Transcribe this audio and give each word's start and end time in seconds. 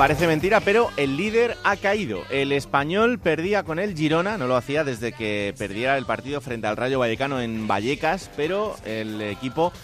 Parece 0.00 0.26
mentira, 0.26 0.60
pero 0.60 0.88
el 0.96 1.18
líder 1.18 1.58
ha 1.62 1.76
caído. 1.76 2.22
El 2.30 2.52
español 2.52 3.18
perdía 3.18 3.64
con 3.64 3.78
el 3.78 3.94
Girona, 3.94 4.38
no 4.38 4.46
lo 4.46 4.56
hacía 4.56 4.82
desde 4.82 5.12
que 5.12 5.54
perdiera 5.58 5.98
el 5.98 6.06
partido 6.06 6.40
frente 6.40 6.66
al 6.66 6.78
Rayo 6.78 6.98
Vallecano 6.98 7.38
en 7.42 7.68
Vallecas, 7.68 8.30
pero 8.34 8.76
el 8.86 9.20
equipo 9.20 9.74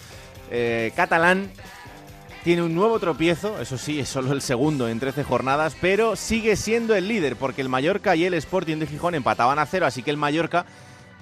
eh, 0.49 0.91
catalán 0.95 1.51
tiene 2.43 2.63
un 2.63 2.73
nuevo 2.73 2.99
tropiezo, 2.99 3.61
eso 3.61 3.77
sí, 3.77 3.99
es 3.99 4.09
solo 4.09 4.31
el 4.31 4.41
segundo 4.41 4.89
en 4.89 4.99
13 4.99 5.23
jornadas, 5.23 5.77
pero 5.79 6.15
sigue 6.15 6.55
siendo 6.55 6.95
el 6.95 7.07
líder 7.07 7.35
porque 7.35 7.61
el 7.61 7.69
Mallorca 7.69 8.15
y 8.15 8.25
el 8.25 8.33
Sporting 8.33 8.77
de 8.77 8.87
Gijón 8.87 9.13
empataban 9.13 9.59
a 9.59 9.67
cero, 9.67 9.85
así 9.85 10.01
que 10.01 10.09
el 10.09 10.17
Mallorca 10.17 10.65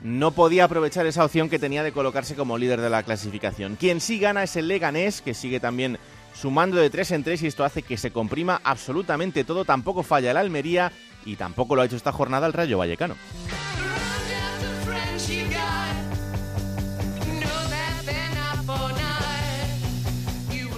no 0.03 0.31
podía 0.31 0.63
aprovechar 0.63 1.05
esa 1.05 1.25
opción 1.25 1.49
que 1.49 1.59
tenía 1.59 1.83
de 1.83 1.91
colocarse 1.91 2.35
como 2.35 2.57
líder 2.57 2.79
de 2.79 2.89
la 2.89 3.03
clasificación. 3.03 3.75
Quien 3.75 3.99
sí 3.99 4.19
gana 4.19 4.43
es 4.43 4.55
el 4.55 4.69
Leganés, 4.69 5.21
que 5.21 5.33
sigue 5.33 5.59
también 5.59 5.97
sumando 6.45 6.77
de 6.77 6.91
3 6.91 7.09
en 7.09 7.23
3 7.23 7.41
y 7.41 7.47
esto 7.47 7.63
hace 7.63 7.81
que 7.81 7.97
se 7.97 8.11
comprima 8.11 8.61
absolutamente 8.63 9.43
todo. 9.43 9.65
Tampoco 9.65 10.03
falla 10.03 10.29
el 10.29 10.37
Almería 10.37 10.91
y 11.25 11.37
tampoco 11.37 11.75
lo 11.75 11.81
ha 11.81 11.85
hecho 11.85 11.95
esta 11.95 12.11
jornada 12.11 12.45
el 12.45 12.53
Rayo 12.53 12.77
Vallecano. 12.77 13.15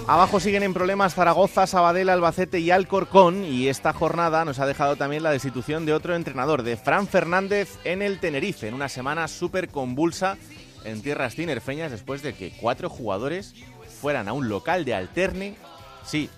Abajo 0.06 0.40
siguen 0.40 0.62
en 0.62 0.72
problemas 0.72 1.14
Zaragoza, 1.14 1.66
Sabadell, 1.66 2.08
Albacete 2.08 2.60
y 2.60 2.70
Alcorcón 2.70 3.44
y 3.44 3.68
esta 3.68 3.92
jornada 3.92 4.46
nos 4.46 4.60
ha 4.60 4.66
dejado 4.66 4.96
también 4.96 5.22
la 5.22 5.32
destitución 5.32 5.84
de 5.84 5.92
otro 5.92 6.16
entrenador, 6.16 6.62
de 6.62 6.78
Fran 6.78 7.06
Fernández 7.06 7.76
en 7.84 8.00
el 8.00 8.20
Tenerife, 8.20 8.68
en 8.68 8.72
una 8.72 8.88
semana 8.88 9.28
súper 9.28 9.68
convulsa 9.68 10.38
en 10.84 11.02
tierras 11.02 11.34
tinerfeñas 11.34 11.90
después 11.90 12.22
de 12.22 12.32
que 12.32 12.52
cuatro 12.58 12.88
jugadores 12.88 13.54
fueran 13.98 14.28
a 14.28 14.32
un 14.32 14.48
local 14.48 14.84
de 14.84 14.94
alterne, 14.94 15.56
sí, 16.04 16.30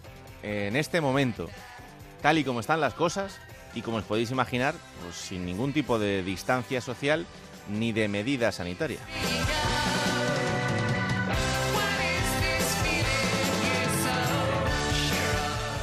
en 0.42 0.76
este 0.76 1.00
momento, 1.00 1.48
tal 2.22 2.38
y 2.38 2.44
como 2.44 2.60
están 2.60 2.80
las 2.80 2.94
cosas 2.94 3.38
y 3.74 3.82
como 3.82 3.98
os 3.98 4.04
podéis 4.04 4.30
imaginar, 4.30 4.74
pues 5.02 5.14
sin 5.14 5.44
ningún 5.44 5.72
tipo 5.72 5.98
de 5.98 6.22
distancia 6.22 6.80
social 6.80 7.26
ni 7.68 7.92
de 7.92 8.08
medida 8.08 8.50
sanitaria. 8.52 8.98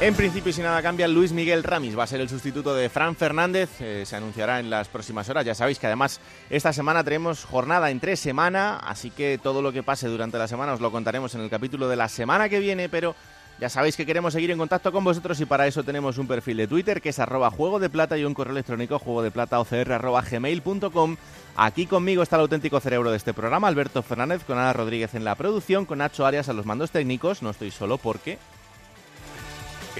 En 0.00 0.14
principio, 0.14 0.52
si 0.52 0.62
nada 0.62 0.80
cambia, 0.80 1.08
Luis 1.08 1.32
Miguel 1.32 1.64
Ramis 1.64 1.98
va 1.98 2.04
a 2.04 2.06
ser 2.06 2.20
el 2.20 2.28
sustituto 2.28 2.72
de 2.72 2.88
Fran 2.88 3.16
Fernández. 3.16 3.68
Eh, 3.80 4.04
se 4.06 4.14
anunciará 4.14 4.60
en 4.60 4.70
las 4.70 4.86
próximas 4.86 5.28
horas. 5.28 5.44
Ya 5.44 5.56
sabéis 5.56 5.80
que 5.80 5.88
además 5.88 6.20
esta 6.50 6.72
semana 6.72 7.02
tenemos 7.02 7.44
jornada 7.44 7.90
entre 7.90 8.14
semana, 8.14 8.76
así 8.76 9.10
que 9.10 9.40
todo 9.42 9.60
lo 9.60 9.72
que 9.72 9.82
pase 9.82 10.06
durante 10.06 10.38
la 10.38 10.46
semana 10.46 10.74
os 10.74 10.80
lo 10.80 10.92
contaremos 10.92 11.34
en 11.34 11.40
el 11.40 11.50
capítulo 11.50 11.88
de 11.88 11.96
la 11.96 12.08
semana 12.08 12.48
que 12.48 12.60
viene, 12.60 12.88
pero 12.88 13.16
ya 13.58 13.68
sabéis 13.68 13.96
que 13.96 14.06
queremos 14.06 14.34
seguir 14.34 14.52
en 14.52 14.58
contacto 14.58 14.92
con 14.92 15.02
vosotros 15.02 15.40
y 15.40 15.46
para 15.46 15.66
eso 15.66 15.82
tenemos 15.82 16.16
un 16.16 16.28
perfil 16.28 16.58
de 16.58 16.68
Twitter 16.68 17.02
que 17.02 17.08
es 17.08 17.18
arroba 17.18 17.50
juego 17.50 17.80
de 17.80 17.90
plata 17.90 18.16
y 18.16 18.24
un 18.24 18.34
correo 18.34 18.52
electrónico 18.52 19.00
juego 19.00 19.20
de 19.20 19.32
plata 19.32 19.60
gmail.com. 19.60 21.16
Aquí 21.56 21.86
conmigo 21.86 22.22
está 22.22 22.36
el 22.36 22.42
auténtico 22.42 22.78
cerebro 22.78 23.10
de 23.10 23.16
este 23.16 23.34
programa, 23.34 23.66
Alberto 23.66 24.04
Fernández, 24.04 24.44
con 24.44 24.58
Ana 24.58 24.72
Rodríguez 24.72 25.16
en 25.16 25.24
la 25.24 25.34
producción, 25.34 25.86
con 25.86 25.98
Nacho 25.98 26.24
Arias 26.24 26.48
a 26.48 26.52
los 26.52 26.66
mandos 26.66 26.92
técnicos. 26.92 27.42
No 27.42 27.50
estoy 27.50 27.72
solo 27.72 27.98
porque 27.98 28.38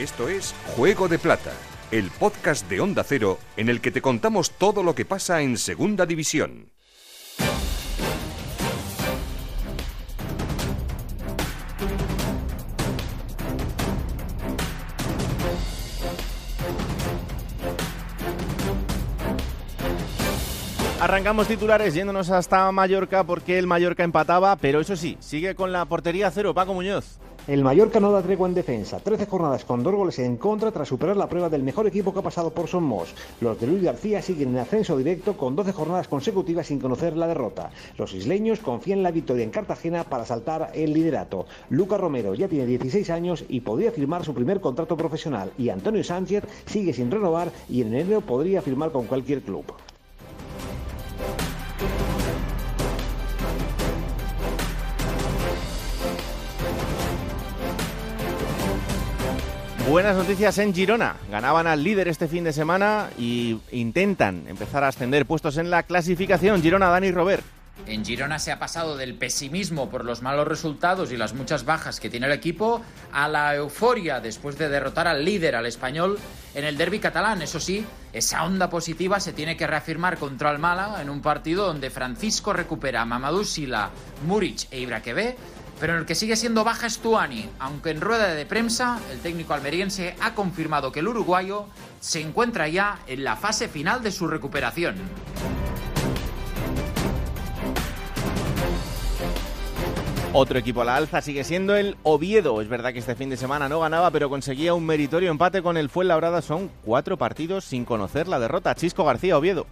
esto 0.02 0.28
es 0.28 0.54
Juego 0.76 1.08
de 1.08 1.18
Plata, 1.18 1.52
el 1.90 2.10
podcast 2.10 2.68
de 2.68 2.80
Onda 2.80 3.02
Cero 3.02 3.38
en 3.56 3.68
el 3.68 3.80
que 3.80 3.90
te 3.90 4.00
contamos 4.00 4.52
todo 4.52 4.82
lo 4.82 4.94
que 4.94 5.04
pasa 5.04 5.42
en 5.42 5.58
Segunda 5.58 6.06
División. 6.06 6.70
Arrancamos 21.00 21.46
titulares 21.46 21.94
yéndonos 21.94 22.28
hasta 22.28 22.72
Mallorca 22.72 23.22
porque 23.22 23.56
el 23.56 23.68
Mallorca 23.68 24.02
empataba, 24.02 24.56
pero 24.56 24.80
eso 24.80 24.96
sí, 24.96 25.16
sigue 25.20 25.54
con 25.54 25.70
la 25.70 25.84
portería 25.84 26.28
cero, 26.32 26.54
Paco 26.54 26.74
Muñoz. 26.74 27.20
El 27.46 27.62
Mallorca 27.62 28.00
no 28.00 28.10
da 28.10 28.20
tregua 28.20 28.48
en 28.48 28.54
defensa. 28.54 28.98
13 28.98 29.26
jornadas 29.26 29.64
con 29.64 29.84
dos 29.84 29.94
goles 29.94 30.18
en 30.18 30.36
contra 30.36 30.72
tras 30.72 30.88
superar 30.88 31.16
la 31.16 31.28
prueba 31.28 31.48
del 31.48 31.62
mejor 31.62 31.86
equipo 31.86 32.12
que 32.12 32.18
ha 32.18 32.22
pasado 32.22 32.50
por 32.50 32.66
Somos. 32.66 33.14
Los 33.40 33.60
de 33.60 33.68
Luis 33.68 33.84
García 33.84 34.20
siguen 34.20 34.48
en 34.50 34.58
ascenso 34.58 34.96
directo 34.96 35.36
con 35.36 35.54
12 35.54 35.72
jornadas 35.72 36.08
consecutivas 36.08 36.66
sin 36.66 36.80
conocer 36.80 37.16
la 37.16 37.28
derrota. 37.28 37.70
Los 37.96 38.12
isleños 38.12 38.58
confían 38.58 38.98
en 38.98 39.04
la 39.04 39.12
victoria 39.12 39.44
en 39.44 39.50
Cartagena 39.50 40.02
para 40.02 40.26
saltar 40.26 40.72
el 40.74 40.92
liderato. 40.92 41.46
Lucas 41.70 42.00
Romero 42.00 42.34
ya 42.34 42.48
tiene 42.48 42.66
16 42.66 43.08
años 43.10 43.44
y 43.48 43.60
podría 43.60 43.92
firmar 43.92 44.24
su 44.24 44.34
primer 44.34 44.60
contrato 44.60 44.96
profesional. 44.96 45.52
Y 45.56 45.68
Antonio 45.68 46.02
Sánchez 46.02 46.42
sigue 46.66 46.92
sin 46.92 47.08
renovar 47.08 47.52
y 47.68 47.82
en 47.82 47.94
enero 47.94 48.20
podría 48.20 48.62
firmar 48.62 48.90
con 48.90 49.06
cualquier 49.06 49.42
club. 49.42 49.64
Buenas 59.88 60.16
noticias 60.16 60.58
en 60.58 60.74
Girona. 60.74 61.16
Ganaban 61.30 61.66
al 61.66 61.82
líder 61.82 62.08
este 62.08 62.28
fin 62.28 62.44
de 62.44 62.52
semana 62.52 63.08
y 63.16 63.58
intentan 63.72 64.46
empezar 64.46 64.84
a 64.84 64.88
ascender 64.88 65.24
puestos 65.24 65.56
en 65.56 65.70
la 65.70 65.82
clasificación. 65.82 66.60
Girona, 66.60 66.90
Dani 66.90 67.10
Robert. 67.10 67.42
En 67.86 68.04
Girona 68.04 68.38
se 68.38 68.52
ha 68.52 68.58
pasado 68.58 68.98
del 68.98 69.14
pesimismo 69.14 69.88
por 69.88 70.04
los 70.04 70.20
malos 70.20 70.46
resultados 70.46 71.10
y 71.10 71.16
las 71.16 71.32
muchas 71.32 71.64
bajas 71.64 72.00
que 72.00 72.10
tiene 72.10 72.26
el 72.26 72.32
equipo 72.32 72.82
a 73.12 73.28
la 73.28 73.54
euforia 73.54 74.20
después 74.20 74.58
de 74.58 74.68
derrotar 74.68 75.08
al 75.08 75.24
líder, 75.24 75.56
al 75.56 75.64
español, 75.64 76.18
en 76.54 76.64
el 76.64 76.76
derby 76.76 76.98
catalán. 76.98 77.40
Eso 77.40 77.58
sí, 77.58 77.86
esa 78.12 78.44
onda 78.44 78.68
positiva 78.68 79.20
se 79.20 79.32
tiene 79.32 79.56
que 79.56 79.66
reafirmar 79.66 80.18
contra 80.18 80.50
el 80.50 80.58
Málaga 80.58 81.00
en 81.00 81.08
un 81.08 81.22
partido 81.22 81.66
donde 81.66 81.88
Francisco 81.88 82.52
recupera 82.52 83.00
a 83.00 83.04
Mamadou 83.06 83.44
Sila, 83.44 83.90
Muric 84.26 84.66
e 84.70 84.80
Ibraquebé 84.80 85.36
pero 85.80 85.94
en 85.94 86.00
el 86.00 86.06
que 86.06 86.14
sigue 86.14 86.36
siendo 86.36 86.64
baja 86.64 86.86
es 86.86 86.98
Tuani, 86.98 87.48
aunque 87.58 87.90
en 87.90 88.00
rueda 88.00 88.34
de 88.34 88.46
prensa 88.46 88.98
el 89.12 89.18
técnico 89.20 89.54
almeriense 89.54 90.16
ha 90.20 90.34
confirmado 90.34 90.92
que 90.92 91.00
el 91.00 91.08
uruguayo 91.08 91.66
se 92.00 92.20
encuentra 92.20 92.68
ya 92.68 93.00
en 93.06 93.24
la 93.24 93.36
fase 93.36 93.68
final 93.68 94.02
de 94.02 94.10
su 94.10 94.26
recuperación. 94.26 94.96
Otro 100.34 100.58
equipo 100.58 100.82
a 100.82 100.84
la 100.84 100.96
alza 100.96 101.22
sigue 101.22 101.42
siendo 101.42 101.74
el 101.74 101.96
Oviedo. 102.02 102.60
Es 102.60 102.68
verdad 102.68 102.92
que 102.92 102.98
este 102.98 103.14
fin 103.14 103.30
de 103.30 103.38
semana 103.38 103.68
no 103.68 103.80
ganaba, 103.80 104.10
pero 104.10 104.28
conseguía 104.28 104.74
un 104.74 104.84
meritorio 104.84 105.30
empate 105.30 105.62
con 105.62 105.78
el 105.78 105.88
Fuenlabrada. 105.88 106.42
Son 106.42 106.70
cuatro 106.84 107.16
partidos 107.16 107.64
sin 107.64 107.86
conocer 107.86 108.28
la 108.28 108.38
derrota. 108.38 108.74
Chisco 108.74 109.04
García, 109.04 109.38
Oviedo. 109.38 109.66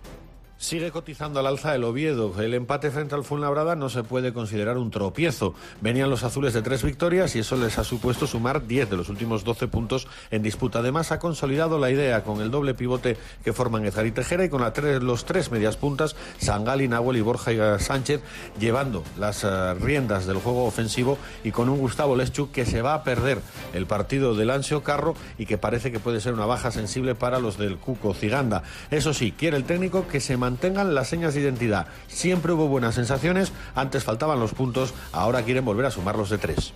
Sigue 0.59 0.91
cotizando 0.91 1.39
al 1.39 1.47
alza 1.47 1.75
el 1.75 1.84
Oviedo. 1.84 2.33
El 2.41 2.55
empate 2.55 2.91
frente 2.91 3.15
al 3.15 3.25
Fuenlabrada 3.25 3.77
no 3.77 3.91
se 3.91 4.03
puede 4.03 4.33
considerar 4.33 4.78
un 4.78 4.91
tropiezo. 4.91 5.55
Venían 5.83 6.09
los 6.09 6.25
azules 6.25 6.55
de 6.55 6.62
tres 6.62 6.83
victorias 6.83 7.37
y 7.37 7.41
eso 7.41 7.56
les 7.56 7.77
ha 7.78 7.84
supuesto 7.84 8.27
sumar 8.27 8.66
10 8.66 8.89
de 8.89 8.97
los 8.97 9.11
últimos 9.11 9.45
12 9.45 9.69
puntos 9.69 10.09
en 10.31 10.43
disputa. 10.43 10.78
Además, 10.78 11.13
ha 11.13 11.19
consolidado 11.19 11.78
la 11.78 11.91
idea 11.91 12.25
con 12.25 12.41
el 12.41 12.51
doble 12.51 12.72
pivote 12.72 13.19
que 13.45 13.53
forman 13.53 13.84
Ezar 13.84 14.07
y 14.07 14.13
Tejera 14.13 14.47
y 14.47 14.48
con 14.48 14.63
los 15.03 15.25
tres 15.27 15.51
medias 15.51 15.77
puntas, 15.77 16.16
Sangali, 16.39 16.89
Nahuel 16.89 17.19
y 17.19 17.21
Borja 17.21 17.78
Sánchez, 17.78 18.22
llevando 18.59 19.04
las 19.19 19.45
eh, 19.45 19.75
riendas 19.75 20.27
del 20.27 20.39
juego 20.39 20.65
ofensivo 20.65 21.19
y 21.45 21.51
con 21.51 21.69
un 21.69 21.78
Gustavo 21.78 22.16
Leschuk 22.16 22.51
que 22.51 22.65
se 22.65 22.81
va 22.81 22.95
a 22.95 23.04
perder 23.04 23.41
el 23.75 23.86
partido 23.86 24.34
del 24.34 24.51
Ansio 24.51 24.83
Carro 24.83 25.15
y 25.36 25.45
que 25.45 25.59
parece 25.59 25.92
que 25.92 26.01
puede 26.01 26.22
ser 26.22 26.33
una 26.33 26.47
baja 26.47 26.71
sensible 26.71 27.15
para 27.15 27.41
los 27.41 27.59
del 27.59 27.77
Cuco 27.77 28.15
Ciganda. 28.15 28.63
Eso 28.91 29.13
sí, 29.13 29.33
quiere 29.33 29.59
el 29.59 29.65
técnico 29.65 30.09
que 30.09 30.21
se 30.21 30.39
mantengan 30.51 30.95
las 30.95 31.09
señas 31.09 31.34
de 31.34 31.41
identidad. 31.41 31.89
Siempre 32.07 32.53
hubo 32.53 32.69
buenas 32.69 32.95
sensaciones, 32.95 33.53
antes 33.75 34.04
faltaban 34.04 34.39
los 34.39 34.54
puntos, 34.54 34.95
ahora 35.13 35.43
quieren 35.43 35.65
volver 35.65 35.87
a 35.87 35.91
sumarlos 35.91 36.31
de 36.31 36.39
tres. 36.39 36.72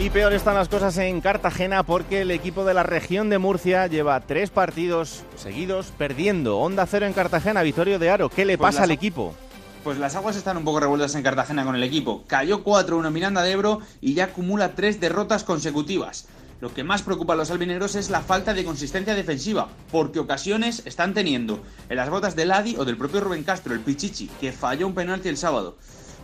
Y 0.00 0.10
peor 0.10 0.32
están 0.32 0.56
las 0.56 0.68
cosas 0.68 0.98
en 0.98 1.20
Cartagena 1.20 1.84
porque 1.84 2.22
el 2.22 2.32
equipo 2.32 2.64
de 2.64 2.74
la 2.74 2.82
región 2.82 3.30
de 3.30 3.38
Murcia 3.38 3.86
lleva 3.86 4.18
tres 4.18 4.50
partidos 4.50 5.22
seguidos 5.36 5.92
perdiendo. 5.96 6.58
Onda 6.58 6.84
cero 6.86 7.06
en 7.06 7.12
Cartagena, 7.12 7.62
Vittorio 7.62 8.00
de 8.00 8.10
Aro. 8.10 8.28
¿Qué 8.28 8.44
le 8.44 8.58
Pues 8.58 8.66
pasa 8.70 8.80
las- 8.80 8.84
al 8.86 8.90
equipo? 8.90 9.36
Pues 9.84 9.98
las 9.98 10.16
aguas 10.16 10.34
están 10.34 10.56
un 10.56 10.64
poco 10.64 10.80
revueltas 10.80 11.14
en 11.14 11.22
Cartagena 11.22 11.64
con 11.64 11.76
el 11.76 11.84
equipo. 11.84 12.24
Cayó 12.26 12.64
4-1 12.64 13.12
Miranda 13.12 13.42
de 13.42 13.52
Ebro 13.52 13.78
y 14.00 14.14
ya 14.14 14.24
acumula 14.24 14.74
tres 14.74 14.98
derrotas 15.00 15.44
consecutivas. 15.44 16.26
Lo 16.62 16.72
que 16.72 16.84
más 16.84 17.02
preocupa 17.02 17.32
a 17.32 17.36
los 17.36 17.50
albinegros 17.50 17.96
es 17.96 18.08
la 18.08 18.20
falta 18.20 18.54
de 18.54 18.64
consistencia 18.64 19.16
defensiva, 19.16 19.66
porque 19.90 20.20
ocasiones 20.20 20.82
están 20.84 21.12
teniendo 21.12 21.60
en 21.88 21.96
las 21.96 22.08
botas 22.08 22.36
del 22.36 22.52
Adi 22.52 22.76
o 22.76 22.84
del 22.84 22.96
propio 22.96 23.20
Rubén 23.20 23.42
Castro, 23.42 23.74
el 23.74 23.80
Pichichi, 23.80 24.28
que 24.40 24.52
falló 24.52 24.86
un 24.86 24.94
penalti 24.94 25.28
el 25.28 25.36
sábado. 25.36 25.76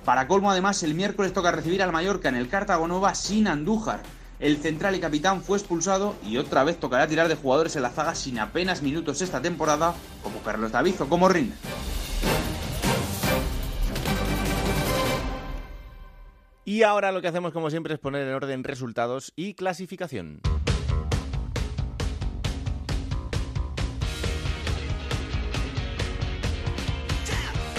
Para 0.04 0.28
colmo, 0.28 0.52
además, 0.52 0.80
el 0.84 0.94
miércoles 0.94 1.32
toca 1.32 1.50
recibir 1.50 1.82
al 1.82 1.90
Mallorca 1.90 2.28
en 2.28 2.36
el 2.36 2.48
Cartagonova 2.48 3.16
sin 3.16 3.48
Andújar. 3.48 4.04
El 4.38 4.58
central 4.58 4.94
y 4.94 5.00
capitán 5.00 5.42
fue 5.42 5.58
expulsado 5.58 6.14
y 6.24 6.36
otra 6.36 6.62
vez 6.62 6.78
tocará 6.78 7.08
tirar 7.08 7.26
de 7.26 7.34
jugadores 7.34 7.74
en 7.74 7.82
la 7.82 7.90
zaga 7.90 8.14
sin 8.14 8.38
apenas 8.38 8.80
minutos 8.80 9.20
esta 9.22 9.42
temporada, 9.42 9.92
como 10.22 10.38
Carlos 10.42 10.70
David 10.70 11.00
o 11.00 11.08
como 11.08 11.28
Rin. 11.28 11.52
Y 16.68 16.82
ahora 16.82 17.12
lo 17.12 17.22
que 17.22 17.28
hacemos, 17.28 17.54
como 17.54 17.70
siempre, 17.70 17.94
es 17.94 17.98
poner 17.98 18.28
en 18.28 18.34
orden 18.34 18.62
resultados 18.62 19.32
y 19.36 19.54
clasificación. 19.54 20.42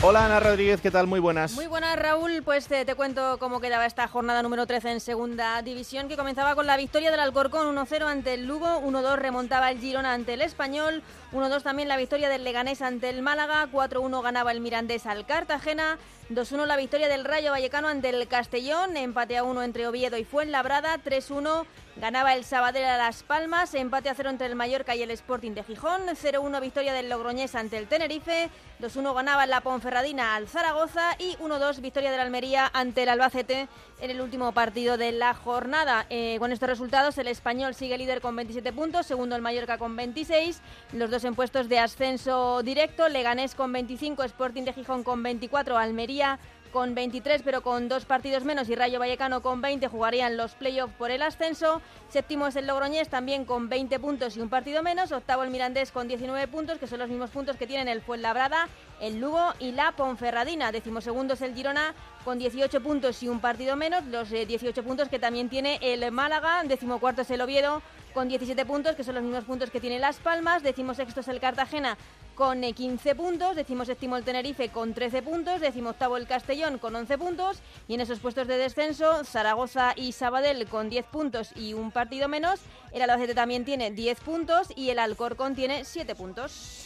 Hola 0.02 0.26
Ana 0.26 0.40
Rodríguez, 0.40 0.80
¿qué 0.80 0.92
tal? 0.92 1.08
Muy 1.08 1.20
buenas. 1.20 1.56
Muy 1.56 1.68
buenas 1.68 2.00
Raúl, 2.00 2.42
pues 2.44 2.68
te, 2.68 2.86
cuento 2.96 3.38
cómo 3.38 3.60
quedaba 3.60 3.86
esta 3.86 4.08
jornada 4.08 4.42
número 4.42 4.66
13 4.66 4.94
en 4.94 5.00
segunda 5.02 5.62
división 5.62 6.08
que 6.08 6.16
comenzaba 6.16 6.56
con 6.56 6.66
la 6.66 6.78
victoria 6.78 7.12
del 7.12 7.20
Alcorcón 7.20 7.76
1-0 7.76 8.06
ante 8.06 8.34
el 8.34 8.48
Lugo, 8.48 8.82
1-2 8.82 9.18
remontaba 9.18 9.70
el 9.70 9.78
Girona 9.78 10.14
ante 10.14 10.36
el 10.36 10.42
Español, 10.42 11.04
1-2 11.32 11.62
también 11.62 11.88
la 11.88 11.98
victoria 11.98 12.28
del 12.28 12.44
Leganés 12.44 12.82
ante 12.82 13.10
el 13.10 13.22
Málaga, 13.22 13.68
4-1 13.72 14.24
ganaba 14.24 14.52
el 14.52 14.62
Mirandés 14.62 15.06
al 15.06 15.28
Cartagena, 15.28 16.00
2-1 16.32 16.66
la 16.66 16.76
victoria 16.76 17.08
del 17.08 17.26
Rayo 17.26 17.52
Vallecano 17.52 17.88
ante 17.88 18.10
el 18.10 18.28
Castellón, 18.28 18.98
empate 18.98 19.38
a 19.38 19.44
1 19.44 19.64
entre 19.64 19.88
Oviedo 19.88 20.18
y 20.18 20.24
Fuenlabrada, 20.24 20.98
3-1 20.98 21.66
ganaba 21.98 22.34
el 22.34 22.46
Sabadell 22.46 22.86
a 22.86 22.98
Las 22.98 23.24
Palmas, 23.24 23.74
empate 23.74 24.10
a 24.10 24.16
0 24.16 24.30
entre 24.30 24.48
el 24.48 24.56
Mallorca 24.56 24.96
y 24.96 25.04
el 25.04 25.12
Sporting 25.12 25.52
de 25.52 25.64
Gijón, 25.64 26.02
0-1 26.08 26.62
victoria 26.62 26.94
del 26.94 27.10
Logroñés 27.10 27.56
ante 27.56 27.78
el 27.78 27.88
Tenerife, 27.88 28.50
2-1 28.80 29.14
ganaba 29.14 29.46
la 29.46 29.62
Ponferradina 29.62 30.36
al 30.36 30.48
Zaragoza 30.48 31.16
y 31.20 31.36
1-2 31.38 31.82
victoria 31.82 32.12
del 32.12 32.22
Almería 32.22 32.70
ante 32.74 33.04
el 33.04 33.10
Albacete 33.10 33.68
en 34.00 34.12
el 34.12 34.22
último 34.22 34.52
partido 34.54 34.98
de 34.98 35.12
la 35.12 35.34
jornada. 35.34 36.06
Eh, 36.10 36.38
con 36.40 36.52
estos 36.52 36.70
resultados 36.70 37.18
el 37.18 37.28
Español 37.28 37.76
sigue 37.76 37.98
líder 37.98 38.22
con 38.22 38.36
27 38.36 38.72
puntos, 38.72 39.06
segundo 39.06 39.36
el 39.36 39.42
Mallorca 39.42 39.78
con 39.78 39.96
26, 39.96 40.62
los 40.94 41.12
dos 41.12 41.19
en 41.24 41.36
puestos 41.36 41.70
de 41.70 41.80
ascenso 41.80 42.62
directo, 42.64 43.10
Leganés 43.10 43.56
con 43.56 43.72
25, 43.72 44.24
Sporting 44.24 44.64
de 44.64 44.74
Gijón 44.74 45.04
con 45.04 45.24
24, 45.24 45.78
Almería 45.78 46.40
con 46.72 46.94
23 46.94 47.42
pero 47.44 47.62
con 47.62 47.90
dos 47.90 48.06
partidos 48.06 48.44
menos 48.44 48.70
y 48.70 48.76
Rayo 48.76 49.00
Vallecano 49.00 49.42
con 49.42 49.62
20 49.62 49.88
jugarían 49.88 50.38
los 50.38 50.54
playoffs 50.56 50.94
por 50.96 51.12
el 51.12 51.22
ascenso. 51.22 51.82
Séptimo 52.10 52.48
es 52.48 52.56
el 52.56 52.68
Logroñés 52.68 53.10
también 53.10 53.46
con 53.46 53.70
20 53.70 54.00
puntos 54.00 54.38
y 54.38 54.42
un 54.42 54.50
partido 54.50 54.84
menos. 54.84 55.12
Octavo 55.12 55.44
el 55.44 55.50
Mirandés 55.50 55.92
con 55.92 56.08
19 56.08 56.48
puntos 56.48 56.78
que 56.78 56.88
son 56.88 57.00
los 57.00 57.10
mismos 57.10 57.32
puntos 57.32 57.58
que 57.58 57.68
tienen 57.68 57.88
el 57.88 58.02
Fuenlabrada, 58.02 58.68
el 59.02 59.20
Lugo 59.20 59.54
y 59.60 59.72
la 59.72 59.92
Ponferradina. 59.94 60.72
Decimosegundo 60.72 61.34
es 61.34 61.42
el 61.42 61.56
Girona 61.56 61.94
con 62.24 62.38
18 62.38 62.82
puntos 62.82 63.22
y 63.24 63.30
un 63.30 63.40
partido 63.40 63.76
menos. 63.76 64.06
Los 64.06 64.30
18 64.30 64.84
puntos 64.84 65.10
que 65.10 65.20
también 65.20 65.50
tiene 65.50 65.80
el 65.82 66.12
Málaga. 66.12 66.64
Decimocuarto 66.64 67.24
es 67.24 67.32
el 67.32 67.42
Oviedo 67.42 67.82
con 68.14 68.28
17 68.28 68.66
puntos 68.66 68.96
que 68.96 69.04
son 69.04 69.16
los 69.16 69.24
mismos 69.24 69.44
puntos 69.46 69.70
que 69.70 69.80
tiene 69.80 70.00
Las 70.00 70.18
Palmas. 70.18 70.64
Decimosexto 70.64 71.22
es 71.22 71.28
el 71.28 71.40
Cartagena 71.40 71.98
con 72.40 72.62
15 72.62 73.16
puntos, 73.16 73.58
decimos 73.58 73.88
séptimo 73.88 74.16
el 74.16 74.24
Tenerife 74.24 74.70
con 74.70 74.94
13 74.94 75.22
puntos, 75.24 75.60
decimos 75.60 75.92
octavo 75.92 76.16
el 76.16 76.26
Castellón 76.26 76.78
con 76.78 76.96
11 76.96 77.18
puntos 77.18 77.60
y 77.90 77.96
en 77.96 78.00
esos 78.00 78.20
puestos 78.20 78.48
de 78.48 78.58
descenso 78.58 79.26
Zaragoza 79.26 79.92
y 79.98 80.14
Sabadell 80.14 80.66
con 80.68 80.90
10 80.90 81.06
puntos 81.08 81.52
y 81.58 81.74
un 81.74 81.92
partido 81.92 82.30
menos, 82.30 82.62
el 82.94 83.02
Albacete 83.02 83.36
también 83.36 83.66
tiene 83.66 83.92
10 83.92 84.22
puntos 84.22 84.70
y 84.74 84.90
el 84.90 85.00
Alcorcón 85.00 85.54
tiene 85.54 85.84
7 85.84 86.16
puntos. 86.16 86.86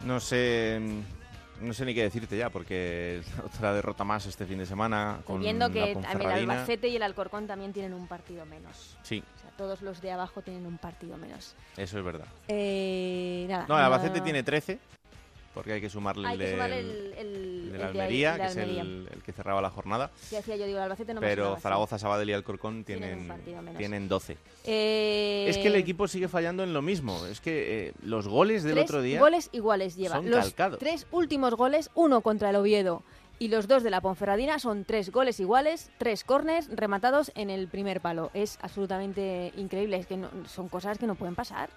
No 0.00 0.18
sé, 0.18 0.80
no 1.60 1.74
sé 1.74 1.84
ni 1.84 1.94
qué 1.94 2.04
decirte 2.04 2.38
ya, 2.38 2.48
porque 2.48 3.20
otra 3.44 3.74
derrota 3.74 4.02
más 4.04 4.24
este 4.24 4.46
fin 4.46 4.56
de 4.56 4.66
semana. 4.66 5.20
Con 5.26 5.40
viendo 5.40 5.70
que 5.70 5.92
el 5.92 6.26
Albacete 6.26 6.88
y 6.88 6.96
el 6.96 7.02
Alcorcón 7.02 7.46
también 7.46 7.74
tienen 7.74 7.92
un 7.92 8.06
partido 8.06 8.46
menos. 8.46 8.96
Sí. 9.02 9.22
Todos 9.56 9.82
los 9.82 10.00
de 10.00 10.10
abajo 10.12 10.42
tienen 10.42 10.66
un 10.66 10.78
partido 10.78 11.16
menos. 11.16 11.54
Eso 11.76 11.98
es 11.98 12.04
verdad. 12.04 12.26
Eh, 12.48 13.46
nada, 13.48 13.66
no, 13.68 13.76
el 13.78 13.84
Albacete 13.84 14.20
tiene 14.20 14.42
13, 14.42 14.78
porque 15.54 15.74
hay 15.74 15.80
que 15.80 15.88
sumarle 15.88 16.26
hay 16.26 16.34
el, 16.34 16.38
que 16.40 17.20
el 17.20 17.80
Almería, 17.82 18.32
de, 18.32 18.38
que 18.40 18.46
es 18.46 18.56
Almería. 18.56 18.82
el, 18.82 19.08
el, 19.12 19.22
que 19.22 19.32
cerraba 19.32 19.60
la 19.62 19.70
jornada. 19.70 20.10
Sí, 20.20 20.34
hacía 20.36 20.56
yo 20.56 20.66
digo, 20.66 20.78
el 20.78 20.84
Albacete 20.84 21.14
no 21.14 21.20
me 21.20 21.26
Pero. 21.28 21.56
Zaragoza, 21.60 21.98
Sabadell 21.98 22.30
y 22.30 22.32
Alcorcón 22.32 22.82
Tienen 22.84 23.30
tienen, 23.44 23.76
tienen 23.76 24.08
12. 24.08 24.36
Eh, 24.64 25.46
Es 25.48 25.58
que 25.58 25.68
el 25.68 25.76
equipo 25.76 26.08
sigue 26.08 26.26
fallando 26.28 26.62
en 26.64 26.72
lo 26.72 26.82
mismo. 26.82 27.24
Es 27.26 27.40
que 27.40 27.88
eh, 27.88 27.92
los 28.02 28.26
goles 28.26 28.64
del 28.64 28.74
tres 28.74 28.84
otro 28.86 29.02
día. 29.02 29.20
goles 29.20 29.48
iguales 29.52 29.94
lleva. 29.96 30.16
son 30.16 30.30
Los 30.30 30.44
calcados. 30.46 30.78
tres 30.80 31.06
últimos 31.12 31.54
goles, 31.54 31.90
uno 31.94 32.20
contra 32.22 32.50
el 32.50 32.56
Oviedo 32.56 33.02
y 33.38 33.48
los 33.48 33.66
dos 33.68 33.82
de 33.82 33.90
la 33.90 34.00
Ponferradina, 34.00 34.58
son 34.58 34.84
tres 34.84 35.10
goles 35.10 35.40
iguales, 35.40 35.90
tres 35.98 36.24
corners 36.24 36.68
rematados 36.74 37.32
en 37.34 37.50
el 37.50 37.68
primer 37.68 38.00
palo. 38.00 38.30
Es 38.34 38.58
absolutamente 38.62 39.52
increíble. 39.56 39.96
Es 39.98 40.06
que 40.06 40.16
no- 40.16 40.30
son 40.48 40.68
cosas 40.68 40.98
que 40.98 41.06
no 41.06 41.14
pueden 41.14 41.34
pasar. 41.34 41.70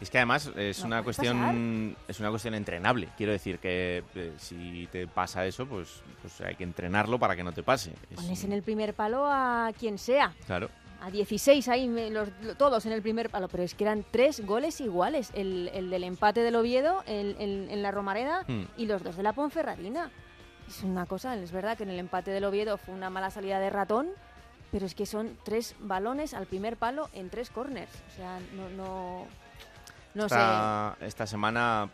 Es 0.00 0.10
que 0.10 0.18
además 0.18 0.50
es 0.56 0.80
No 0.80 0.86
una 0.88 1.02
cuestión 1.02 1.96
es 2.06 2.20
una 2.20 2.28
cuestión 2.28 2.52
entrenable. 2.54 3.08
Quiero 3.16 3.32
decir 3.32 3.58
que 3.58 4.04
eh, 4.14 4.32
si 4.36 4.86
te 4.92 5.06
pasa 5.06 5.46
eso, 5.46 5.64
pues, 5.66 6.02
pues 6.20 6.38
hay 6.42 6.54
que 6.54 6.64
entrenarlo 6.64 7.18
para 7.18 7.34
que 7.34 7.42
no 7.42 7.52
te 7.52 7.62
pase. 7.62 7.92
Es 8.10 8.16
Pones 8.16 8.40
un- 8.40 8.46
en 8.50 8.52
el 8.52 8.62
primer 8.62 8.92
palo 8.92 9.24
a 9.26 9.70
quien 9.78 9.96
sea. 9.96 10.34
Claro. 10.46 10.68
A 11.00 11.10
16 11.10 11.68
ahí, 11.68 11.88
me- 11.88 12.10
los- 12.10 12.28
lo- 12.42 12.54
todos 12.56 12.84
en 12.84 12.92
el 12.92 13.00
primer 13.00 13.30
palo, 13.30 13.48
pero 13.48 13.62
es 13.62 13.74
que 13.74 13.84
eran 13.84 14.04
tres 14.10 14.44
goles 14.44 14.80
iguales. 14.82 15.30
El, 15.34 15.70
el 15.72 15.88
del 15.88 16.04
empate 16.04 16.40
del 16.42 16.56
Oviedo 16.56 17.02
el- 17.06 17.36
el- 17.38 17.68
en 17.70 17.82
la 17.82 17.90
Romareda 17.90 18.44
Hmm. 18.48 18.64
y 18.76 18.84
los 18.86 19.02
dos 19.02 19.16
de 19.16 19.22
la 19.22 19.32
Ponferradina. 19.32 20.10
Es 20.68 20.82
una 20.82 21.06
cosa, 21.06 21.36
es 21.36 21.52
verdad 21.52 21.76
que 21.76 21.84
en 21.84 21.90
el 21.90 21.98
empate 21.98 22.30
del 22.30 22.44
Oviedo 22.44 22.76
fue 22.76 22.94
una 22.94 23.10
mala 23.10 23.30
salida 23.30 23.60
de 23.60 23.70
ratón, 23.70 24.08
pero 24.72 24.86
es 24.86 24.94
que 24.94 25.06
son 25.06 25.38
tres 25.44 25.76
balones 25.78 26.34
al 26.34 26.46
primer 26.46 26.76
palo 26.76 27.08
en 27.12 27.30
tres 27.30 27.50
corners. 27.50 27.92
O 28.12 28.16
sea, 28.16 28.38
no, 28.54 28.68
no, 28.70 29.26
no 30.14 30.28
sé. 30.28 31.06
esta, 31.06 31.26
semana 31.26 31.88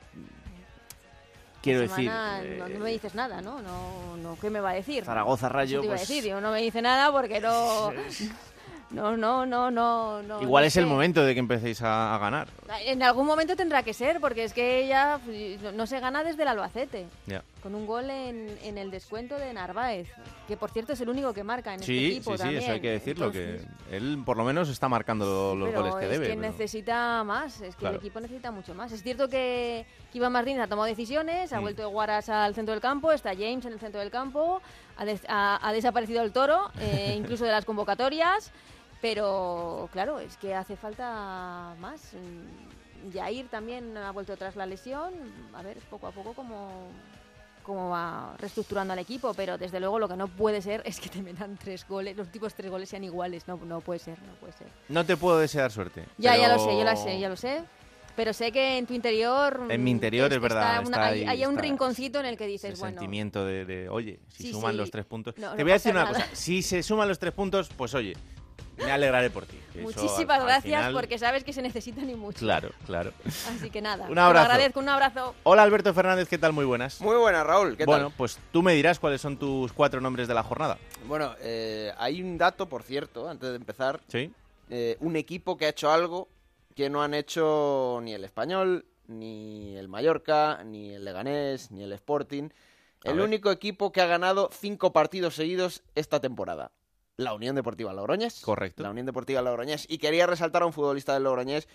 quiero 1.60 1.82
Esta 1.82 1.96
decir 1.96 2.10
semana 2.10 2.42
eh, 2.42 2.56
no, 2.58 2.68
no 2.68 2.78
me 2.80 2.90
dices 2.90 3.14
nada, 3.14 3.40
¿no? 3.42 3.60
No, 3.60 4.16
no 4.16 4.38
¿qué 4.40 4.48
me 4.48 4.60
va 4.60 4.70
a 4.70 4.74
decir? 4.74 5.04
Zaragoza 5.04 5.48
Rayo 5.48 5.80
te 5.80 5.86
iba 5.86 5.94
a 5.94 5.98
pues, 5.98 6.08
decir, 6.08 6.24
digo, 6.24 6.40
no 6.40 6.50
me 6.50 6.62
dice 6.62 6.80
nada 6.80 7.12
porque 7.12 7.40
no... 7.40 7.92
No, 8.92 9.16
no, 9.16 9.46
no, 9.46 9.70
no, 9.70 10.22
no. 10.22 10.42
igual 10.42 10.64
no 10.64 10.66
es 10.68 10.76
el 10.76 10.86
momento 10.86 11.24
de 11.24 11.32
que 11.32 11.40
empecéis 11.40 11.80
a, 11.82 12.14
a 12.14 12.18
ganar. 12.18 12.48
En 12.84 13.02
algún 13.02 13.26
momento 13.26 13.56
tendrá 13.56 13.82
que 13.82 13.94
ser, 13.94 14.20
porque 14.20 14.44
es 14.44 14.52
que 14.52 14.86
ya 14.86 15.18
no- 15.74 15.86
se 15.86 15.98
gana 15.98 16.22
desde 16.22 16.42
el 16.42 16.48
Albacete. 16.48 17.06
Con 17.62 17.74
un 17.76 17.86
gol 17.86 18.10
en, 18.10 18.58
en 18.64 18.76
el 18.76 18.90
descuento 18.90 19.36
de 19.38 19.52
Narváez, 19.52 20.08
que 20.48 20.56
por 20.56 20.70
cierto 20.72 20.92
es 20.94 21.00
el 21.00 21.08
único 21.08 21.32
que 21.32 21.44
marca 21.44 21.72
en 21.74 21.80
este 21.80 21.86
Sí, 21.92 22.06
equipo 22.16 22.32
sí, 22.32 22.36
sí, 22.36 22.42
también. 22.42 22.62
eso 22.62 22.72
hay 22.72 22.80
que 22.80 22.90
decirlo, 22.90 23.26
Entonces, 23.26 23.66
que 23.88 23.96
él 23.96 24.20
por 24.26 24.36
lo 24.36 24.42
menos 24.44 24.68
está 24.68 24.88
marcando 24.88 25.54
los 25.54 25.68
pero 25.70 25.80
goles 25.82 25.94
que 25.96 26.04
es 26.06 26.10
debe. 26.10 26.26
que 26.26 26.34
pero- 26.34 26.50
necesita 26.50 27.22
más, 27.24 27.60
es 27.60 27.74
que 27.76 27.80
Claro. 27.80 27.94
el 27.94 28.00
equipo 28.00 28.20
necesita 28.20 28.50
mucho 28.50 28.74
más. 28.74 28.90
Es 28.92 29.02
cierto 29.02 29.28
que, 29.28 29.86
que 30.10 30.18
Iván 30.18 30.32
Martínez 30.32 30.60
ha 30.64 30.66
tomado 30.66 30.86
decisiones, 30.88 31.52
ha 31.52 31.58
Mm. 31.60 31.62
vuelto 31.62 31.88
Guaras 31.88 32.28
al 32.28 32.54
centro 32.54 32.72
del 32.72 32.80
campo, 32.82 33.12
está 33.12 33.30
James 33.30 33.64
en 33.64 33.72
el 33.74 33.78
centro 33.80 34.00
del 34.00 34.10
campo, 34.10 34.60
ha, 34.96 35.04
des- 35.04 35.24
ha- 35.28 35.60
ha 35.66 35.72
desaparecido 35.72 36.22
el 36.22 36.32
toro, 36.32 36.70
eh, 36.80 37.14
incluso 37.16 37.44
de 37.44 37.52
las 37.52 37.64
convocatorias, 37.64 38.50
pero 39.02 39.88
claro, 39.92 40.18
es 40.20 40.36
que 40.38 40.54
hace 40.54 40.76
falta 40.76 41.74
más. 41.80 42.00
Mm, 42.14 43.12
Jair 43.12 43.48
también 43.48 43.96
ha 43.96 44.12
vuelto 44.12 44.36
tras 44.36 44.54
la 44.54 44.64
lesión, 44.64 45.12
a 45.52 45.62
ver 45.62 45.76
poco 45.90 46.06
a 46.06 46.12
poco 46.12 46.34
cómo, 46.34 46.88
cómo 47.64 47.90
va 47.90 48.36
reestructurando 48.38 48.92
al 48.92 49.00
equipo, 49.00 49.34
pero 49.34 49.58
desde 49.58 49.80
luego 49.80 49.98
lo 49.98 50.08
que 50.08 50.16
no 50.16 50.28
puede 50.28 50.62
ser 50.62 50.82
es 50.86 51.00
que 51.00 51.08
te 51.08 51.20
metan 51.20 51.56
tres 51.56 51.84
goles, 51.86 52.16
los 52.16 52.28
últimos 52.28 52.54
tres 52.54 52.70
goles 52.70 52.88
sean 52.88 53.02
iguales, 53.02 53.48
no, 53.48 53.56
no 53.56 53.80
puede 53.80 53.98
ser, 53.98 54.16
no 54.22 54.34
puede 54.34 54.52
ser. 54.52 54.68
No 54.88 55.04
te 55.04 55.16
puedo 55.16 55.36
desear 55.38 55.72
suerte. 55.72 56.04
Ya, 56.16 56.36
ya 56.36 56.46
lo 56.46 56.58
pero- 56.58 56.70
sé, 56.70 56.78
yo 56.78 56.84
lo 56.84 56.96
sé, 56.96 57.18
ya 57.20 57.28
lo 57.28 57.36
sé. 57.36 57.64
Pero 58.14 58.34
sé 58.34 58.52
que 58.52 58.76
en 58.76 58.86
tu 58.86 58.92
interior... 58.92 59.66
En 59.70 59.82
mi 59.82 59.90
interior 59.90 60.30
mm, 60.30 60.34
es 60.34 60.40
verdad, 60.40 60.78
una- 60.86 60.96
está 60.98 61.04
hay, 61.06 61.20
ahí, 61.22 61.28
hay 61.28 61.46
un 61.46 61.52
está 61.54 61.62
rinconcito 61.62 62.20
en 62.20 62.26
el 62.26 62.36
que 62.36 62.46
dices, 62.46 62.78
bueno... 62.78 62.92
sentimiento 63.00 63.44
de, 63.46 63.64
de, 63.64 63.88
oye, 63.88 64.20
si 64.28 64.42
Sí, 64.44 64.52
suman 64.52 64.72
sí. 64.72 64.76
los 64.78 64.90
tres 64.90 65.06
puntos. 65.06 65.34
No, 65.38 65.52
Te 65.52 65.56
no 65.56 65.62
voy 65.64 65.70
a 65.70 65.74
decir 65.74 65.92
una 65.92 66.04
nada. 66.04 66.14
cosa, 66.20 66.28
si 66.36 66.62
se 66.62 66.82
suman 66.82 67.08
los 67.08 67.18
tres 67.18 67.32
puntos, 67.32 67.70
pues 67.74 67.94
oye, 67.94 68.12
me 68.78 68.90
alegraré 68.90 69.30
por 69.30 69.46
ti. 69.46 69.58
Muchísimas 69.80 70.36
al- 70.36 70.40
al 70.42 70.46
gracias 70.46 70.64
final- 70.80 70.92
porque 70.92 71.18
sabes 71.18 71.44
que 71.44 71.52
se 71.52 71.62
necesitan 71.62 72.08
y 72.10 72.14
mucho. 72.14 72.40
Claro, 72.40 72.70
claro. 72.84 73.12
Así 73.24 73.70
que 73.70 73.80
nada, 73.80 74.06
Un 74.08 74.14
te 74.14 74.20
abrazo. 74.20 74.32
lo 74.46 74.52
agradezco, 74.52 74.80
un 74.80 74.88
abrazo. 74.88 75.34
Hola 75.44 75.62
Alberto 75.62 75.94
Fernández, 75.94 76.28
¿qué 76.28 76.38
tal? 76.38 76.52
Muy 76.52 76.64
buenas. 76.64 77.00
Muy 77.00 77.16
buena, 77.16 77.42
Raúl. 77.44 77.76
¿Qué 77.76 77.84
bueno, 77.86 78.12
pues 78.16 78.38
tú 78.52 78.62
me 78.62 78.74
dirás 78.74 78.98
cuáles 78.98 79.20
son 79.20 79.38
tus 79.38 79.72
cuatro 79.72 80.00
nombres 80.00 80.28
de 80.28 80.34
la 80.34 80.42
jornada. 80.42 80.78
Bueno, 81.06 81.34
eh, 81.40 81.92
hay 81.98 82.20
un 82.22 82.36
dato, 82.38 82.66
por 82.68 82.82
cierto, 82.82 83.28
antes 83.28 83.50
de 83.50 83.56
empezar. 83.56 84.00
¿Sí? 84.08 84.32
eh, 84.74 84.96
un 85.00 85.16
equipo 85.16 85.56
que 85.58 85.66
ha 85.66 85.68
hecho 85.68 85.90
algo 85.90 86.28
que 86.74 86.88
no 86.88 87.02
han 87.02 87.12
hecho 87.12 88.00
ni 88.02 88.14
el 88.14 88.24
Español, 88.24 88.86
ni 89.06 89.76
el 89.76 89.88
Mallorca, 89.88 90.62
ni 90.64 90.94
el 90.94 91.04
Leganés, 91.04 91.70
ni 91.70 91.82
el 91.82 91.92
Sporting. 91.92 92.48
El 93.04 93.16
ver. 93.16 93.24
único 93.24 93.50
equipo 93.50 93.92
que 93.92 94.00
ha 94.00 94.06
ganado 94.06 94.48
cinco 94.52 94.92
partidos 94.92 95.34
seguidos 95.34 95.82
esta 95.94 96.20
temporada. 96.20 96.70
La 97.24 97.34
Unión 97.34 97.54
Deportiva 97.56 97.92
Logroñés. 97.92 98.40
Correcto. 98.40 98.82
La 98.82 98.90
Unión 98.90 99.06
Deportiva 99.06 99.42
Logroñés. 99.42 99.86
Y 99.88 99.98
quería 99.98 100.26
resaltar 100.26 100.62
a 100.62 100.66
un 100.66 100.72
futbolista 100.72 101.14
del 101.14 101.24
Logroñés 101.24 101.68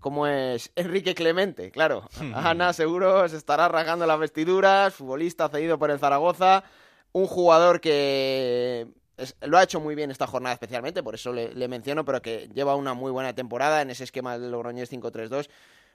como 0.00 0.26
es 0.26 0.72
Enrique 0.74 1.14
Clemente. 1.14 1.70
Claro, 1.70 2.08
Ana 2.34 2.72
seguro 2.72 3.28
se 3.28 3.36
estará 3.36 3.68
rasgando 3.68 4.04
las 4.06 4.18
vestiduras, 4.18 4.94
futbolista 4.94 5.48
cedido 5.48 5.78
por 5.78 5.90
el 5.92 5.98
Zaragoza, 6.00 6.64
un 7.12 7.26
jugador 7.26 7.80
que 7.80 8.88
es- 9.16 9.36
lo 9.42 9.58
ha 9.58 9.62
hecho 9.62 9.78
muy 9.78 9.94
bien 9.94 10.10
esta 10.10 10.26
jornada 10.26 10.54
especialmente, 10.54 11.02
por 11.04 11.14
eso 11.14 11.32
le, 11.32 11.54
le 11.54 11.68
menciono, 11.68 12.04
pero 12.04 12.20
que 12.20 12.48
lleva 12.52 12.74
una 12.74 12.94
muy 12.94 13.12
buena 13.12 13.32
temporada 13.34 13.80
en 13.82 13.90
ese 13.90 14.02
esquema 14.04 14.38
del 14.38 14.50
Logroñés 14.50 14.90
5-3-2. 14.90 15.48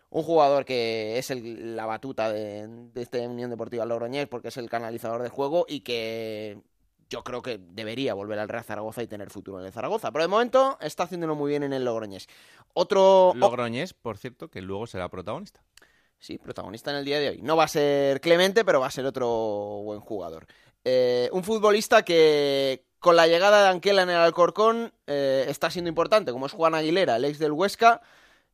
Un 0.09 0.23
jugador 0.23 0.63
que 0.63 1.17
es 1.17 1.29
el- 1.31 1.75
la 1.75 1.85
batuta 1.85 2.31
de, 2.31 2.65
de 2.93 3.01
esta 3.01 3.17
Unión 3.19 3.49
Deportiva 3.49 3.85
Logroñés 3.85 4.27
porque 4.29 4.47
es 4.49 4.57
el 4.57 4.69
canalizador 4.69 5.21
del 5.21 5.31
juego 5.31 5.65
y 5.67 5.81
que 5.81 6.61
yo 7.09 7.23
creo 7.23 7.41
que 7.41 7.59
debería 7.59 8.13
volver 8.13 8.39
al 8.39 8.49
Real 8.49 8.63
Zaragoza 8.63 9.03
y 9.03 9.07
tener 9.07 9.29
futuro 9.29 9.59
en 9.59 9.65
el 9.65 9.71
Zaragoza. 9.71 10.11
Pero 10.11 10.23
de 10.23 10.27
momento 10.27 10.77
está 10.81 11.03
haciéndolo 11.03 11.35
muy 11.35 11.49
bien 11.49 11.63
en 11.63 11.73
el 11.73 11.85
Logroñés. 11.85 12.27
Otro... 12.73 13.33
Logroñés, 13.35 13.93
por 13.93 14.17
cierto, 14.17 14.49
que 14.49 14.61
luego 14.61 14.87
será 14.87 15.09
protagonista. 15.09 15.61
Sí, 16.19 16.37
protagonista 16.37 16.91
en 16.91 16.97
el 16.97 17.05
día 17.05 17.19
de 17.19 17.29
hoy. 17.29 17.41
No 17.41 17.55
va 17.55 17.65
a 17.65 17.67
ser 17.67 18.21
Clemente, 18.21 18.65
pero 18.65 18.79
va 18.79 18.87
a 18.87 18.91
ser 18.91 19.05
otro 19.05 19.27
buen 19.83 19.99
jugador. 19.99 20.47
Eh, 20.83 21.29
un 21.31 21.43
futbolista 21.43 22.03
que 22.03 22.85
con 22.99 23.15
la 23.15 23.27
llegada 23.27 23.63
de 23.63 23.69
Anquela 23.69 24.03
en 24.03 24.09
el 24.09 24.17
Alcorcón 24.17 24.91
eh, 25.05 25.45
está 25.47 25.69
siendo 25.69 25.89
importante, 25.89 26.31
como 26.31 26.47
es 26.47 26.51
Juan 26.51 26.73
Aguilera, 26.73 27.17
el 27.17 27.25
ex 27.25 27.39
del 27.39 27.51
Huesca. 27.51 28.01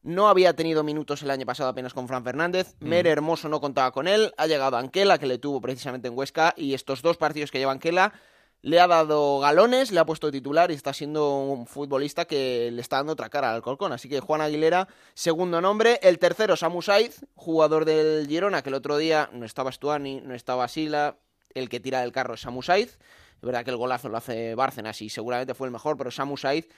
No 0.02 0.28
había 0.28 0.54
tenido 0.54 0.84
minutos 0.84 1.24
el 1.24 1.32
año 1.32 1.46
pasado 1.46 1.70
apenas 1.70 1.94
con 1.94 2.10
Fran 2.10 2.26
Fernández. 2.26 2.76
Mere 2.82 3.10
Hermoso 3.10 3.48
no 3.48 3.62
contaba 3.62 3.94
con 3.94 4.10
él. 4.10 4.34
Ha 4.38 4.48
llegado 4.48 4.76
Anquela, 4.76 5.18
que 5.18 5.26
le 5.26 5.38
tuvo 5.38 5.62
precisamente 5.62 6.10
en 6.10 6.18
Huesca. 6.18 6.54
Y 6.58 6.74
estos 6.74 7.02
dos 7.02 7.16
partidos 7.16 7.52
que 7.52 7.60
lleva 7.60 7.72
Anquela 7.72 8.14
le 8.63 8.79
ha 8.79 8.88
dado 8.88 9.39
galones, 9.39 9.91
le 9.91 10.00
ha 10.00 10.05
puesto 10.05 10.32
titular 10.32 10.72
y 10.72 10.74
está 10.74 10.93
siendo 10.93 11.38
un 11.38 11.67
futbolista 11.67 12.24
que 12.24 12.72
le 12.72 12.82
está 12.82 12.96
dando 12.96 13.12
otra 13.12 13.29
cara 13.29 13.50
al 13.50 13.55
Alcorcón. 13.55 13.91
Así 13.91 14.08
que 14.08 14.22
Juan 14.22 14.39
Aguilera, 14.39 14.88
segundo 15.13 15.60
nombre. 15.60 16.00
El 16.01 16.17
tercero, 16.17 16.55
Samu 16.55 16.82
Saiz, 16.82 17.25
jugador 17.36 17.84
del 17.84 18.25
Girona, 18.25 18.62
que 18.62 18.70
el 18.70 18.75
otro 18.75 18.98
día 18.98 19.29
no 19.34 19.46
estaba 19.46 19.70
Stuani, 19.70 20.22
no 20.22 20.34
estaba 20.34 20.70
Sila. 20.70 21.17
El 21.53 21.67
que 21.67 21.82
tira 21.82 22.00
del 22.00 22.13
carro 22.13 22.36
es 22.36 22.41
Samu 22.41 22.62
Saiz. 22.62 22.98
Es 23.36 23.41
verdad 23.41 23.65
que 23.65 23.72
el 23.72 23.77
golazo 23.77 24.08
lo 24.08 24.15
hace 24.15 24.55
Bárcenas 24.55 25.01
y 25.01 25.10
seguramente 25.10 25.53
fue 25.53 25.67
el 25.67 25.74
mejor, 25.74 25.98
pero 25.98 26.10
Samu 26.10 26.38
Saiz, 26.38 26.70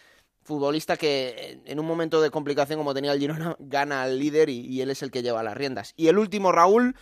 futbolista 0.42 0.98
que 0.98 1.62
en 1.66 1.80
un 1.80 1.86
momento 1.86 2.20
de 2.20 2.32
complicación 2.32 2.80
como 2.80 2.96
tenía 2.96 3.14
el 3.14 3.20
Girona, 3.20 3.56
gana 3.60 4.02
al 4.02 4.18
líder 4.18 4.50
y, 4.50 4.62
y 4.62 4.82
él 4.82 4.90
es 4.90 5.04
el 5.04 5.12
que 5.12 5.22
lleva 5.22 5.44
las 5.44 5.56
riendas. 5.56 5.94
Y 5.96 6.08
el 6.08 6.18
último, 6.18 6.52
Raúl, 6.52 6.96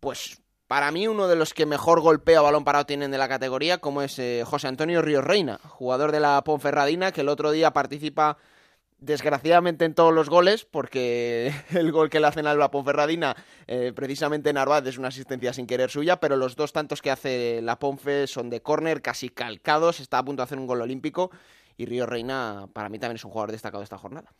pues 0.00 0.41
para 0.72 0.90
mí 0.90 1.06
uno 1.06 1.28
de 1.28 1.36
los 1.36 1.52
que 1.52 1.66
mejor 1.66 2.00
golpea 2.00 2.38
a 2.38 2.40
balón 2.40 2.64
parado 2.64 2.86
tienen 2.86 3.10
de 3.10 3.18
la 3.18 3.28
categoría, 3.28 3.76
como 3.76 4.00
es 4.00 4.18
eh, 4.18 4.42
José 4.46 4.68
Antonio 4.68 5.02
Ríos 5.02 5.22
Reina, 5.22 5.60
jugador 5.62 6.12
de 6.12 6.18
la 6.20 6.42
Ponferradina, 6.44 7.12
que 7.12 7.20
el 7.20 7.28
otro 7.28 7.52
día 7.52 7.74
participa 7.74 8.38
desgraciadamente 8.98 9.84
en 9.84 9.92
todos 9.92 10.14
los 10.14 10.30
goles, 10.30 10.64
porque 10.64 11.52
el 11.72 11.92
gol 11.92 12.08
que 12.08 12.20
le 12.20 12.26
hacen 12.26 12.46
al 12.46 12.58
la 12.58 12.70
Ponferradina, 12.70 13.36
eh, 13.66 13.92
precisamente 13.94 14.50
Narváez, 14.50 14.86
es 14.86 14.96
una 14.96 15.08
asistencia 15.08 15.52
sin 15.52 15.66
querer 15.66 15.90
suya, 15.90 16.20
pero 16.20 16.36
los 16.38 16.56
dos 16.56 16.72
tantos 16.72 17.02
que 17.02 17.10
hace 17.10 17.60
la 17.60 17.78
Ponfe 17.78 18.26
son 18.26 18.48
de 18.48 18.62
córner, 18.62 19.02
casi 19.02 19.28
calcados, 19.28 20.00
está 20.00 20.16
a 20.16 20.24
punto 20.24 20.40
de 20.40 20.44
hacer 20.44 20.58
un 20.58 20.66
gol 20.66 20.80
olímpico, 20.80 21.30
y 21.76 21.84
Ríos 21.84 22.08
Reina 22.08 22.66
para 22.72 22.88
mí 22.88 22.98
también 22.98 23.16
es 23.16 23.24
un 23.26 23.30
jugador 23.30 23.52
destacado 23.52 23.80
de 23.80 23.84
esta 23.84 23.98
jornada. 23.98 24.32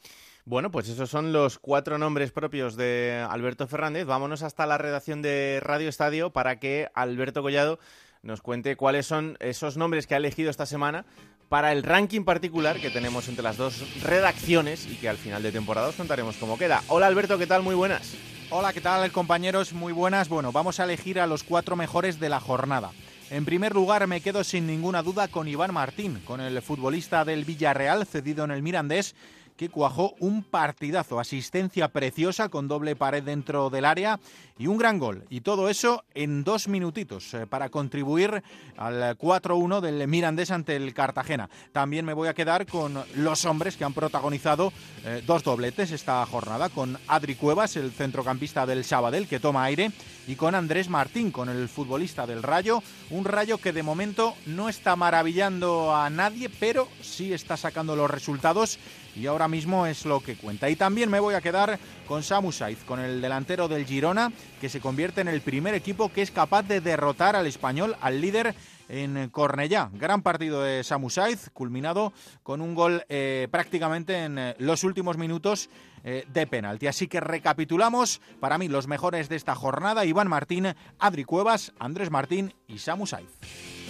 Bueno, 0.44 0.72
pues 0.72 0.88
esos 0.88 1.08
son 1.08 1.32
los 1.32 1.61
cuatro 1.61 1.99
nombres 1.99 2.32
propios 2.32 2.75
de 2.75 3.25
Alberto 3.30 3.68
Fernández. 3.68 4.06
Vámonos 4.06 4.42
hasta 4.42 4.66
la 4.66 4.76
redacción 4.76 5.22
de 5.22 5.61
Radio 5.62 5.88
Estadio 5.88 6.32
para 6.32 6.58
que 6.58 6.88
Alberto 6.94 7.42
Collado 7.42 7.78
nos 8.22 8.42
cuente 8.42 8.75
cuáles 8.75 9.06
son 9.06 9.37
esos 9.38 9.76
nombres 9.76 10.08
que 10.08 10.14
ha 10.14 10.18
elegido 10.18 10.50
esta 10.50 10.66
semana 10.66 11.04
para 11.49 11.70
el 11.70 11.84
ranking 11.84 12.25
particular 12.25 12.80
que 12.80 12.90
tenemos 12.90 13.28
entre 13.28 13.44
las 13.44 13.56
dos 13.56 14.02
redacciones 14.02 14.87
y 14.87 14.96
que 14.96 15.08
al 15.08 15.16
final 15.16 15.44
de 15.44 15.52
temporada 15.52 15.88
os 15.88 15.94
contaremos 15.94 16.37
cómo 16.38 16.58
queda. 16.58 16.82
Hola 16.88 17.06
Alberto, 17.06 17.38
¿qué 17.38 17.46
tal? 17.46 17.62
Muy 17.62 17.76
buenas. 17.76 18.16
Hola, 18.50 18.72
¿qué 18.72 18.80
tal 18.80 19.12
compañeros? 19.12 19.72
Muy 19.72 19.92
buenas. 19.92 20.28
Bueno, 20.28 20.50
vamos 20.50 20.80
a 20.80 20.84
elegir 20.84 21.20
a 21.20 21.28
los 21.28 21.44
cuatro 21.44 21.76
mejores 21.76 22.18
de 22.18 22.28
la 22.28 22.40
jornada. 22.40 22.90
En 23.30 23.44
primer 23.44 23.75
lugar, 23.75 24.06
me 24.08 24.20
quedo 24.20 24.44
sin 24.44 24.66
ninguna 24.66 25.02
duda 25.02 25.28
con 25.28 25.49
Iván 25.49 25.72
Martín, 25.72 26.20
con 26.26 26.40
el 26.40 26.61
futbolista 26.61 27.25
del 27.25 27.44
Villarreal 27.44 28.06
cedido 28.06 28.44
en 28.44 28.50
el 28.50 28.62
Mirandés, 28.62 29.14
que 29.62 29.69
cuajó 29.69 30.16
un 30.19 30.42
partidazo, 30.42 31.21
asistencia 31.21 31.87
preciosa 31.87 32.49
con 32.49 32.66
doble 32.66 32.97
pared 32.97 33.23
dentro 33.23 33.71
del 33.71 33.85
área 33.85 34.19
y 34.59 34.66
un 34.66 34.76
gran 34.76 34.99
gol. 34.99 35.25
Y 35.31 35.42
todo 35.42 35.69
eso 35.69 36.02
en 36.14 36.42
dos 36.42 36.66
minutitos 36.66 37.33
eh, 37.35 37.47
para 37.47 37.69
contribuir 37.69 38.42
al 38.76 39.16
4-1 39.16 39.81
del 39.81 40.09
Mirandés 40.09 40.50
ante 40.50 40.75
el 40.75 40.92
Cartagena. 40.92 41.49
También 41.71 42.04
me 42.04 42.12
voy 42.12 42.26
a 42.26 42.35
quedar 42.35 42.66
con 42.66 43.04
los 43.14 43.45
hombres 43.45 43.76
que 43.76 43.85
han 43.85 43.95
protagonizado 43.95 44.73
eh, 45.04 45.23
dos 45.25 45.45
dobletes 45.45 45.92
esta 45.92 46.26
jornada, 46.26 46.69
con 46.69 46.99
Adri 47.07 47.37
Cuevas, 47.37 47.76
el 47.76 47.92
centrocampista 47.92 48.66
del 48.66 48.85
Sabadell, 48.85 49.28
que 49.28 49.38
toma 49.38 49.62
aire, 49.62 49.92
y 50.26 50.35
con 50.35 50.57
Andrés 50.57 50.88
Martín, 50.88 51.31
con 51.31 51.49
el 51.49 51.69
futbolista 51.69 52.26
del 52.26 52.42
Rayo, 52.42 52.83
un 53.11 53.25
Rayo 53.25 53.59
que 53.59 53.73
de 53.73 53.83
momento 53.85 54.35
no 54.47 54.69
está 54.69 54.97
maravillando 54.97 55.95
a 55.95 56.11
nadie, 56.11 56.49
pero 56.49 56.88
sí 57.00 57.33
está 57.33 57.57
sacando 57.57 57.95
los 57.95 58.11
resultados 58.11 58.78
y 59.14 59.26
ahora 59.26 59.49
mismo 59.49 59.87
es 59.87 60.04
lo 60.04 60.21
que 60.21 60.37
cuenta. 60.37 60.71
Y 60.71 60.76
también 60.76 61.11
me 61.11 61.21
voy 61.21 61.35
a 61.35 61.40
quedar 61.40 61.78
con 62.07 62.23
Samu 62.23 62.52
Saiz, 62.52 62.83
con 62.85 63.00
el 63.00 63.21
delantero 63.21 63.69
del 63.69 63.85
Girona, 63.85 64.33
que 64.61 64.69
se 64.69 64.81
convierte 64.81 65.21
en 65.21 65.28
el 65.28 65.40
primer 65.40 65.75
equipo 65.75 66.12
que 66.12 66.23
es 66.23 66.31
capaz 66.31 66.62
de 66.62 66.81
derrotar 66.81 67.37
al 67.37 67.47
español, 67.47 67.97
al 68.00 68.21
líder 68.21 68.54
en 68.88 69.31
Cornellá. 69.31 69.90
Gran 69.95 70.23
partido 70.23 70.62
de 70.62 70.85
Samu 70.85 71.11
Saiz, 71.11 71.50
culminado 71.52 72.12
con 72.42 72.61
un 72.61 72.75
gol 72.75 73.04
eh, 73.09 73.49
prácticamente 73.50 74.25
en 74.25 74.38
eh, 74.38 74.54
los 74.59 74.85
últimos 74.85 75.16
minutos 75.16 75.71
eh, 76.04 76.26
de 76.33 76.47
penalti. 76.47 76.87
Así 76.87 77.09
que 77.09 77.21
recapitulamos, 77.21 78.21
para 78.40 78.59
mí 78.59 78.69
los 78.69 78.88
mejores 78.88 79.28
de 79.28 79.37
esta 79.37 79.54
jornada, 79.54 80.04
Iván 80.04 80.28
Martín, 80.28 80.75
Adri 80.99 81.25
Cuevas, 81.25 81.73
Andrés 81.78 82.11
Martín 82.11 82.54
y 82.66 82.78
Samu 82.78 83.07
Saiz. 83.07 83.82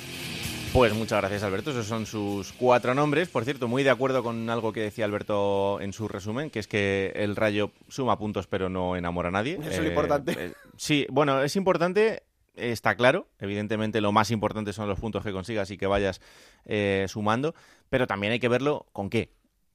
Pues 0.73 0.95
muchas 0.95 1.21
gracias 1.21 1.43
Alberto, 1.43 1.71
esos 1.71 1.87
son 1.87 2.07
sus 2.07 2.55
cuatro 2.55 2.95
nombres. 2.95 3.29
Por 3.29 3.45
cierto, 3.45 3.69
muy 3.69 3.83
de 3.83 3.91
acuerdo 3.91 4.23
con 4.23 4.49
algo 4.49 4.73
que 4.73 4.81
decía 4.81 5.05
Alberto 5.05 5.79
en 5.83 5.93
su 5.93 6.09
resumen, 6.09 6.49
que 6.49 6.61
es 6.61 6.67
que 6.67 7.13
el 7.15 7.37
Rayo 7.37 7.73
suma 7.89 8.19
puntos 8.19 8.47
pero 8.47 8.71
no 8.71 8.97
enamora 8.97 9.29
a 9.29 9.33
nadie. 9.33 9.59
Eso 9.61 9.69
es 9.69 9.81
lo 9.81 9.89
importante. 9.89 10.33
eh, 10.33 10.53
sí, 10.79 11.07
bueno, 11.11 11.43
es 11.43 11.57
importante, 11.57 12.23
está 12.55 12.95
claro. 12.95 13.29
Evidentemente 13.39 14.01
lo 14.01 14.13
más 14.13 14.31
importante 14.31 14.73
son 14.73 14.89
los 14.89 14.99
puntos 14.99 15.23
que 15.23 15.33
consigas 15.33 15.71
y 15.71 15.77
que 15.77 15.87
vayas 15.87 16.23
eh, 16.65 17.05
sumando, 17.07 17.55
pero 17.91 18.07
también 18.07 18.33
hay 18.33 18.41
que 18.41 18.49
verlo 18.49 18.87
con 18.93 19.11
qué. 19.11 19.31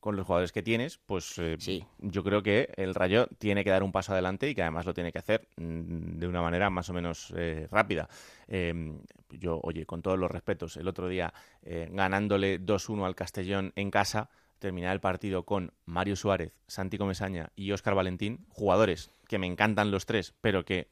Con 0.07 0.15
los 0.15 0.25
jugadores 0.25 0.53
que 0.53 0.63
tienes, 0.63 0.99
pues 0.99 1.37
eh, 1.37 1.57
Sí. 1.59 1.83
yo 1.97 2.23
creo 2.23 2.41
que 2.41 2.71
el 2.77 2.95
Rayo 2.95 3.27
tiene 3.39 3.65
que 3.65 3.71
dar 3.71 3.83
un 3.83 3.91
paso 3.91 4.13
adelante 4.13 4.49
y 4.49 4.55
que 4.55 4.61
además 4.61 4.85
lo 4.85 4.93
tiene 4.93 5.11
que 5.11 5.19
hacer 5.19 5.49
mm, 5.57 6.17
de 6.17 6.27
una 6.29 6.41
manera 6.41 6.69
más 6.69 6.89
o 6.89 6.93
menos 6.93 7.33
eh, 7.35 7.67
rápida. 7.69 8.07
Eh, 8.47 9.01
yo, 9.31 9.59
oye, 9.61 9.85
con 9.85 10.01
todos 10.01 10.17
los 10.17 10.31
respetos, 10.31 10.77
el 10.77 10.87
otro 10.87 11.09
día 11.09 11.33
eh, 11.61 11.89
ganándole 11.91 12.57
2-1 12.57 13.05
al 13.05 13.15
Castellón 13.15 13.73
en 13.75 13.91
casa, 13.91 14.29
terminar 14.59 14.93
el 14.93 15.01
partido 15.01 15.43
con 15.43 15.73
Mario 15.83 16.15
Suárez, 16.15 16.53
Santi 16.67 16.97
Comesaña 16.97 17.51
y 17.57 17.73
Óscar 17.73 17.93
Valentín, 17.93 18.45
jugadores 18.47 19.11
que 19.27 19.39
me 19.39 19.47
encantan 19.47 19.91
los 19.91 20.05
tres, 20.05 20.33
pero 20.39 20.63
que 20.63 20.87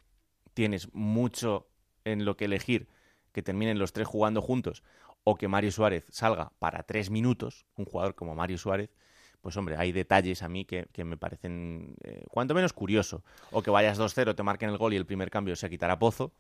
tienes 0.54 0.94
mucho 0.94 1.70
en 2.04 2.26
lo 2.26 2.36
que 2.36 2.44
elegir 2.44 2.90
que 3.32 3.42
terminen 3.42 3.80
los 3.80 3.92
tres 3.92 4.08
jugando 4.08 4.42
juntos 4.42 4.82
o 5.26 5.36
que 5.36 5.48
Mario 5.50 5.72
Suárez 5.72 6.06
salga 6.10 6.52
para 6.60 6.84
tres 6.84 7.10
minutos, 7.10 7.66
un 7.76 7.86
jugador 7.86 8.16
como 8.16 8.36
Mario 8.36 8.58
Suárez, 8.58 8.92
pues 9.42 9.58
hombre, 9.58 9.76
hay 9.78 9.92
detalles 9.92 10.44
a 10.44 10.50
mí 10.50 10.66
que, 10.66 10.88
que 10.92 11.04
me 11.04 11.18
parecen 11.18 11.96
eh, 12.04 12.24
cuanto 12.30 12.54
menos 12.56 12.74
curioso. 12.74 13.24
O 13.52 13.62
que 13.62 13.70
vayas 13.70 14.00
2-0, 14.00 14.36
te 14.36 14.44
marquen 14.44 14.70
el 14.70 14.78
gol 14.78 14.94
y 14.94 14.98
el 14.98 15.06
primer 15.06 15.30
cambio 15.30 15.56
se 15.56 15.70
quitará 15.70 16.00
Pozo. 16.00 16.32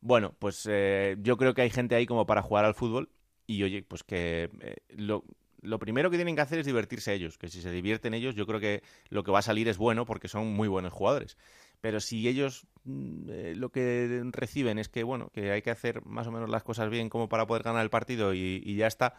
Bueno, 0.00 0.34
pues 0.38 0.66
eh, 0.70 1.16
yo 1.20 1.36
creo 1.36 1.54
que 1.54 1.62
hay 1.62 1.70
gente 1.70 1.94
ahí 1.94 2.06
como 2.06 2.26
para 2.26 2.42
jugar 2.42 2.64
al 2.64 2.74
fútbol 2.74 3.10
y 3.46 3.62
oye, 3.62 3.82
pues 3.82 4.04
que 4.04 4.50
eh, 4.60 4.76
lo, 4.90 5.24
lo 5.62 5.78
primero 5.78 6.10
que 6.10 6.16
tienen 6.16 6.36
que 6.36 6.42
hacer 6.42 6.58
es 6.58 6.66
divertirse 6.66 7.12
ellos, 7.12 7.36
que 7.36 7.48
si 7.48 7.60
se 7.60 7.70
divierten 7.70 8.14
ellos 8.14 8.34
yo 8.34 8.46
creo 8.46 8.60
que 8.60 8.82
lo 9.08 9.22
que 9.22 9.30
va 9.30 9.40
a 9.40 9.42
salir 9.42 9.68
es 9.68 9.76
bueno 9.76 10.06
porque 10.06 10.28
son 10.28 10.46
muy 10.52 10.68
buenos 10.68 10.92
jugadores. 10.92 11.36
Pero 11.80 12.00
si 12.00 12.28
ellos 12.28 12.66
mm, 12.84 13.30
eh, 13.30 13.54
lo 13.56 13.70
que 13.70 14.22
reciben 14.32 14.78
es 14.78 14.88
que, 14.88 15.02
bueno, 15.02 15.30
que 15.32 15.50
hay 15.50 15.62
que 15.62 15.70
hacer 15.70 16.04
más 16.04 16.26
o 16.26 16.32
menos 16.32 16.50
las 16.50 16.62
cosas 16.62 16.90
bien 16.90 17.08
como 17.08 17.28
para 17.28 17.46
poder 17.46 17.62
ganar 17.62 17.82
el 17.82 17.90
partido 17.90 18.34
y, 18.34 18.62
y 18.64 18.76
ya 18.76 18.86
está, 18.86 19.14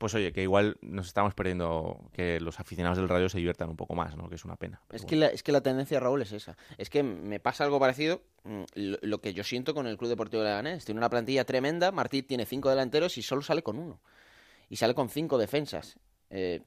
pues 0.00 0.14
oye, 0.14 0.32
que 0.32 0.42
igual 0.42 0.78
nos 0.80 1.08
estamos 1.08 1.34
perdiendo 1.34 2.08
que 2.14 2.40
los 2.40 2.58
aficionados 2.58 2.96
del 2.96 3.06
Rayo 3.06 3.28
se 3.28 3.36
diviertan 3.36 3.68
un 3.68 3.76
poco 3.76 3.94
más, 3.94 4.16
¿no? 4.16 4.30
Que 4.30 4.36
es 4.36 4.46
una 4.46 4.56
pena. 4.56 4.80
Es 4.90 5.04
que, 5.04 5.14
la, 5.14 5.26
es 5.26 5.42
que 5.42 5.52
la 5.52 5.60
tendencia, 5.60 6.00
Raúl, 6.00 6.22
es 6.22 6.32
esa. 6.32 6.56
Es 6.78 6.88
que 6.88 7.02
me 7.02 7.38
pasa 7.38 7.64
algo 7.64 7.78
parecido, 7.78 8.22
mm, 8.44 8.62
lo, 8.76 8.98
lo 9.02 9.20
que 9.20 9.34
yo 9.34 9.44
siento 9.44 9.74
con 9.74 9.86
el 9.86 9.98
Club 9.98 10.08
Deportivo 10.08 10.42
Leganés. 10.42 10.86
Tiene 10.86 10.98
una 10.98 11.10
plantilla 11.10 11.44
tremenda, 11.44 11.92
Martí 11.92 12.22
tiene 12.22 12.46
cinco 12.46 12.70
delanteros 12.70 13.18
y 13.18 13.22
solo 13.22 13.42
sale 13.42 13.62
con 13.62 13.78
uno. 13.78 14.00
Y 14.70 14.76
sale 14.76 14.94
con 14.94 15.10
cinco 15.10 15.36
defensas. 15.36 15.98
Eh, 16.30 16.62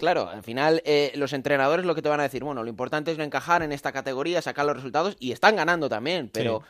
claro, 0.00 0.28
al 0.28 0.42
final 0.42 0.82
eh, 0.84 1.12
los 1.14 1.32
entrenadores 1.32 1.86
lo 1.86 1.94
que 1.94 2.02
te 2.02 2.08
van 2.08 2.18
a 2.18 2.24
decir, 2.24 2.42
bueno, 2.42 2.64
lo 2.64 2.68
importante 2.68 3.12
es 3.12 3.18
no 3.18 3.22
encajar 3.24 3.62
en 3.62 3.70
esta 3.70 3.92
categoría, 3.92 4.42
sacar 4.42 4.66
los 4.66 4.74
resultados, 4.74 5.16
y 5.20 5.30
están 5.30 5.54
ganando 5.54 5.88
también, 5.88 6.28
pero 6.32 6.62